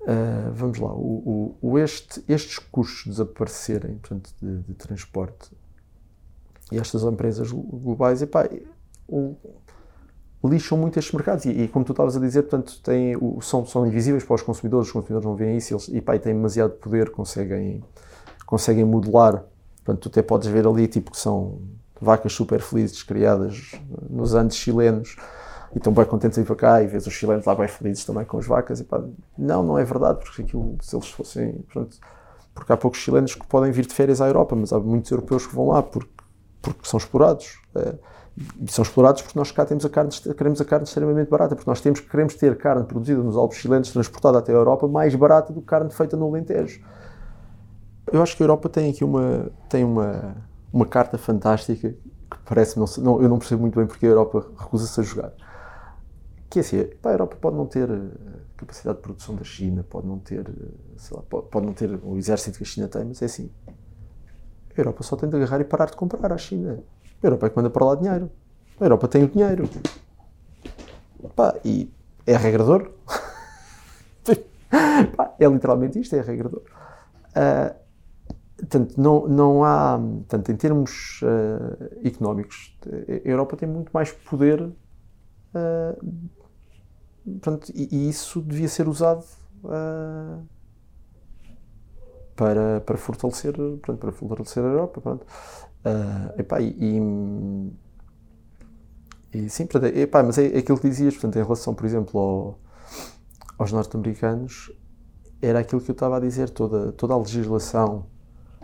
Uh, 0.02 0.52
vamos 0.54 0.78
lá, 0.78 0.94
o, 0.94 1.58
o, 1.60 1.80
este, 1.80 2.24
estes 2.28 2.60
custos 2.60 3.08
desaparecerem 3.08 3.98
portanto, 3.98 4.32
de, 4.40 4.60
de, 4.60 4.74
transporte 4.76 5.50
e 6.72 6.78
estas 6.78 7.02
empresas 7.02 7.52
globais, 7.52 8.22
epá, 8.22 8.48
o, 9.08 9.36
lixam 10.48 10.78
muito 10.78 11.00
estes 11.00 11.14
mercados. 11.14 11.46
E, 11.46 11.50
e, 11.50 11.68
como 11.68 11.84
tu 11.84 11.92
estavas 11.92 12.16
a 12.16 12.20
dizer, 12.20 12.44
portanto, 12.44 12.80
têm, 12.84 13.16
o, 13.18 13.42
são, 13.42 13.66
são 13.66 13.86
invisíveis 13.88 14.24
para 14.24 14.36
os 14.36 14.42
consumidores, 14.44 14.88
os 14.88 14.94
consumidores 14.94 15.26
não 15.26 15.36
veem 15.36 15.58
isso 15.58 15.74
eles, 15.74 15.88
e, 15.88 15.98
e 15.98 16.20
têm 16.20 16.34
demasiado 16.34 16.74
poder, 16.74 17.10
conseguem, 17.10 17.84
conseguem 18.46 18.86
modelar. 18.86 19.44
Portanto, 19.84 20.04
tu 20.04 20.10
até 20.10 20.22
podes 20.22 20.48
ver 20.48 20.68
ali 20.68 20.88
tipo, 20.88 21.12
que 21.12 21.18
são 21.18 21.60
vacas 22.00 22.34
super 22.34 22.62
felizes 22.62 23.02
criadas 23.04 23.72
nos 24.10 24.34
Andes 24.34 24.58
chilenos 24.58 25.16
e 25.76 25.78
estão 25.78 25.92
bem 25.92 26.06
contentes 26.06 26.38
de 26.38 26.42
ir 26.42 26.46
para 26.46 26.56
cá 26.56 26.82
e 26.82 26.88
vês 26.88 27.06
os 27.06 27.14
chilenos 27.14 27.46
lá 27.46 27.54
bem 27.54 27.68
felizes 27.68 28.06
também 28.06 28.24
com 28.24 28.38
as 28.38 28.48
vacas. 28.48 28.80
E, 28.80 28.86
pá, 28.86 29.04
não, 29.38 29.62
não 29.62 29.78
é 29.78 29.84
verdade, 29.84 30.20
porque 30.20 30.42
aquilo, 30.42 30.78
se 30.82 30.96
eles 30.96 31.10
fossem. 31.10 31.52
Portanto, 31.72 31.98
porque 32.54 32.72
há 32.72 32.78
poucos 32.78 33.02
chilenos 33.02 33.36
que 33.36 33.46
podem 33.46 33.74
vir 33.74 33.86
de 33.86 33.94
férias 33.94 34.22
à 34.22 34.28
Europa, 34.28 34.56
mas 34.56 34.72
há 34.72 34.80
muitos 34.80 35.12
europeus 35.12 35.46
que 35.46 35.54
vão 35.54 35.68
lá 35.68 35.84
porque, 35.84 36.10
porque 36.62 36.88
são 36.88 36.98
explorados. 36.98 37.60
É, 37.76 37.94
e 38.62 38.72
são 38.72 38.84
explorados 38.84 39.22
porque 39.22 39.38
nós 39.38 39.52
cá 39.52 39.66
temos 39.66 39.86
a 39.86 39.90
carne, 39.90 40.12
queremos 40.12 40.62
a 40.62 40.66
carne 40.66 40.86
extremamente 40.86 41.30
barata, 41.30 41.56
porque 41.56 41.70
nós 41.70 41.82
temos, 41.82 42.00
queremos 42.00 42.36
ter 42.36 42.58
carne 42.58 42.86
produzida 42.86 43.22
nos 43.22 43.36
Alpes 43.36 43.58
chilenos, 43.58 43.92
transportada 43.92 44.40
até 44.40 44.54
a 44.54 44.56
Europa, 44.56 44.88
mais 44.88 45.14
barata 45.14 45.52
do 45.52 45.62
que 45.62 45.68
carne 45.68 45.90
feita 45.90 46.16
no 46.16 46.28
Alentejo. 46.28 46.82
Eu 48.12 48.22
acho 48.22 48.36
que 48.36 48.44
a 48.44 48.46
Europa 48.46 48.70
tem 48.70 48.92
aqui 48.92 49.04
uma, 49.04 49.50
tem 49.70 49.84
uma, 49.84 50.36
uma 50.72 50.86
carta 50.86 51.18
fantástica 51.18 51.90
que 51.90 52.38
parece 52.46 52.78
não, 52.78 52.86
não, 53.00 53.22
eu 53.22 53.30
não 53.30 53.40
percebo 53.40 53.62
muito 53.62 53.78
bem 53.78 53.88
porque 53.88 54.06
a 54.06 54.10
Europa 54.10 54.46
recusa-se 54.58 55.00
a 55.00 55.04
jogar. 55.04 55.34
Que 56.50 56.60
é 56.60 56.62
assim, 56.62 56.84
pá, 57.02 57.10
a 57.10 57.14
Europa 57.14 57.38
pode 57.42 57.56
não 57.56 57.66
ter 57.66 57.90
capacidade 58.56 58.98
de 58.98 59.04
produção 59.04 59.36
da 59.36 59.44
China, 59.44 59.84
pode 59.84 60.08
não 60.08 60.20
ter, 60.20 60.46
lá, 61.12 61.22
pode, 61.24 61.48
pode 61.48 61.66
não 61.66 61.74
ter 61.74 62.00
o 62.04 62.18
exército 62.18 62.58
que 62.58 62.64
a 62.64 62.68
China 62.68 62.88
tem, 62.88 63.04
mas 63.04 63.22
é 63.22 63.26
assim, 63.26 63.52
a 63.68 64.82
Europa 64.82 65.04
só 65.04 65.16
tem 65.16 65.30
de 65.30 65.36
agarrar 65.36 65.62
e 65.62 65.64
parar 65.64 65.86
de 65.86 65.96
comprar 65.96 66.32
à 66.32 66.38
China. 66.38 66.80
A 67.24 67.26
Europa 67.26 67.48
é 67.48 67.50
que 67.50 67.56
manda 67.56 67.70
para 67.70 67.86
lá 67.86 67.96
dinheiro. 67.96 68.30
A 68.80 68.84
Europa 68.84 69.08
tem 69.08 69.24
o 69.24 69.28
dinheiro. 69.28 69.70
Pá, 71.36 71.56
e 71.64 71.92
é 72.26 72.36
regrador. 72.36 72.92
Pá, 75.16 75.34
é 75.40 75.48
literalmente 75.48 76.00
isto, 76.00 76.16
é 76.16 76.22
regrador. 76.22 76.62
Uh, 77.32 77.76
portanto, 78.58 78.96
não, 78.98 79.28
não 79.28 79.64
há, 79.64 79.98
portanto, 79.98 80.52
em 80.52 80.56
termos 80.56 81.22
uh, 81.22 82.08
económicos, 82.08 82.78
a 82.86 83.28
Europa 83.28 83.56
tem 83.56 83.68
muito 83.68 83.90
mais 83.94 84.12
poder 84.12 84.62
uh, 84.62 84.76
e, 87.74 87.90
e, 87.92 88.10
isso 88.10 88.42
devia 88.42 88.68
ser 88.68 88.88
usado 88.88 89.26
uh, 89.64 90.44
para, 92.36 92.82
para, 92.82 92.98
fortalecer, 92.98 93.56
para 93.82 94.12
fortalecer 94.12 94.64
a 94.64 94.68
Europa. 94.68 95.02
Pronto. 95.02 95.26
Uh, 95.86 96.40
epá, 96.40 96.62
e, 96.62 97.02
e 99.34 99.50
sim, 99.50 99.66
portanto, 99.66 99.96
epá, 99.96 100.24
mas 100.24 100.38
é, 100.38 100.56
é 100.56 100.60
aquilo 100.60 100.80
que 100.80 100.90
dizias, 100.90 101.14
portanto, 101.14 101.38
em 101.38 101.44
relação, 101.44 101.74
por 101.74 101.86
exemplo, 101.86 102.20
ao, 102.20 102.60
aos 103.58 103.72
norte-americanos, 103.72 104.72
era 105.42 105.60
aquilo 105.60 105.82
que 105.82 105.92
eu 105.92 105.94
estava 105.94 106.18
a 106.18 106.20
dizer, 106.20 106.50
toda, 106.50 106.92
toda 106.92 107.14
a 107.14 107.18
legislação, 107.18 108.06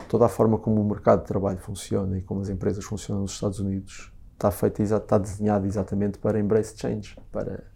toda 0.08 0.26
a 0.26 0.30
forma 0.30 0.58
como 0.58 0.82
o 0.82 0.86
mercado 0.86 1.22
de 1.22 1.28
trabalho 1.28 1.60
funciona 1.60 2.18
e 2.18 2.22
como 2.22 2.42
as 2.42 2.50
empresas 2.50 2.84
funcionam 2.84 3.22
nos 3.22 3.34
Estados 3.34 3.60
Unidos 3.60 4.12
está 4.34 4.50
feita, 4.50 4.82
está 4.82 5.18
desenhada 5.20 5.68
exatamente 5.68 6.18
para 6.18 6.40
embrace 6.40 6.76
change, 6.76 7.16
para, 7.32 7.71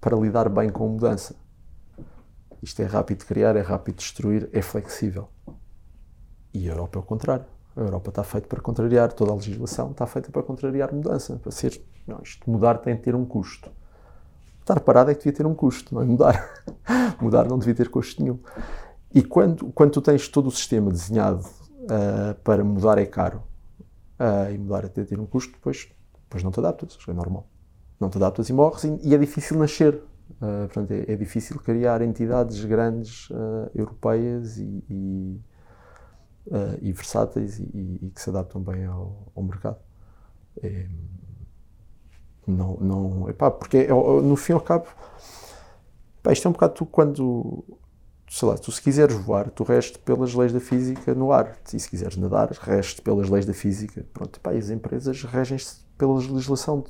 para 0.00 0.16
lidar 0.16 0.48
bem 0.48 0.70
com 0.70 0.88
mudança. 0.88 1.34
Isto 2.62 2.82
é 2.82 2.86
rápido 2.86 3.18
de 3.18 3.26
criar, 3.26 3.56
é 3.56 3.60
rápido 3.60 3.96
de 3.96 4.02
destruir, 4.02 4.48
é 4.52 4.62
flexível. 4.62 5.28
E 6.52 6.68
a 6.68 6.72
Europa 6.72 6.98
é 6.98 7.00
o 7.00 7.02
contrário. 7.02 7.46
A 7.76 7.80
Europa 7.80 8.10
está 8.10 8.24
feita 8.24 8.46
para 8.48 8.60
contrariar, 8.60 9.12
toda 9.12 9.32
a 9.32 9.34
legislação 9.34 9.92
está 9.92 10.06
feita 10.06 10.30
para 10.30 10.42
contrariar 10.42 10.92
mudança. 10.92 11.36
Para 11.36 11.52
ser, 11.52 11.80
não, 12.06 12.20
isto 12.22 12.50
mudar 12.50 12.78
tem 12.78 12.96
de 12.96 13.02
ter 13.02 13.14
um 13.14 13.24
custo. 13.24 13.70
Estar 14.60 14.80
parado 14.80 15.10
é 15.10 15.14
que 15.14 15.20
devia 15.20 15.32
ter 15.32 15.46
um 15.46 15.54
custo, 15.54 15.94
não 15.94 16.02
é 16.02 16.04
mudar. 16.04 16.64
mudar 17.20 17.48
não 17.48 17.58
devia 17.58 17.74
ter 17.74 17.88
custo 17.88 18.22
nenhum. 18.22 18.38
E 19.14 19.22
quando, 19.22 19.72
quando 19.72 19.92
tu 19.92 20.02
tens 20.02 20.28
todo 20.28 20.46
o 20.46 20.50
sistema 20.50 20.90
desenhado 20.90 21.44
uh, 21.44 22.34
para 22.44 22.62
mudar 22.62 22.98
é 22.98 23.06
caro 23.06 23.42
uh, 24.18 24.52
e 24.52 24.58
mudar 24.58 24.84
até 24.84 25.02
ter 25.04 25.18
um 25.18 25.26
custo, 25.26 25.52
depois, 25.52 25.88
depois 26.24 26.44
não 26.44 26.50
te 26.50 26.60
adaptas, 26.60 26.98
é 27.08 27.12
normal. 27.12 27.46
Não 28.00 28.08
te 28.08 28.16
adaptas 28.16 28.48
e 28.48 28.52
morres 28.52 28.84
e, 28.84 28.98
e 29.02 29.14
é 29.14 29.18
difícil 29.18 29.58
nascer. 29.58 30.02
Uh, 30.40 30.66
portanto, 30.66 30.92
é, 30.92 31.12
é, 31.12 31.16
difícil 31.16 31.60
criar 31.60 32.00
entidades 32.00 32.64
grandes 32.64 33.28
europeias 33.74 34.58
e, 34.58 34.84
e 34.88 35.40
uh, 36.46 36.78
e 36.80 36.92
versáteis 36.92 37.58
e, 37.58 37.98
e, 38.02 38.10
que 38.14 38.20
se 38.20 38.30
adaptam 38.30 38.60
bem 38.60 38.84
ao, 38.84 39.32
ao 39.34 39.42
mercado. 39.42 39.78
É, 40.62 40.86
não, 42.46 42.76
não, 42.78 43.30
epá, 43.30 43.50
porque 43.50 43.78
é, 43.78 43.88
no 43.88 44.36
fim 44.36 44.52
ao 44.52 44.60
cabo, 44.60 44.86
epá, 46.18 46.32
isto 46.32 46.46
é 46.46 46.48
um 46.48 46.52
bocado 46.52 46.74
tu 46.74 46.86
quando, 46.86 47.64
sei 48.28 48.48
lá, 48.48 48.58
tu 48.58 48.72
se 48.72 48.82
quiseres 48.82 49.14
voar, 49.14 49.50
tu 49.50 49.62
restes 49.62 49.98
pelas 49.98 50.34
leis 50.34 50.52
da 50.52 50.60
física 50.60 51.14
no 51.14 51.32
ar, 51.32 51.56
e 51.72 51.78
se 51.78 51.88
quiseres 51.88 52.16
nadar, 52.16 52.50
restes 52.50 53.00
pelas 53.00 53.28
leis 53.28 53.46
da 53.46 53.54
física. 53.54 54.04
Pronto, 54.12 54.38
epá, 54.38 54.54
e 54.54 54.58
as 54.58 54.70
empresas 54.70 55.22
regem-se 55.22 55.84
pela 55.96 56.14
legislação, 56.14 56.84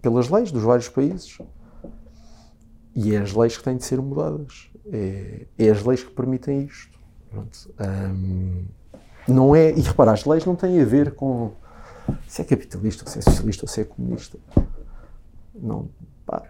pelas 0.00 0.28
leis 0.28 0.50
dos 0.50 0.62
vários 0.62 0.88
países. 0.88 1.38
E 2.94 3.14
é 3.14 3.18
as 3.18 3.32
leis 3.32 3.56
que 3.56 3.62
têm 3.62 3.76
de 3.76 3.84
ser 3.84 4.00
mudadas. 4.00 4.70
É, 4.92 5.46
é 5.58 5.70
as 5.70 5.84
leis 5.84 6.02
que 6.02 6.10
permitem 6.10 6.64
isto. 6.64 6.98
Um, 7.78 8.64
não 9.28 9.54
é, 9.54 9.70
e 9.70 9.80
repara, 9.80 10.12
as 10.12 10.24
leis 10.24 10.44
não 10.44 10.56
têm 10.56 10.80
a 10.80 10.84
ver 10.84 11.14
com 11.14 11.52
se 12.26 12.42
é 12.42 12.44
capitalista, 12.44 13.08
se 13.08 13.18
é 13.18 13.22
socialista, 13.22 13.64
ou 13.64 13.68
se 13.68 13.80
é 13.82 13.84
comunista. 13.84 14.38
Não, 15.54 15.88
pá, 16.26 16.42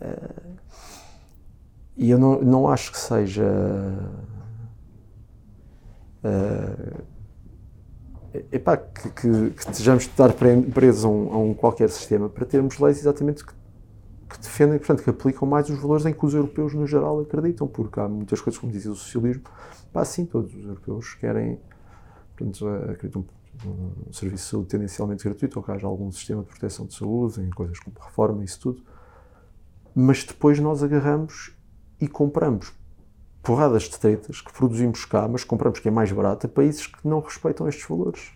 uh, 0.00 0.52
e 1.96 2.10
eu 2.10 2.18
não, 2.18 2.40
não 2.40 2.68
acho 2.68 2.92
que 2.92 2.98
seja. 2.98 3.44
Uh, 6.24 7.02
epá, 8.50 8.76
que, 8.76 9.10
que, 9.10 9.50
que 9.50 9.60
estejamos 9.60 10.04
de 10.04 10.10
estar 10.10 10.32
presos 10.32 11.04
a 11.04 11.08
um, 11.08 11.32
a 11.32 11.38
um, 11.38 11.54
qualquer 11.54 11.88
sistema 11.90 12.28
para 12.28 12.44
termos 12.44 12.78
leis 12.78 12.98
exatamente 12.98 13.44
que, 13.44 13.52
que 13.52 14.40
defendem, 14.40 14.78
portanto, 14.78 15.02
que 15.02 15.10
aplicam 15.10 15.46
mais 15.46 15.68
os 15.68 15.78
valores 15.78 16.06
em 16.06 16.12
que 16.12 16.24
os 16.24 16.34
europeus 16.34 16.74
no 16.74 16.86
geral 16.86 17.20
acreditam, 17.20 17.66
porque 17.66 18.00
há 18.00 18.08
muitas 18.08 18.40
coisas, 18.40 18.58
como 18.58 18.72
dizia 18.72 18.90
o 18.90 18.96
socialismo, 18.96 19.42
Pá, 19.92 20.04
sim, 20.06 20.24
todos 20.24 20.54
os 20.54 20.64
europeus 20.64 21.14
querem, 21.14 21.60
portanto, 22.34 22.66
acreditam 22.90 23.26
um 23.66 24.12
serviço 24.12 24.44
de 24.44 24.50
saúde 24.50 24.68
tendencialmente 24.68 25.22
gratuito, 25.22 25.58
ou 25.58 25.62
que 25.62 25.70
haja 25.70 25.86
algum 25.86 26.10
sistema 26.10 26.42
de 26.42 26.48
proteção 26.48 26.86
de 26.86 26.94
saúde, 26.94 27.42
em 27.42 27.50
coisas 27.50 27.78
como 27.78 27.94
reforma, 28.00 28.42
isso 28.42 28.58
tudo. 28.58 28.82
Mas 29.94 30.24
depois 30.24 30.58
nós 30.58 30.82
agarramos 30.82 31.54
e 32.00 32.08
compramos 32.08 32.72
porradas 33.42 33.84
de 33.84 33.98
tretas 33.98 34.40
que 34.40 34.52
produzimos 34.52 35.04
cá, 35.04 35.26
mas 35.26 35.44
compramos 35.44 35.80
que 35.80 35.88
é 35.88 35.90
mais 35.90 36.12
barato 36.12 36.46
a 36.46 36.48
países 36.48 36.86
que 36.86 37.06
não 37.06 37.20
respeitam 37.20 37.68
estes 37.68 37.86
valores. 37.86 38.32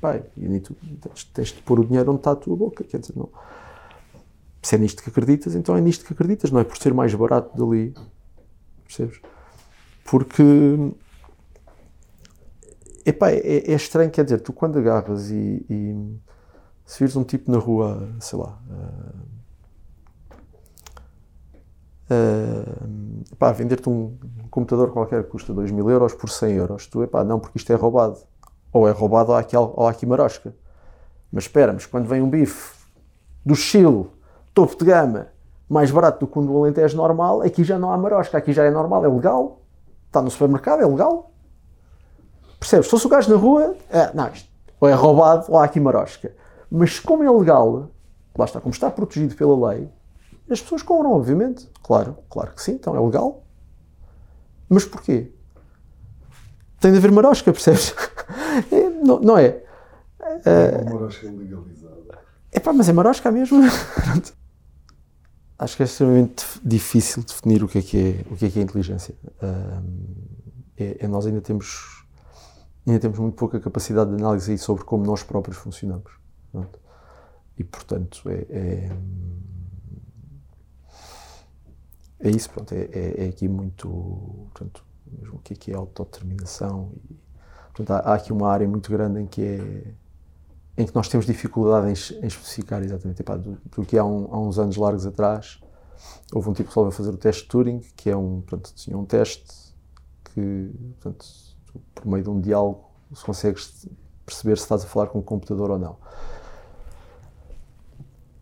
Pai, 0.00 0.24
e 0.36 0.60
tu 0.60 0.74
tens, 1.00 1.24
tens 1.24 1.48
de 1.48 1.62
pôr 1.62 1.80
o 1.80 1.84
dinheiro 1.84 2.10
onde 2.10 2.20
está 2.20 2.32
a 2.32 2.36
tua 2.36 2.54
boca, 2.54 2.84
quer 2.84 2.98
dizer, 2.98 3.14
não. 3.16 3.30
Se 4.62 4.74
é 4.74 4.78
nisto 4.78 5.02
que 5.02 5.08
acreditas, 5.08 5.54
então 5.54 5.76
é 5.76 5.80
nisto 5.80 6.04
que 6.04 6.12
acreditas, 6.12 6.50
não 6.50 6.60
é 6.60 6.64
por 6.64 6.76
ser 6.76 6.92
mais 6.92 7.14
barato 7.14 7.56
dali 7.56 7.94
percebes? 8.86 9.20
Porque 10.04 10.42
epá, 13.04 13.30
é, 13.30 13.70
é 13.70 13.74
estranho, 13.74 14.10
quer 14.10 14.24
dizer, 14.24 14.40
tu 14.40 14.52
quando 14.52 14.78
agarras 14.78 15.30
e, 15.30 15.66
e 15.68 16.18
se 16.84 16.98
vires 16.98 17.16
um 17.16 17.24
tipo 17.24 17.50
na 17.50 17.58
rua, 17.58 18.14
sei 18.20 18.38
lá, 18.38 18.60
uh, 18.70 19.35
uh, 22.10 23.24
epá, 23.32 23.52
vender-te 23.52 23.88
um 23.88 24.16
computador 24.50 24.90
qualquer 24.90 25.24
que 25.24 25.30
custa 25.30 25.52
2 25.52 25.70
mil 25.70 25.88
euros 25.90 26.14
por 26.14 26.30
100 26.30 26.52
euros, 26.52 26.86
tu, 26.86 27.02
epá, 27.02 27.24
não, 27.24 27.38
porque 27.38 27.58
isto 27.58 27.72
é 27.72 27.76
roubado. 27.76 28.18
Ou 28.72 28.88
é 28.88 28.90
roubado 28.90 29.30
ou 29.30 29.36
há 29.36 29.40
aqui, 29.40 29.56
ou 29.56 29.86
há 29.86 29.90
aqui 29.90 30.04
marosca. 30.04 30.54
Mas 31.32 31.44
espera, 31.44 31.72
mas 31.72 31.86
quando 31.86 32.06
vem 32.06 32.20
um 32.20 32.28
bife 32.28 32.74
do 33.44 33.54
Chile, 33.54 34.06
topo 34.52 34.76
de 34.76 34.84
gama, 34.84 35.28
mais 35.68 35.90
barato 35.90 36.20
do 36.20 36.30
que 36.30 36.38
um 36.38 36.46
do 36.46 36.56
Alentejo 36.56 36.96
normal, 36.96 37.42
aqui 37.42 37.64
já 37.64 37.78
não 37.78 37.92
há 37.92 37.98
marosca, 37.98 38.38
aqui 38.38 38.52
já 38.52 38.64
é 38.64 38.70
normal, 38.70 39.04
é 39.04 39.08
legal, 39.08 39.60
está 40.06 40.22
no 40.22 40.30
supermercado, 40.30 40.82
é 40.82 40.86
legal. 40.86 41.30
Percebes? 42.58 42.86
Se 42.86 42.90
fosse 42.90 43.06
o 43.06 43.08
gajo 43.08 43.30
na 43.30 43.36
rua, 43.36 43.76
é, 43.90 44.12
não, 44.14 44.28
isto, 44.28 44.48
ou 44.80 44.88
é 44.88 44.94
roubado 44.94 45.46
ou 45.48 45.58
há 45.58 45.64
aqui 45.64 45.80
marosca. 45.80 46.34
Mas 46.70 46.98
como 46.98 47.22
é 47.22 47.30
legal, 47.30 47.88
lá 48.36 48.44
está, 48.44 48.60
como 48.60 48.72
está 48.72 48.90
protegido 48.90 49.34
pela 49.34 49.70
lei, 49.70 49.88
as 50.50 50.60
pessoas 50.60 50.82
compram, 50.82 51.12
obviamente. 51.12 51.68
Claro, 51.82 52.18
claro 52.30 52.52
que 52.52 52.62
sim, 52.62 52.72
então 52.72 52.96
é 52.96 53.00
legal. 53.00 53.44
Mas 54.68 54.84
porquê? 54.84 55.32
Tem 56.80 56.92
de 56.92 56.98
haver 56.98 57.12
marosca, 57.12 57.52
percebes? 57.52 57.94
É, 58.72 58.88
não, 58.88 59.20
não 59.20 59.36
é? 59.36 59.62
É 60.46 60.80
uma 60.80 60.94
marosca 60.94 61.30
legalizada. 61.30 62.18
É 62.50 62.58
pá, 62.58 62.72
mas 62.72 62.88
é 62.88 62.92
marosca 62.94 63.30
mesmo. 63.30 63.60
acho 65.58 65.76
que 65.76 65.82
é 65.82 65.86
extremamente 65.86 66.44
difícil 66.64 67.22
definir 67.22 67.62
o 67.62 67.68
que 67.68 67.78
é 67.78 67.82
que 67.82 67.98
é, 67.98 68.32
o 68.32 68.36
que 68.36 68.46
é, 68.46 68.50
que 68.50 68.58
é 68.58 68.62
inteligência. 68.62 69.14
É, 70.76 71.04
é, 71.04 71.08
nós 71.08 71.26
ainda 71.26 71.40
temos, 71.40 72.04
ainda 72.86 73.00
temos 73.00 73.18
muito 73.18 73.34
pouca 73.34 73.58
capacidade 73.58 74.10
de 74.10 74.16
análise 74.16 74.56
sobre 74.58 74.84
como 74.84 75.04
nós 75.04 75.22
próprios 75.22 75.56
funcionamos. 75.56 76.12
Pronto. 76.52 76.78
E, 77.58 77.64
portanto, 77.64 78.22
é, 78.28 78.90
é, 82.20 82.28
é 82.28 82.30
isso. 82.30 82.50
Pronto, 82.50 82.72
é, 82.72 82.88
é, 82.92 83.24
é, 83.24 83.28
aqui 83.28 83.48
muito. 83.48 83.88
Portanto, 84.52 84.84
mesmo 85.10 85.36
o 85.36 85.38
que 85.38 85.54
é 85.54 85.56
que 85.56 85.72
é 85.72 85.74
autodeterminação. 85.74 86.92
E, 87.10 87.16
portanto, 87.74 87.90
há, 87.90 88.10
há 88.10 88.14
aqui 88.14 88.32
uma 88.32 88.50
área 88.50 88.68
muito 88.68 88.90
grande 88.90 89.20
em 89.20 89.26
que 89.26 89.42
é 89.42 89.94
em 90.76 90.84
que 90.84 90.94
nós 90.94 91.08
temos 91.08 91.24
dificuldade 91.26 91.86
em, 91.86 92.22
em 92.22 92.26
especificar 92.26 92.82
exatamente. 92.82 93.20
Epá, 93.20 93.36
do, 93.36 93.58
que 93.86 93.96
há, 93.96 94.04
um, 94.04 94.28
há, 94.30 94.38
uns 94.38 94.58
anos 94.58 94.76
largos 94.76 95.06
atrás, 95.06 95.58
houve 96.32 96.50
um 96.50 96.52
tipo 96.52 96.68
que 96.68 96.74
resolveu 96.74 96.92
fazer 96.92 97.10
o 97.10 97.16
teste 97.16 97.42
de 97.42 97.48
Turing, 97.48 97.80
que 97.96 98.10
é 98.10 98.16
um, 98.16 98.42
portanto, 98.42 98.74
tinha 98.74 98.96
um 98.96 99.04
teste 99.04 99.74
que, 100.24 100.70
portanto, 101.00 101.26
por 101.94 102.06
meio 102.06 102.22
de 102.22 102.30
um 102.30 102.40
diálogo, 102.40 102.84
se 103.14 103.24
consegues 103.24 103.88
perceber 104.24 104.56
se 104.58 104.64
estás 104.64 104.84
a 104.84 104.86
falar 104.86 105.06
com 105.06 105.20
um 105.20 105.22
computador 105.22 105.70
ou 105.70 105.78
não. 105.78 105.96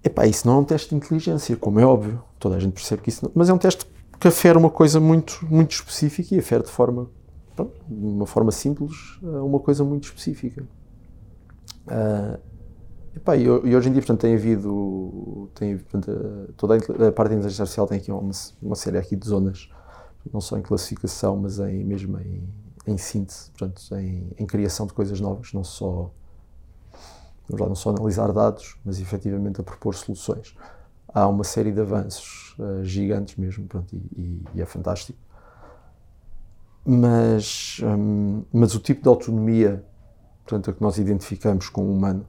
Epá, 0.04 0.26
isso 0.26 0.46
não 0.46 0.56
é 0.56 0.60
um 0.60 0.64
teste 0.64 0.90
de 0.90 0.96
inteligência, 0.96 1.56
como 1.56 1.80
é 1.80 1.86
óbvio. 1.86 2.22
Toda 2.38 2.56
a 2.56 2.60
gente 2.60 2.74
percebe 2.74 3.00
que 3.00 3.08
isso 3.08 3.24
não, 3.24 3.32
mas 3.34 3.48
é 3.48 3.52
um 3.54 3.58
teste 3.58 3.86
que 4.20 4.28
afere 4.28 4.58
uma 4.58 4.70
coisa 4.70 5.00
muito, 5.00 5.46
muito 5.50 5.72
específica 5.72 6.34
e 6.34 6.38
afere 6.38 6.62
de 6.62 6.70
forma, 6.70 7.10
de 7.88 8.06
uma 8.06 8.26
forma 8.26 8.52
simples, 8.52 9.18
uma 9.22 9.58
coisa 9.58 9.82
muito 9.82 10.04
específica. 10.04 10.66
Uh, 11.86 12.38
epá, 13.16 13.36
e, 13.36 13.44
e, 13.44 13.48
hoje 13.48 13.88
em 13.88 13.92
dia, 13.92 14.00
portanto, 14.00 14.20
tem 14.20 14.34
havido, 14.34 15.50
tem, 15.54 15.78
portanto, 15.78 16.54
toda 16.56 16.74
a, 16.74 17.08
a 17.08 17.12
parte 17.12 17.30
da 17.30 17.36
inteligência 17.36 17.62
artificial 17.62 17.86
tem 17.86 17.98
aqui 17.98 18.10
uma, 18.10 18.30
uma, 18.62 18.74
série 18.74 18.98
aqui 18.98 19.16
de 19.16 19.26
zonas, 19.26 19.68
não 20.32 20.40
só 20.40 20.56
em 20.56 20.62
classificação, 20.62 21.36
mas 21.36 21.58
em, 21.58 21.84
mesmo 21.84 22.18
em, 22.18 22.48
em 22.86 22.96
síntese, 22.96 23.50
portanto, 23.50 23.82
em, 23.96 24.30
em, 24.38 24.46
criação 24.46 24.86
de 24.86 24.92
coisas 24.92 25.20
novas, 25.20 25.52
não 25.52 25.64
só, 25.64 26.10
não 27.48 27.74
só 27.74 27.90
analisar 27.90 28.32
dados, 28.32 28.76
mas 28.84 29.00
efetivamente 29.00 29.60
a 29.60 29.64
propor 29.64 29.94
soluções. 29.94 30.56
Há 31.08 31.26
uma 31.28 31.44
série 31.44 31.72
de 31.72 31.80
avanços 31.80 32.56
uh, 32.58 32.84
gigantes 32.84 33.36
mesmo, 33.36 33.66
pronto, 33.66 33.94
e, 33.94 34.42
e, 34.54 34.62
é 34.62 34.66
fantástico. 34.66 35.18
Mas, 36.84 37.80
um, 37.82 38.42
mas 38.52 38.74
o 38.74 38.80
tipo 38.80 39.02
de 39.02 39.08
autonomia 39.08 39.84
portanto, 40.44 40.70
a 40.70 40.74
que 40.74 40.82
nós 40.82 40.98
identificamos 40.98 41.68
com 41.68 41.82
o 41.82 41.92
humano, 41.92 42.26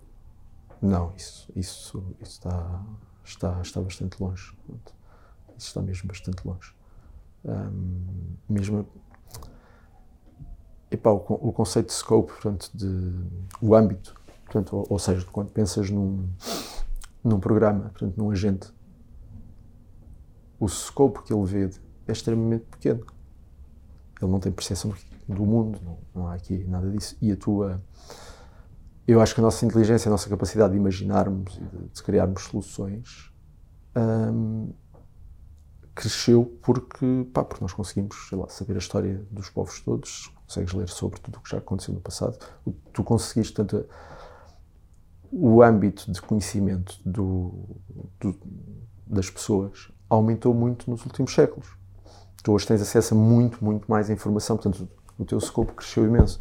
não, 0.81 1.13
isso, 1.15 1.51
isso, 1.55 2.03
isso 2.21 2.31
está, 2.31 2.81
está, 3.23 3.61
está 3.61 3.81
bastante 3.81 4.21
longe. 4.21 4.55
Isso 5.57 5.67
está 5.67 5.81
mesmo 5.81 6.07
bastante 6.07 6.45
longe. 6.45 6.73
Um, 7.43 8.35
mesmo. 8.49 8.87
epá, 10.89 11.11
o, 11.11 11.17
o 11.17 11.53
conceito 11.53 11.87
de 11.87 11.93
scope, 11.93 12.31
portanto, 12.31 12.71
de, 12.73 13.13
o 13.61 13.75
âmbito, 13.75 14.15
portanto, 14.45 14.77
ou, 14.77 14.87
ou 14.91 14.99
seja, 14.99 15.25
quando 15.31 15.51
pensas 15.51 15.89
num, 15.89 16.29
num 17.23 17.39
programa, 17.39 17.89
portanto, 17.89 18.15
num 18.17 18.31
agente, 18.31 18.73
o 20.59 20.67
scope 20.67 21.23
que 21.23 21.33
ele 21.33 21.45
vê 21.45 21.69
é 22.07 22.11
extremamente 22.11 22.65
pequeno. 22.65 23.05
Ele 24.21 24.31
não 24.31 24.39
tem 24.39 24.51
percepção 24.51 24.93
do 25.27 25.45
mundo, 25.45 25.79
não, 25.83 25.97
não 26.13 26.27
há 26.27 26.35
aqui 26.35 26.63
nada 26.65 26.89
disso. 26.89 27.17
E 27.21 27.31
a 27.31 27.35
tua. 27.35 27.83
Eu 29.07 29.21
acho 29.21 29.35
que 29.35 29.41
a 29.41 29.43
nossa 29.43 29.65
inteligência, 29.65 30.09
a 30.09 30.11
nossa 30.11 30.29
capacidade 30.29 30.73
de 30.73 30.79
imaginarmos 30.79 31.57
e 31.57 31.63
de, 31.63 31.89
de 31.89 32.03
criarmos 32.03 32.43
soluções 32.43 33.31
hum, 33.95 34.73
cresceu 35.93 36.57
porque, 36.61 37.27
pá, 37.31 37.43
porque 37.43 37.63
nós 37.63 37.71
conseguimos 37.71 38.31
lá, 38.31 38.49
saber 38.49 38.73
a 38.75 38.79
história 38.79 39.23
dos 39.29 39.49
povos 39.49 39.79
todos, 39.81 40.31
consegues 40.47 40.73
ler 40.73 40.89
sobre 40.89 41.19
tudo 41.19 41.37
o 41.37 41.41
que 41.41 41.51
já 41.51 41.57
aconteceu 41.57 41.93
no 41.93 42.01
passado. 42.01 42.37
Tu 42.91 43.03
conseguiste, 43.03 43.53
tanto 43.53 43.85
o 45.37 45.61
âmbito 45.61 46.09
de 46.09 46.21
conhecimento 46.21 46.97
do, 47.05 47.53
do, 48.21 48.33
das 49.05 49.29
pessoas 49.29 49.91
aumentou 50.09 50.53
muito 50.53 50.89
nos 50.89 51.05
últimos 51.05 51.33
séculos. 51.33 51.77
Tu 52.41 52.53
hoje 52.53 52.65
tens 52.65 52.81
acesso 52.81 53.13
a 53.13 53.17
muito, 53.17 53.63
muito 53.63 53.85
mais 53.91 54.09
informação, 54.09 54.55
portanto, 54.55 54.87
o 55.19 55.25
teu 55.25 55.37
scope 55.41 55.73
cresceu 55.73 56.05
imenso. 56.05 56.39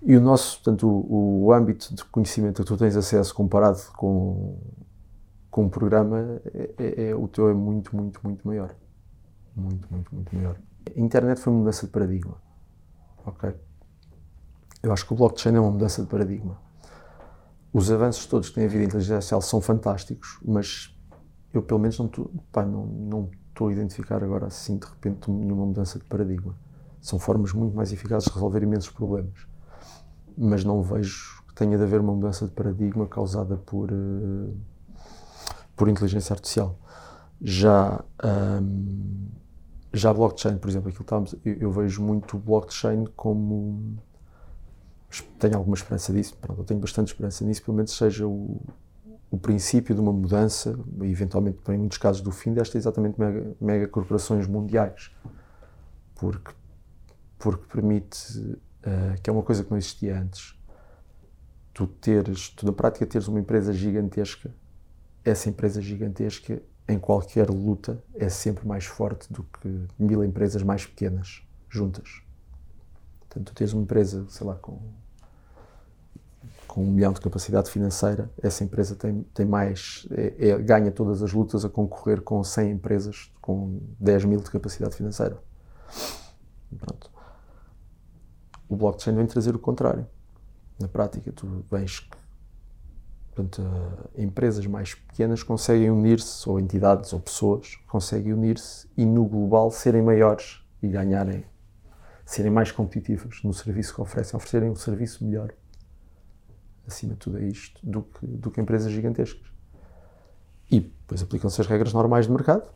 E 0.00 0.16
o 0.16 0.20
nosso, 0.20 0.58
portanto, 0.58 0.86
o, 0.88 1.46
o 1.46 1.52
âmbito 1.52 1.92
de 1.92 2.04
conhecimento 2.04 2.62
que 2.62 2.68
tu 2.68 2.76
tens 2.76 2.94
acesso 2.94 3.34
comparado 3.34 3.80
com, 3.96 4.56
com 5.50 5.64
um 5.64 5.68
programa, 5.68 6.40
é, 6.54 6.74
é, 6.78 7.08
é, 7.08 7.14
o 7.16 7.26
teu 7.26 7.48
é 7.48 7.54
muito, 7.54 7.96
muito, 7.96 8.20
muito 8.22 8.46
maior. 8.46 8.76
Muito, 9.56 9.92
muito, 9.92 10.14
muito 10.14 10.36
maior. 10.36 10.56
A 10.96 11.00
internet 11.00 11.40
foi 11.40 11.52
uma 11.52 11.60
mudança 11.60 11.84
de 11.84 11.92
paradigma. 11.92 12.40
Ok? 13.26 13.52
Eu 14.84 14.92
acho 14.92 15.04
que 15.04 15.12
o 15.12 15.16
blockchain 15.16 15.56
é 15.56 15.60
uma 15.60 15.72
mudança 15.72 16.00
de 16.00 16.08
paradigma. 16.08 16.67
Os 17.78 17.92
avanços 17.92 18.26
todos 18.26 18.48
que 18.48 18.56
têm 18.56 18.64
havido 18.64 18.82
em 18.82 18.86
inteligência 18.86 19.14
artificial 19.14 19.40
são 19.40 19.60
fantásticos, 19.60 20.40
mas 20.44 20.92
eu 21.54 21.62
pelo 21.62 21.78
menos 21.78 21.96
não 21.96 22.06
estou, 22.06 22.28
não, 22.56 22.86
não 22.86 23.30
a 23.68 23.72
identificar 23.72 24.22
agora 24.24 24.46
assim 24.46 24.78
de 24.78 24.84
repente 24.84 25.30
nenhuma 25.30 25.64
mudança 25.64 25.96
de 25.96 26.04
paradigma. 26.06 26.56
São 27.00 27.20
formas 27.20 27.52
muito 27.52 27.76
mais 27.76 27.92
eficazes 27.92 28.26
de 28.26 28.34
resolver 28.34 28.64
imensos 28.64 28.90
problemas. 28.90 29.46
Mas 30.36 30.64
não 30.64 30.82
vejo 30.82 31.40
que 31.46 31.54
tenha 31.54 31.78
de 31.78 31.84
haver 31.84 32.00
uma 32.00 32.12
mudança 32.12 32.46
de 32.46 32.50
paradigma 32.50 33.06
causada 33.06 33.56
por, 33.56 33.92
uh, 33.92 34.56
por 35.76 35.88
inteligência 35.88 36.34
artificial. 36.34 36.76
Já, 37.40 38.04
um, 38.60 39.28
já 39.92 40.12
blockchain, 40.12 40.58
por 40.58 40.68
exemplo, 40.68 40.88
aquilo 40.88 41.02
estamos, 41.02 41.36
eu, 41.44 41.54
eu 41.54 41.70
vejo 41.70 42.02
muito 42.02 42.36
blockchain 42.38 43.04
como 43.14 44.02
tenho 45.38 45.56
alguma 45.56 45.74
esperança 45.74 46.12
disso, 46.12 46.36
pronto, 46.36 46.64
tenho 46.64 46.80
bastante 46.80 47.08
esperança 47.08 47.44
nisso, 47.44 47.62
pelo 47.62 47.76
menos 47.76 47.96
seja 47.96 48.26
o, 48.26 48.60
o 49.30 49.38
princípio 49.38 49.94
de 49.94 50.00
uma 50.00 50.12
mudança, 50.12 50.78
eventualmente, 51.02 51.58
em 51.68 51.78
muitos 51.78 51.98
casos, 51.98 52.20
do 52.20 52.30
fim 52.30 52.52
destas 52.52 52.82
exatamente 52.82 53.18
mega, 53.18 53.56
mega 53.60 53.88
corporações 53.88 54.46
mundiais, 54.46 55.10
porque, 56.14 56.52
porque 57.38 57.64
permite, 57.66 58.38
uh, 58.40 59.20
que 59.22 59.30
é 59.30 59.32
uma 59.32 59.42
coisa 59.42 59.64
que 59.64 59.70
não 59.70 59.78
existia 59.78 60.20
antes, 60.20 60.58
tu 61.72 61.86
teres, 61.86 62.50
tu 62.50 62.66
na 62.66 62.72
prática 62.72 63.06
teres 63.06 63.28
uma 63.28 63.40
empresa 63.40 63.72
gigantesca, 63.72 64.54
essa 65.24 65.48
empresa 65.48 65.80
gigantesca 65.80 66.62
em 66.88 66.98
qualquer 66.98 67.50
luta 67.50 68.02
é 68.14 68.28
sempre 68.28 68.66
mais 68.66 68.86
forte 68.86 69.30
do 69.32 69.42
que 69.42 69.86
mil 69.98 70.24
empresas 70.24 70.62
mais 70.62 70.86
pequenas 70.86 71.42
juntas. 71.68 72.22
Portanto, 73.28 73.52
tu 73.52 73.54
tens 73.54 73.72
uma 73.72 73.82
empresa, 73.82 74.26
sei 74.28 74.46
lá, 74.46 74.54
com, 74.54 74.78
com 76.66 76.82
um 76.82 76.90
milhão 76.90 77.12
de 77.12 77.20
capacidade 77.20 77.70
financeira, 77.70 78.30
essa 78.42 78.64
empresa 78.64 78.94
tem, 78.94 79.22
tem 79.34 79.46
mais, 79.46 80.06
é, 80.10 80.50
é, 80.50 80.58
ganha 80.58 80.90
todas 80.90 81.22
as 81.22 81.32
lutas 81.32 81.64
a 81.64 81.68
concorrer 81.68 82.22
com 82.22 82.42
100 82.42 82.70
empresas 82.72 83.32
com 83.40 83.80
10 84.00 84.24
mil 84.24 84.40
de 84.40 84.50
capacidade 84.50 84.96
financeira. 84.96 85.38
Pronto. 86.78 87.10
O 88.68 88.76
blockchain 88.76 89.14
vem 89.14 89.26
trazer 89.26 89.54
o 89.54 89.58
contrário. 89.58 90.06
Na 90.78 90.88
prática, 90.88 91.32
tu 91.32 91.64
vens 91.70 92.08
Portanto, 93.38 93.62
empresas 94.16 94.66
mais 94.66 94.94
pequenas 94.94 95.44
conseguem 95.44 95.92
unir-se, 95.92 96.48
ou 96.48 96.58
entidades 96.58 97.12
ou 97.12 97.20
pessoas 97.20 97.76
conseguem 97.86 98.32
unir-se 98.32 98.88
e 98.96 99.06
no 99.06 99.24
global 99.24 99.70
serem 99.70 100.02
maiores 100.02 100.60
e 100.82 100.88
ganharem 100.88 101.44
serem 102.28 102.52
mais 102.52 102.70
competitivas 102.70 103.42
no 103.42 103.54
serviço 103.54 103.94
que 103.94 104.02
oferecem, 104.02 104.36
oferecerem 104.36 104.68
um 104.68 104.76
serviço 104.76 105.24
melhor, 105.24 105.50
acima 106.86 107.14
de 107.14 107.20
tudo 107.20 107.38
é 107.38 107.44
isto, 107.44 107.80
do 107.82 108.02
que, 108.02 108.26
do 108.26 108.50
que 108.50 108.60
empresas 108.60 108.92
gigantescas. 108.92 109.50
E 110.70 110.80
depois 110.80 111.22
aplicam-se 111.22 111.58
as 111.58 111.66
regras 111.66 111.94
normais 111.94 112.26
de 112.26 112.32
mercado. 112.32 112.68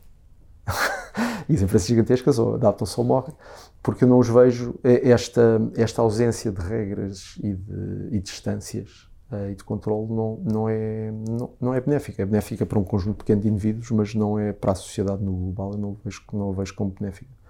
e 1.50 1.54
as 1.54 1.60
empresas 1.60 1.86
gigantescas 1.86 2.38
ou 2.38 2.54
adaptam-se 2.54 2.98
ou 2.98 3.04
morrem, 3.04 3.34
porque 3.82 4.04
eu 4.04 4.08
não 4.08 4.18
os 4.18 4.28
vejo, 4.30 4.74
é 4.82 5.10
esta, 5.10 5.60
esta 5.76 6.00
ausência 6.00 6.50
de 6.50 6.60
regras 6.62 7.34
e 7.42 7.52
de 7.52 8.08
e 8.10 8.20
distâncias 8.20 9.06
uh, 9.30 9.50
e 9.50 9.54
de 9.54 9.64
controle 9.64 10.10
não, 10.14 10.36
não, 10.50 10.66
é, 10.66 11.10
não, 11.10 11.52
não 11.60 11.74
é 11.74 11.80
benéfica. 11.82 12.22
É 12.22 12.24
benéfica 12.24 12.64
para 12.64 12.78
um 12.78 12.84
conjunto 12.84 13.18
pequeno 13.18 13.42
de 13.42 13.48
indivíduos, 13.48 13.90
mas 13.90 14.14
não 14.14 14.38
é 14.38 14.50
para 14.50 14.72
a 14.72 14.74
sociedade 14.74 15.22
no 15.22 15.30
global, 15.30 15.72
eu 15.72 15.78
não 15.78 15.98
vejo, 16.02 16.22
não 16.32 16.48
a 16.48 16.54
vejo 16.54 16.74
como 16.74 16.90
benéfica. 16.98 17.41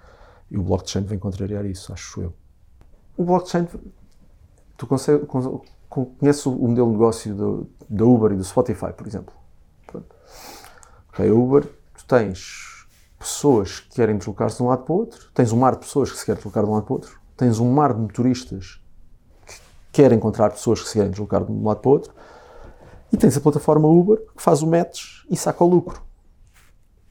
E 0.53 0.59
o 0.59 0.63
blockchain 0.63 1.05
vem 1.05 1.19
contrariar 1.19 1.65
isso, 1.65 1.95
acho 1.95 2.21
eu. 2.21 2.35
O 3.17 3.25
blockchain, 3.25 3.67
tu 4.77 4.87
conheces 4.87 6.45
o 6.45 6.53
modelo 6.53 6.89
de 6.89 6.93
negócio 6.93 7.67
da 7.89 8.05
Uber 8.05 8.33
e 8.33 8.37
do 8.37 8.45
Spotify, 8.45 8.93
por 8.95 9.07
exemplo. 9.07 9.35
Pronto. 9.87 10.15
A 11.19 11.23
Uber, 11.23 11.65
tu 11.65 12.05
tens 12.07 12.87
pessoas 13.19 13.81
que 13.81 13.95
querem 13.95 14.19
deslocar-se 14.19 14.59
de 14.59 14.63
um 14.63 14.67
lado 14.67 14.85
para 14.85 14.93
o 14.93 14.97
outro, 14.99 15.31
tens 15.33 15.53
um 15.53 15.59
mar 15.59 15.73
de 15.73 15.79
pessoas 15.79 16.13
que 16.13 16.19
se 16.19 16.27
querem 16.27 16.37
deslocar 16.37 16.65
de 16.65 16.69
um 16.69 16.75
lado 16.75 16.85
para 16.85 16.93
o 16.93 16.97
outro, 16.97 17.19
tens 17.35 17.59
um 17.59 17.73
mar 17.73 17.95
de 17.95 18.01
motoristas 18.01 18.85
que 19.47 19.55
querem 19.91 20.19
encontrar 20.19 20.51
pessoas 20.51 20.83
que 20.83 20.89
se 20.89 20.95
querem 20.95 21.11
deslocar 21.11 21.43
de 21.47 21.51
um 21.51 21.65
lado 21.65 21.81
para 21.81 21.89
o 21.89 21.93
outro, 21.93 22.13
e 23.11 23.17
tens 23.17 23.35
a 23.39 23.41
plataforma 23.41 23.89
Uber 23.89 24.19
que 24.37 24.43
faz 24.43 24.61
o 24.61 24.67
match 24.67 25.25
e 25.31 25.37
saca 25.37 25.65
o 25.65 25.67
lucro. 25.67 26.03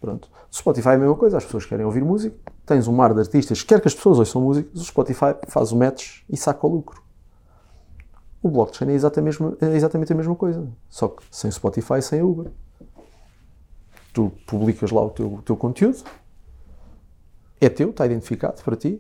Pronto. 0.02 0.28
Spotify 0.52 0.90
é 0.90 0.94
a 0.96 0.98
mesma 0.98 1.16
coisa, 1.16 1.38
as 1.38 1.46
pessoas 1.46 1.64
querem 1.64 1.86
ouvir 1.86 2.04
música, 2.04 2.36
tens 2.66 2.88
um 2.88 2.94
mar 2.94 3.14
de 3.14 3.20
artistas, 3.20 3.62
quer 3.62 3.80
que 3.80 3.88
as 3.88 3.94
pessoas 3.94 4.18
ouçam 4.18 4.42
música, 4.42 4.68
o 4.74 4.80
Spotify 4.80 5.36
faz 5.48 5.72
o 5.72 5.78
match 5.78 6.24
e 6.28 6.36
saca 6.36 6.66
o 6.66 6.70
lucro. 6.70 7.04
O 8.42 8.50
blockchain 8.50 8.90
é 8.90 8.94
exatamente, 8.94 9.38
é 9.62 9.76
exatamente 9.76 10.12
a 10.12 10.16
mesma 10.16 10.36
coisa, 10.36 10.68
só 10.90 11.08
que 11.08 11.24
sem 11.30 11.52
Spotify, 11.52 12.02
sem 12.02 12.24
Uber. 12.24 12.52
Tu 14.12 14.32
publicas 14.48 14.90
lá 14.90 15.06
o 15.06 15.12
teu, 15.12 15.36
o 15.36 15.42
teu 15.44 15.56
conteúdo, 15.56 16.04
é 17.62 17.70
teu, 17.70 17.92
está 17.92 18.08
identificado 18.08 18.64
para 18.64 18.76
ti. 18.76 19.00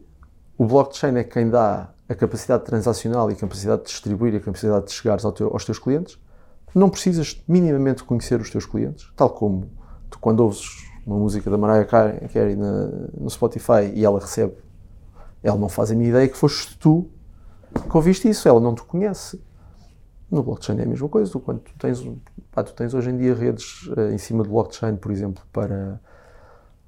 O 0.55 0.67
blockchain 0.67 1.17
é 1.17 1.23
quem 1.23 1.49
dá 1.49 1.89
a 2.07 2.13
capacidade 2.13 2.63
transacional 2.63 3.31
e 3.31 3.33
a 3.33 3.35
capacidade 3.35 3.81
de 3.81 3.87
distribuir 3.87 4.35
e 4.35 4.37
a 4.37 4.39
capacidade 4.39 4.85
de 4.85 4.91
chegar 4.91 5.17
ao 5.23 5.31
teu, 5.31 5.47
aos 5.51 5.65
teus 5.65 5.79
clientes. 5.79 6.19
Não 6.75 6.91
precisas 6.91 7.43
minimamente 7.47 8.03
conhecer 8.03 8.39
os 8.39 8.51
teus 8.51 8.67
clientes, 8.67 9.11
tal 9.15 9.31
como 9.31 9.71
tu, 10.11 10.19
quando 10.19 10.41
ouves 10.41 10.90
uma 11.05 11.17
música 11.17 11.49
da 11.49 11.57
Mariah 11.57 11.85
Carey 11.85 12.55
na, 12.55 12.87
no 13.17 13.29
Spotify 13.29 13.91
e 13.93 14.05
ela 14.05 14.19
recebe, 14.19 14.55
ela 15.41 15.57
não 15.57 15.69
faz 15.69 15.91
a 15.91 15.95
minha 15.95 16.09
ideia 16.09 16.27
que 16.27 16.37
foste 16.37 16.77
tu 16.77 17.09
que 17.71 17.95
ouviste 17.95 18.29
isso, 18.29 18.47
ela 18.47 18.59
não 18.59 18.75
te 18.75 18.83
conhece. 18.83 19.41
No 20.29 20.43
blockchain 20.43 20.79
é 20.79 20.83
a 20.83 20.85
mesma 20.85 21.09
coisa. 21.09 21.31
Tu, 21.31 21.39
quando 21.39 21.59
tu 21.59 21.71
tens, 21.77 22.05
pá, 22.51 22.63
tu 22.63 22.73
tens 22.73 22.93
hoje 22.93 23.09
em 23.09 23.17
dia 23.17 23.33
redes 23.33 23.87
uh, 23.87 24.11
em 24.13 24.17
cima 24.17 24.43
do 24.43 24.49
blockchain, 24.49 24.95
por 24.95 25.11
exemplo, 25.11 25.43
para, 25.51 25.99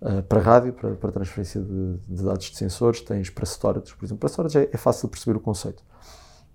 uh, 0.01 0.23
para 0.23 0.39
rádio, 0.39 0.73
para, 0.73 0.91
para 0.95 1.11
transferência 1.11 1.61
de, 1.61 1.97
de, 1.97 2.23
dados 2.23 2.49
de 2.49 2.57
sensores, 2.57 3.01
tens 3.01 3.29
para 3.29 3.45
storage, 3.45 3.95
por 3.95 4.05
exemplo. 4.05 4.19
Para 4.19 4.29
storage 4.29 4.57
é, 4.57 4.69
é 4.71 4.77
fácil 4.77 5.07
de 5.07 5.11
perceber 5.11 5.37
o 5.37 5.41
conceito. 5.41 5.83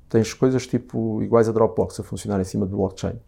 Tens 0.08 0.32
coisas 0.32 0.66
tipo 0.66 1.22
iguais 1.22 1.48
a 1.48 1.52
Dropbox 1.52 2.00
a 2.00 2.02
funcionar 2.02 2.40
em 2.40 2.44
cima 2.44 2.64
do 2.64 2.76
blockchain 2.76 3.18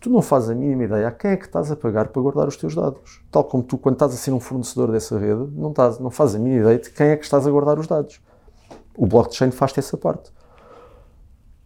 tu 0.00 0.08
não 0.08 0.22
fazes 0.22 0.50
a 0.50 0.54
mínima 0.54 0.84
ideia 0.84 1.08
a 1.08 1.12
quem 1.12 1.32
é 1.32 1.36
que 1.36 1.44
estás 1.44 1.70
a 1.70 1.76
pagar 1.76 2.08
para 2.08 2.22
guardar 2.22 2.48
os 2.48 2.56
teus 2.56 2.74
dados. 2.74 3.22
Tal 3.30 3.44
como 3.44 3.62
tu, 3.62 3.76
quando 3.76 3.96
estás 3.96 4.14
a 4.14 4.16
ser 4.16 4.32
um 4.32 4.40
fornecedor 4.40 4.90
dessa 4.90 5.18
rede, 5.18 5.50
não, 5.52 5.70
estás, 5.70 5.98
não 5.98 6.10
fazes 6.10 6.36
a 6.36 6.38
mínima 6.38 6.62
ideia 6.62 6.78
de 6.78 6.90
quem 6.90 7.08
é 7.08 7.16
que 7.16 7.24
estás 7.24 7.46
a 7.46 7.50
guardar 7.50 7.78
os 7.78 7.86
dados. 7.86 8.20
O 8.96 9.06
blockchain 9.06 9.50
faz-te 9.50 9.78
essa 9.78 9.96
parte. 9.96 10.32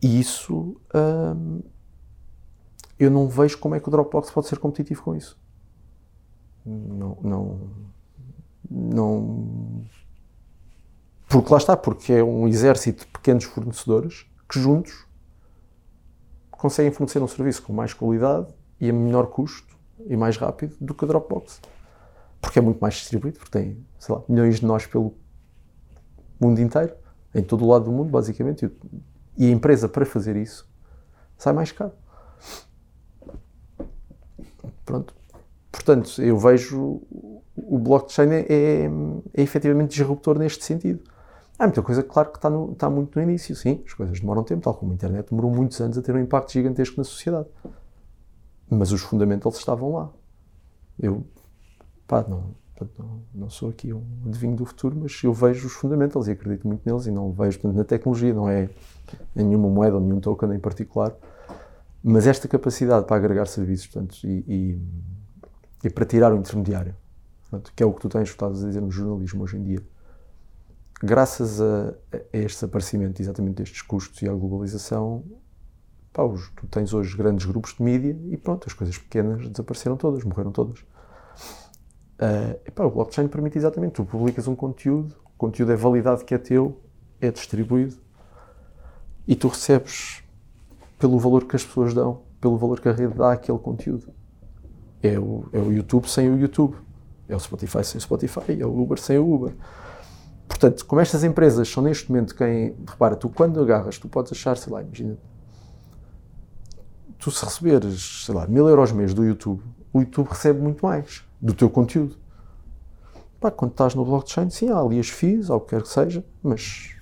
E 0.02 0.20
isso 0.20 0.76
hum, 0.94 1.62
eu 2.98 3.10
não 3.10 3.28
vejo 3.28 3.58
como 3.58 3.74
é 3.74 3.80
que 3.80 3.88
o 3.88 3.90
Dropbox 3.90 4.30
pode 4.30 4.48
ser 4.48 4.58
competitivo 4.58 5.02
com 5.02 5.14
isso. 5.14 5.38
Não, 6.66 7.18
não, 7.22 7.60
não. 8.70 9.84
Porque 11.28 11.52
lá 11.52 11.58
está, 11.58 11.76
porque 11.76 12.12
é 12.12 12.24
um 12.24 12.48
exército 12.48 13.04
de 13.04 13.10
pequenos 13.12 13.44
fornecedores 13.44 14.26
que 14.48 14.60
juntos 14.60 15.06
conseguem 16.64 16.90
fornecer 16.90 17.22
um 17.22 17.28
serviço 17.28 17.62
com 17.62 17.74
mais 17.74 17.92
qualidade 17.92 18.46
e 18.80 18.88
a 18.88 18.92
menor 18.92 19.26
custo 19.26 19.76
e 20.06 20.16
mais 20.16 20.38
rápido 20.38 20.74
do 20.80 20.94
que 20.94 21.04
a 21.04 21.08
Dropbox. 21.08 21.60
Porque 22.40 22.58
é 22.58 22.62
muito 22.62 22.78
mais 22.80 22.94
distribuído, 22.94 23.38
porque 23.38 23.50
tem, 23.50 23.84
sei 23.98 24.14
lá, 24.14 24.22
milhões 24.26 24.60
de 24.60 24.64
nós 24.64 24.86
pelo 24.86 25.12
mundo 26.40 26.62
inteiro. 26.62 26.94
em 27.34 27.42
todo 27.42 27.66
o 27.66 27.68
lado 27.68 27.84
do 27.84 27.92
mundo, 27.92 28.08
basicamente. 28.08 28.70
E 29.36 29.46
a 29.46 29.50
empresa, 29.50 29.90
para 29.90 30.06
fazer 30.06 30.36
isso, 30.36 30.66
sai 31.36 31.52
mais 31.52 31.70
caro. 31.70 31.92
Pronto. 34.86 35.14
Portanto, 35.70 36.22
eu 36.22 36.38
vejo 36.38 37.02
o 37.54 37.78
blockchain 37.78 38.30
é, 38.30 38.40
é, 38.48 38.90
é 39.34 39.42
efetivamente 39.42 39.90
disruptor 39.90 40.38
neste 40.38 40.64
sentido. 40.64 41.02
Há 41.58 41.64
muita 41.64 41.82
coisa, 41.82 42.02
claro, 42.02 42.30
que 42.30 42.38
está, 42.38 42.50
no, 42.50 42.72
está 42.72 42.90
muito 42.90 43.16
no 43.16 43.22
início, 43.22 43.54
sim. 43.54 43.82
As 43.86 43.94
coisas 43.94 44.18
demoram 44.18 44.42
tempo, 44.42 44.62
tal 44.62 44.74
como 44.74 44.92
a 44.92 44.94
internet 44.94 45.30
demorou 45.30 45.52
muitos 45.52 45.80
anos 45.80 45.96
a 45.96 46.02
ter 46.02 46.14
um 46.14 46.20
impacto 46.20 46.52
gigantesco 46.52 46.96
na 46.96 47.04
sociedade. 47.04 47.46
Mas 48.68 48.90
os 48.90 49.02
fundamentos 49.02 49.56
estavam 49.58 49.92
lá. 49.92 50.10
Eu, 50.98 51.24
pá, 52.08 52.24
não, 52.28 52.54
não, 52.98 53.22
não, 53.32 53.50
sou 53.50 53.70
aqui 53.70 53.92
um 53.92 54.04
adivinho 54.26 54.56
do 54.56 54.66
futuro, 54.66 54.96
mas 55.00 55.22
eu 55.22 55.32
vejo 55.32 55.66
os 55.66 55.72
fundamentos 55.72 56.26
e 56.26 56.32
acredito 56.32 56.66
muito 56.66 56.82
neles 56.84 57.06
e 57.06 57.10
não 57.10 57.32
vejo, 57.32 57.60
portanto, 57.60 57.76
na 57.76 57.84
tecnologia, 57.84 58.34
não 58.34 58.48
é 58.48 58.68
nenhuma 59.34 59.68
moeda 59.68 59.96
ou 59.96 60.00
nenhum 60.00 60.20
token 60.20 60.52
em 60.52 60.58
particular, 60.58 61.14
mas 62.02 62.26
esta 62.26 62.48
capacidade 62.48 63.06
para 63.06 63.16
agregar 63.16 63.46
serviços, 63.46 63.86
portanto, 63.86 64.18
e, 64.24 64.44
e, 64.46 65.86
e 65.86 65.90
para 65.90 66.04
tirar 66.04 66.32
o 66.32 66.36
intermediário, 66.36 66.94
portanto, 67.42 67.72
que 67.74 67.82
é 67.82 67.86
o 67.86 67.92
que 67.92 68.00
tu 68.00 68.08
tens 68.08 68.28
estado 68.28 68.52
a 68.52 68.66
dizer 68.66 68.80
no 68.80 68.90
jornalismo 68.90 69.44
hoje 69.44 69.56
em 69.56 69.62
dia, 69.62 69.82
graças 71.02 71.60
a, 71.60 71.94
a 72.12 72.36
este 72.36 72.64
aparecimento 72.64 73.20
exatamente 73.20 73.56
destes 73.56 73.82
custos 73.82 74.20
e 74.22 74.28
à 74.28 74.32
globalização, 74.32 75.24
pá, 76.12 76.22
os, 76.22 76.50
tu 76.50 76.66
tens 76.66 76.92
hoje 76.94 77.16
grandes 77.16 77.46
grupos 77.46 77.74
de 77.74 77.82
mídia 77.82 78.18
e 78.30 78.36
pronto, 78.36 78.64
as 78.66 78.72
coisas 78.72 78.96
pequenas 78.96 79.48
desapareceram 79.48 79.96
todas, 79.96 80.24
morreram 80.24 80.52
todas. 80.52 80.80
Uh, 80.80 82.60
epá, 82.64 82.84
o 82.84 82.90
blockchain 82.90 83.28
permite 83.28 83.58
exatamente, 83.58 83.94
tu 83.94 84.04
publicas 84.04 84.46
um 84.46 84.54
conteúdo, 84.54 85.14
o 85.24 85.36
conteúdo 85.36 85.72
é 85.72 85.76
validado 85.76 86.24
que 86.24 86.34
é 86.34 86.38
teu, 86.38 86.80
é 87.20 87.30
distribuído 87.30 87.96
e 89.26 89.34
tu 89.34 89.48
recebes 89.48 90.22
pelo 90.98 91.18
valor 91.18 91.44
que 91.44 91.56
as 91.56 91.64
pessoas 91.64 91.92
dão, 91.92 92.22
pelo 92.40 92.56
valor 92.56 92.80
que 92.80 92.88
a 92.88 92.92
rede 92.92 93.14
dá 93.14 93.32
àquele 93.32 93.58
conteúdo. 93.58 94.12
É 95.02 95.18
o, 95.18 95.46
é 95.52 95.58
o 95.58 95.72
YouTube 95.72 96.08
sem 96.08 96.30
o 96.30 96.38
YouTube, 96.38 96.76
é 97.28 97.34
o 97.34 97.40
Spotify 97.40 97.84
sem 97.84 97.98
o 97.98 98.00
Spotify, 98.00 98.60
é 98.60 98.64
o 98.64 98.80
Uber 98.80 98.98
sem 98.98 99.18
o 99.18 99.34
Uber. 99.34 99.54
Portanto, 100.48 100.84
como 100.86 101.00
estas 101.00 101.24
empresas 101.24 101.68
são 101.68 101.82
neste 101.82 102.10
momento 102.10 102.34
quem. 102.34 102.74
Repara, 102.86 103.16
tu 103.16 103.28
quando 103.28 103.60
agarras, 103.60 103.98
tu 103.98 104.08
podes 104.08 104.32
achar, 104.32 104.56
sei 104.56 104.72
lá, 104.72 104.82
imagina. 104.82 105.16
Tu 107.18 107.30
se 107.30 107.44
receberes, 107.44 108.24
sei 108.26 108.34
lá, 108.34 108.46
mil 108.46 108.68
euros 108.68 108.92
mês 108.92 109.14
do 109.14 109.24
YouTube, 109.24 109.62
o 109.92 110.00
YouTube 110.00 110.28
recebe 110.28 110.60
muito 110.60 110.84
mais 110.84 111.24
do 111.40 111.54
teu 111.54 111.70
conteúdo. 111.70 112.16
Pá, 113.40 113.50
quando 113.50 113.70
estás 113.70 113.94
no 113.94 114.04
blockchain, 114.04 114.50
sim, 114.50 114.68
há 114.70 114.78
ali 114.78 114.98
as 114.98 115.08
fees, 115.08 115.48
ou 115.48 115.56
o 115.56 115.60
que 115.60 115.70
quer 115.70 115.82
que 115.82 115.88
seja, 115.88 116.24
mas, 116.42 116.96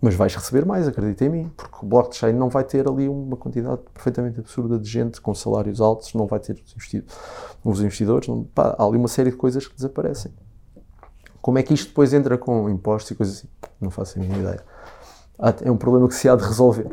mas 0.00 0.14
vais 0.14 0.34
receber 0.34 0.66
mais, 0.66 0.86
acredita 0.86 1.24
em 1.24 1.28
mim, 1.28 1.52
porque 1.56 1.76
o 1.82 1.88
blockchain 1.88 2.32
não 2.32 2.48
vai 2.48 2.64
ter 2.64 2.86
ali 2.86 3.08
uma 3.08 3.36
quantidade 3.36 3.80
perfeitamente 3.92 4.38
absurda 4.38 4.78
de 4.78 4.88
gente 4.88 5.20
com 5.20 5.34
salários 5.34 5.80
altos, 5.80 6.12
não 6.14 6.26
vai 6.26 6.38
ter 6.38 6.62
os 7.64 7.80
investidores, 7.80 8.28
não, 8.28 8.44
pá, 8.44 8.76
há 8.78 8.84
ali 8.84 8.98
uma 8.98 9.08
série 9.08 9.30
de 9.30 9.36
coisas 9.36 9.66
que 9.66 9.74
desaparecem. 9.74 10.32
Como 11.44 11.58
é 11.58 11.62
que 11.62 11.74
isto 11.74 11.88
depois 11.88 12.14
entra 12.14 12.38
com 12.38 12.70
impostos 12.70 13.10
e 13.10 13.14
coisas 13.14 13.36
assim? 13.36 13.48
Não 13.78 13.90
faço 13.90 14.18
a 14.18 14.22
mínima 14.22 14.40
ideia. 14.40 14.64
É 15.62 15.70
um 15.70 15.76
problema 15.76 16.08
que 16.08 16.14
se 16.14 16.26
há 16.26 16.34
de 16.34 16.42
resolver. 16.42 16.86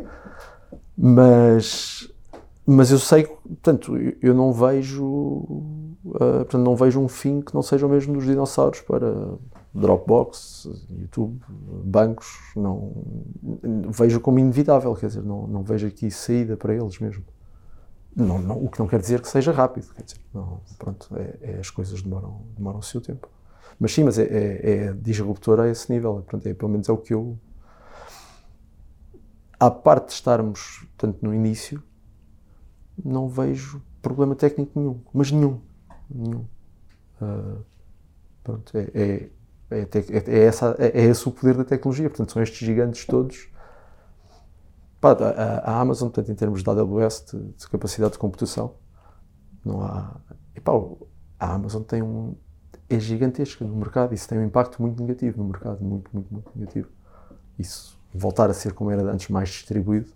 Mas, 0.97 2.11
mas 2.67 2.91
eu 2.91 2.99
sei, 2.99 3.27
portanto, 3.27 3.93
eu 4.21 4.33
não 4.33 4.51
vejo, 4.51 5.05
uh, 5.05 5.93
portanto, 6.03 6.57
não 6.57 6.75
vejo 6.75 6.99
um 6.99 7.07
fim 7.07 7.39
que 7.39 7.53
não 7.53 7.61
seja 7.61 7.87
o 7.87 7.89
mesmo 7.89 8.13
dos 8.13 8.25
dinossauros 8.25 8.81
para 8.81 9.07
Dropbox, 9.73 10.67
YouTube, 10.99 11.41
bancos, 11.85 12.37
não 12.53 12.91
vejo 13.87 14.19
como 14.19 14.37
inevitável, 14.37 14.93
quer 14.95 15.07
dizer, 15.07 15.23
não, 15.23 15.47
não 15.47 15.63
vejo 15.63 15.87
aqui 15.87 16.11
saída 16.11 16.57
para 16.57 16.75
eles 16.75 16.99
mesmo. 16.99 17.23
Não, 18.13 18.37
não, 18.37 18.65
o 18.65 18.69
que 18.69 18.81
não 18.81 18.87
quer 18.87 18.99
dizer 18.99 19.21
que 19.21 19.29
seja 19.29 19.53
rápido, 19.53 19.87
quer 19.93 20.03
dizer, 20.03 20.19
não, 20.33 20.59
pronto, 20.77 21.07
é, 21.15 21.37
é, 21.41 21.57
as 21.61 21.69
coisas 21.69 22.01
demoram, 22.01 22.41
demoram 22.57 22.79
o 22.79 22.83
seu 22.83 22.99
tempo. 22.99 23.29
Mas 23.81 23.93
sim, 23.93 24.03
mas 24.03 24.19
é, 24.19 24.23
é, 24.25 24.75
é 24.75 24.93
disruptor 24.93 25.59
a 25.59 25.67
esse 25.67 25.91
nível. 25.91 26.13
Portanto, 26.13 26.45
é, 26.45 26.53
pelo 26.53 26.69
menos 26.69 26.87
é 26.87 26.91
o 26.91 26.97
que 26.97 27.15
eu. 27.15 27.35
À 29.59 29.71
parte 29.71 30.09
de 30.09 30.13
estarmos, 30.13 30.85
tanto 30.95 31.25
no 31.25 31.33
início, 31.33 31.81
não 33.03 33.27
vejo 33.27 33.81
problema 33.99 34.35
técnico 34.35 34.79
nenhum. 34.79 35.01
Mas 35.11 35.31
nenhum. 35.31 35.59
Nenhum. 36.07 36.45
Uh, 37.19 37.65
pronto, 38.43 38.77
é, 38.77 38.91
é, 38.93 39.29
é, 39.71 39.87
é, 40.27 40.43
essa, 40.45 40.75
é, 40.77 41.01
esse 41.01 41.27
o 41.27 41.31
poder 41.31 41.57
da 41.57 41.63
tecnologia. 41.63 42.07
Portanto, 42.07 42.33
são 42.33 42.43
estes 42.43 42.59
gigantes 42.59 43.03
todos. 43.07 43.49
Pá, 44.99 45.13
a, 45.13 45.71
a, 45.71 45.81
Amazon, 45.81 46.09
portanto, 46.09 46.31
em 46.31 46.35
termos 46.35 46.61
de 46.61 46.69
AWS, 46.69 47.25
de, 47.31 47.53
de 47.53 47.67
capacidade 47.67 48.13
de 48.13 48.19
computação, 48.19 48.75
não 49.65 49.81
há. 49.81 50.21
E, 50.55 50.61
pá, 50.61 50.71
a 51.39 51.55
Amazon 51.55 51.81
tem 51.81 52.03
um, 52.03 52.35
é 52.95 52.99
gigantesca 52.99 53.65
no 53.65 53.75
mercado. 53.75 54.13
Isso 54.13 54.27
tem 54.27 54.37
um 54.37 54.45
impacto 54.45 54.81
muito 54.81 55.01
negativo 55.01 55.37
no 55.37 55.49
mercado, 55.49 55.83
muito, 55.83 56.09
muito, 56.13 56.33
muito 56.33 56.51
negativo. 56.55 56.89
Isso 57.57 57.99
voltar 58.13 58.49
a 58.49 58.53
ser 58.53 58.73
como 58.73 58.91
era 58.91 59.01
antes, 59.03 59.29
mais 59.29 59.49
distribuído 59.49 60.11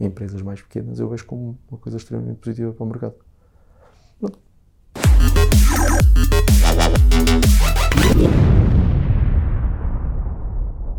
em 0.00 0.06
empresas 0.06 0.42
mais 0.42 0.60
pequenas, 0.60 0.98
eu 0.98 1.08
vejo 1.08 1.24
como 1.24 1.58
uma 1.70 1.78
coisa 1.78 1.96
extremamente 1.96 2.38
positiva 2.38 2.72
para 2.72 2.84
o 2.84 2.86
mercado. 2.86 3.14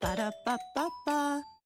Ba-da-ba-ba-ba. 0.00 1.59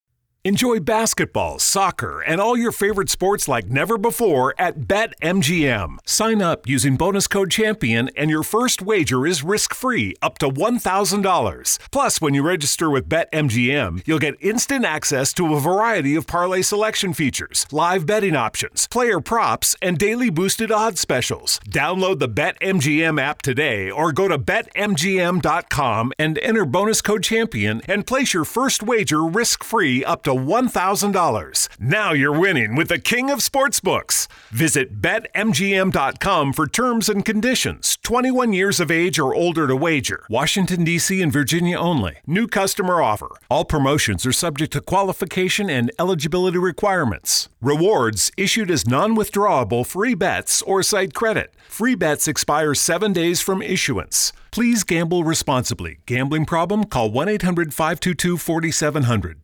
Enjoy 0.47 0.78
basketball, 0.78 1.59
soccer, 1.59 2.20
and 2.20 2.38
all 2.38 2.55
your 2.55 2.70
favorite 2.70 3.09
sports 3.09 3.49
like 3.49 3.70
never 3.70 3.97
before 3.97 4.55
at 4.59 4.80
BetMGM. 4.80 5.97
Sign 6.05 6.42
up 6.42 6.68
using 6.68 6.99
bonus 6.99 7.26
code 7.26 7.51
CHAMPION 7.51 8.11
and 8.14 8.28
your 8.28 8.42
first 8.42 8.82
wager 8.82 9.26
is 9.26 9.42
risk-free 9.42 10.16
up 10.20 10.36
to 10.40 10.51
$1,000. 10.51 11.78
Plus, 11.90 12.20
when 12.20 12.34
you 12.34 12.42
register 12.42 12.90
with 12.90 13.09
BetMGM, 13.09 14.03
you'll 14.05 14.18
get 14.18 14.34
instant 14.38 14.84
access 14.84 15.32
to 15.32 15.55
a 15.55 15.61
variety 15.61 16.14
of 16.14 16.26
parlay 16.26 16.61
selection 16.61 17.14
features, 17.14 17.66
live 17.72 18.05
betting 18.05 18.36
options, 18.36 18.86
player 18.88 19.20
props, 19.20 19.74
and 19.80 19.97
daily 19.97 20.28
boosted 20.28 20.70
odds 20.70 21.01
specials. 21.01 21.59
Download 21.70 22.18
the 22.18 22.28
BetMGM 22.28 23.18
app 23.18 23.40
today 23.40 23.90
or 23.90 24.12
go 24.12 24.28
to 24.28 24.38
betmgm.com 24.38 26.12
and 26.18 26.38
enter 26.40 26.66
bonus 26.66 27.01
code 27.01 27.22
CHAMPION 27.22 27.80
and 27.88 28.07
place 28.07 28.34
your 28.34 28.45
first 28.45 28.82
wager 28.82 29.24
risk-free 29.24 30.05
up 30.05 30.22
to 30.35 30.41
$1,000. 30.41 31.68
Now 31.78 32.12
you're 32.12 32.39
winning 32.39 32.74
with 32.74 32.89
the 32.89 32.99
king 32.99 33.30
of 33.30 33.39
sportsbooks. 33.39 34.26
Visit 34.51 35.01
betmgm.com 35.01 36.53
for 36.53 36.66
terms 36.66 37.09
and 37.09 37.24
conditions. 37.24 37.99
21 38.03 38.53
years 38.53 38.80
of 38.80 38.91
age 38.91 39.18
or 39.18 39.35
older 39.35 39.66
to 39.66 39.76
wager. 39.76 40.24
Washington, 40.28 40.85
D.C. 40.85 41.22
and 41.22 41.32
Virginia 41.32 41.78
only. 41.78 42.16
New 42.26 42.47
customer 42.47 43.01
offer. 43.01 43.28
All 43.49 43.64
promotions 43.64 44.26
are 44.26 44.32
subject 44.32 44.72
to 44.72 44.80
qualification 44.80 45.70
and 45.70 45.91
eligibility 45.99 46.59
requirements. 46.59 47.49
Rewards 47.61 48.32
issued 48.37 48.70
as 48.70 48.87
non 48.87 49.16
withdrawable 49.16 49.87
free 49.87 50.14
bets 50.14 50.62
or 50.62 50.82
site 50.82 51.14
credit. 51.14 51.55
Free 51.68 51.95
bets 51.95 52.28
expire 52.28 52.74
seven 52.74 53.12
days 53.12 53.41
from 53.41 53.62
issuance. 53.62 54.32
Please 54.51 54.85
gamble 54.85 55.24
responsibly. 55.24 55.99
Gambling 56.07 56.47
problem? 56.47 56.85
Call 56.85 57.11
1 57.11 57.28
800 57.28 57.74
522 57.74 58.37
4700. 58.37 59.43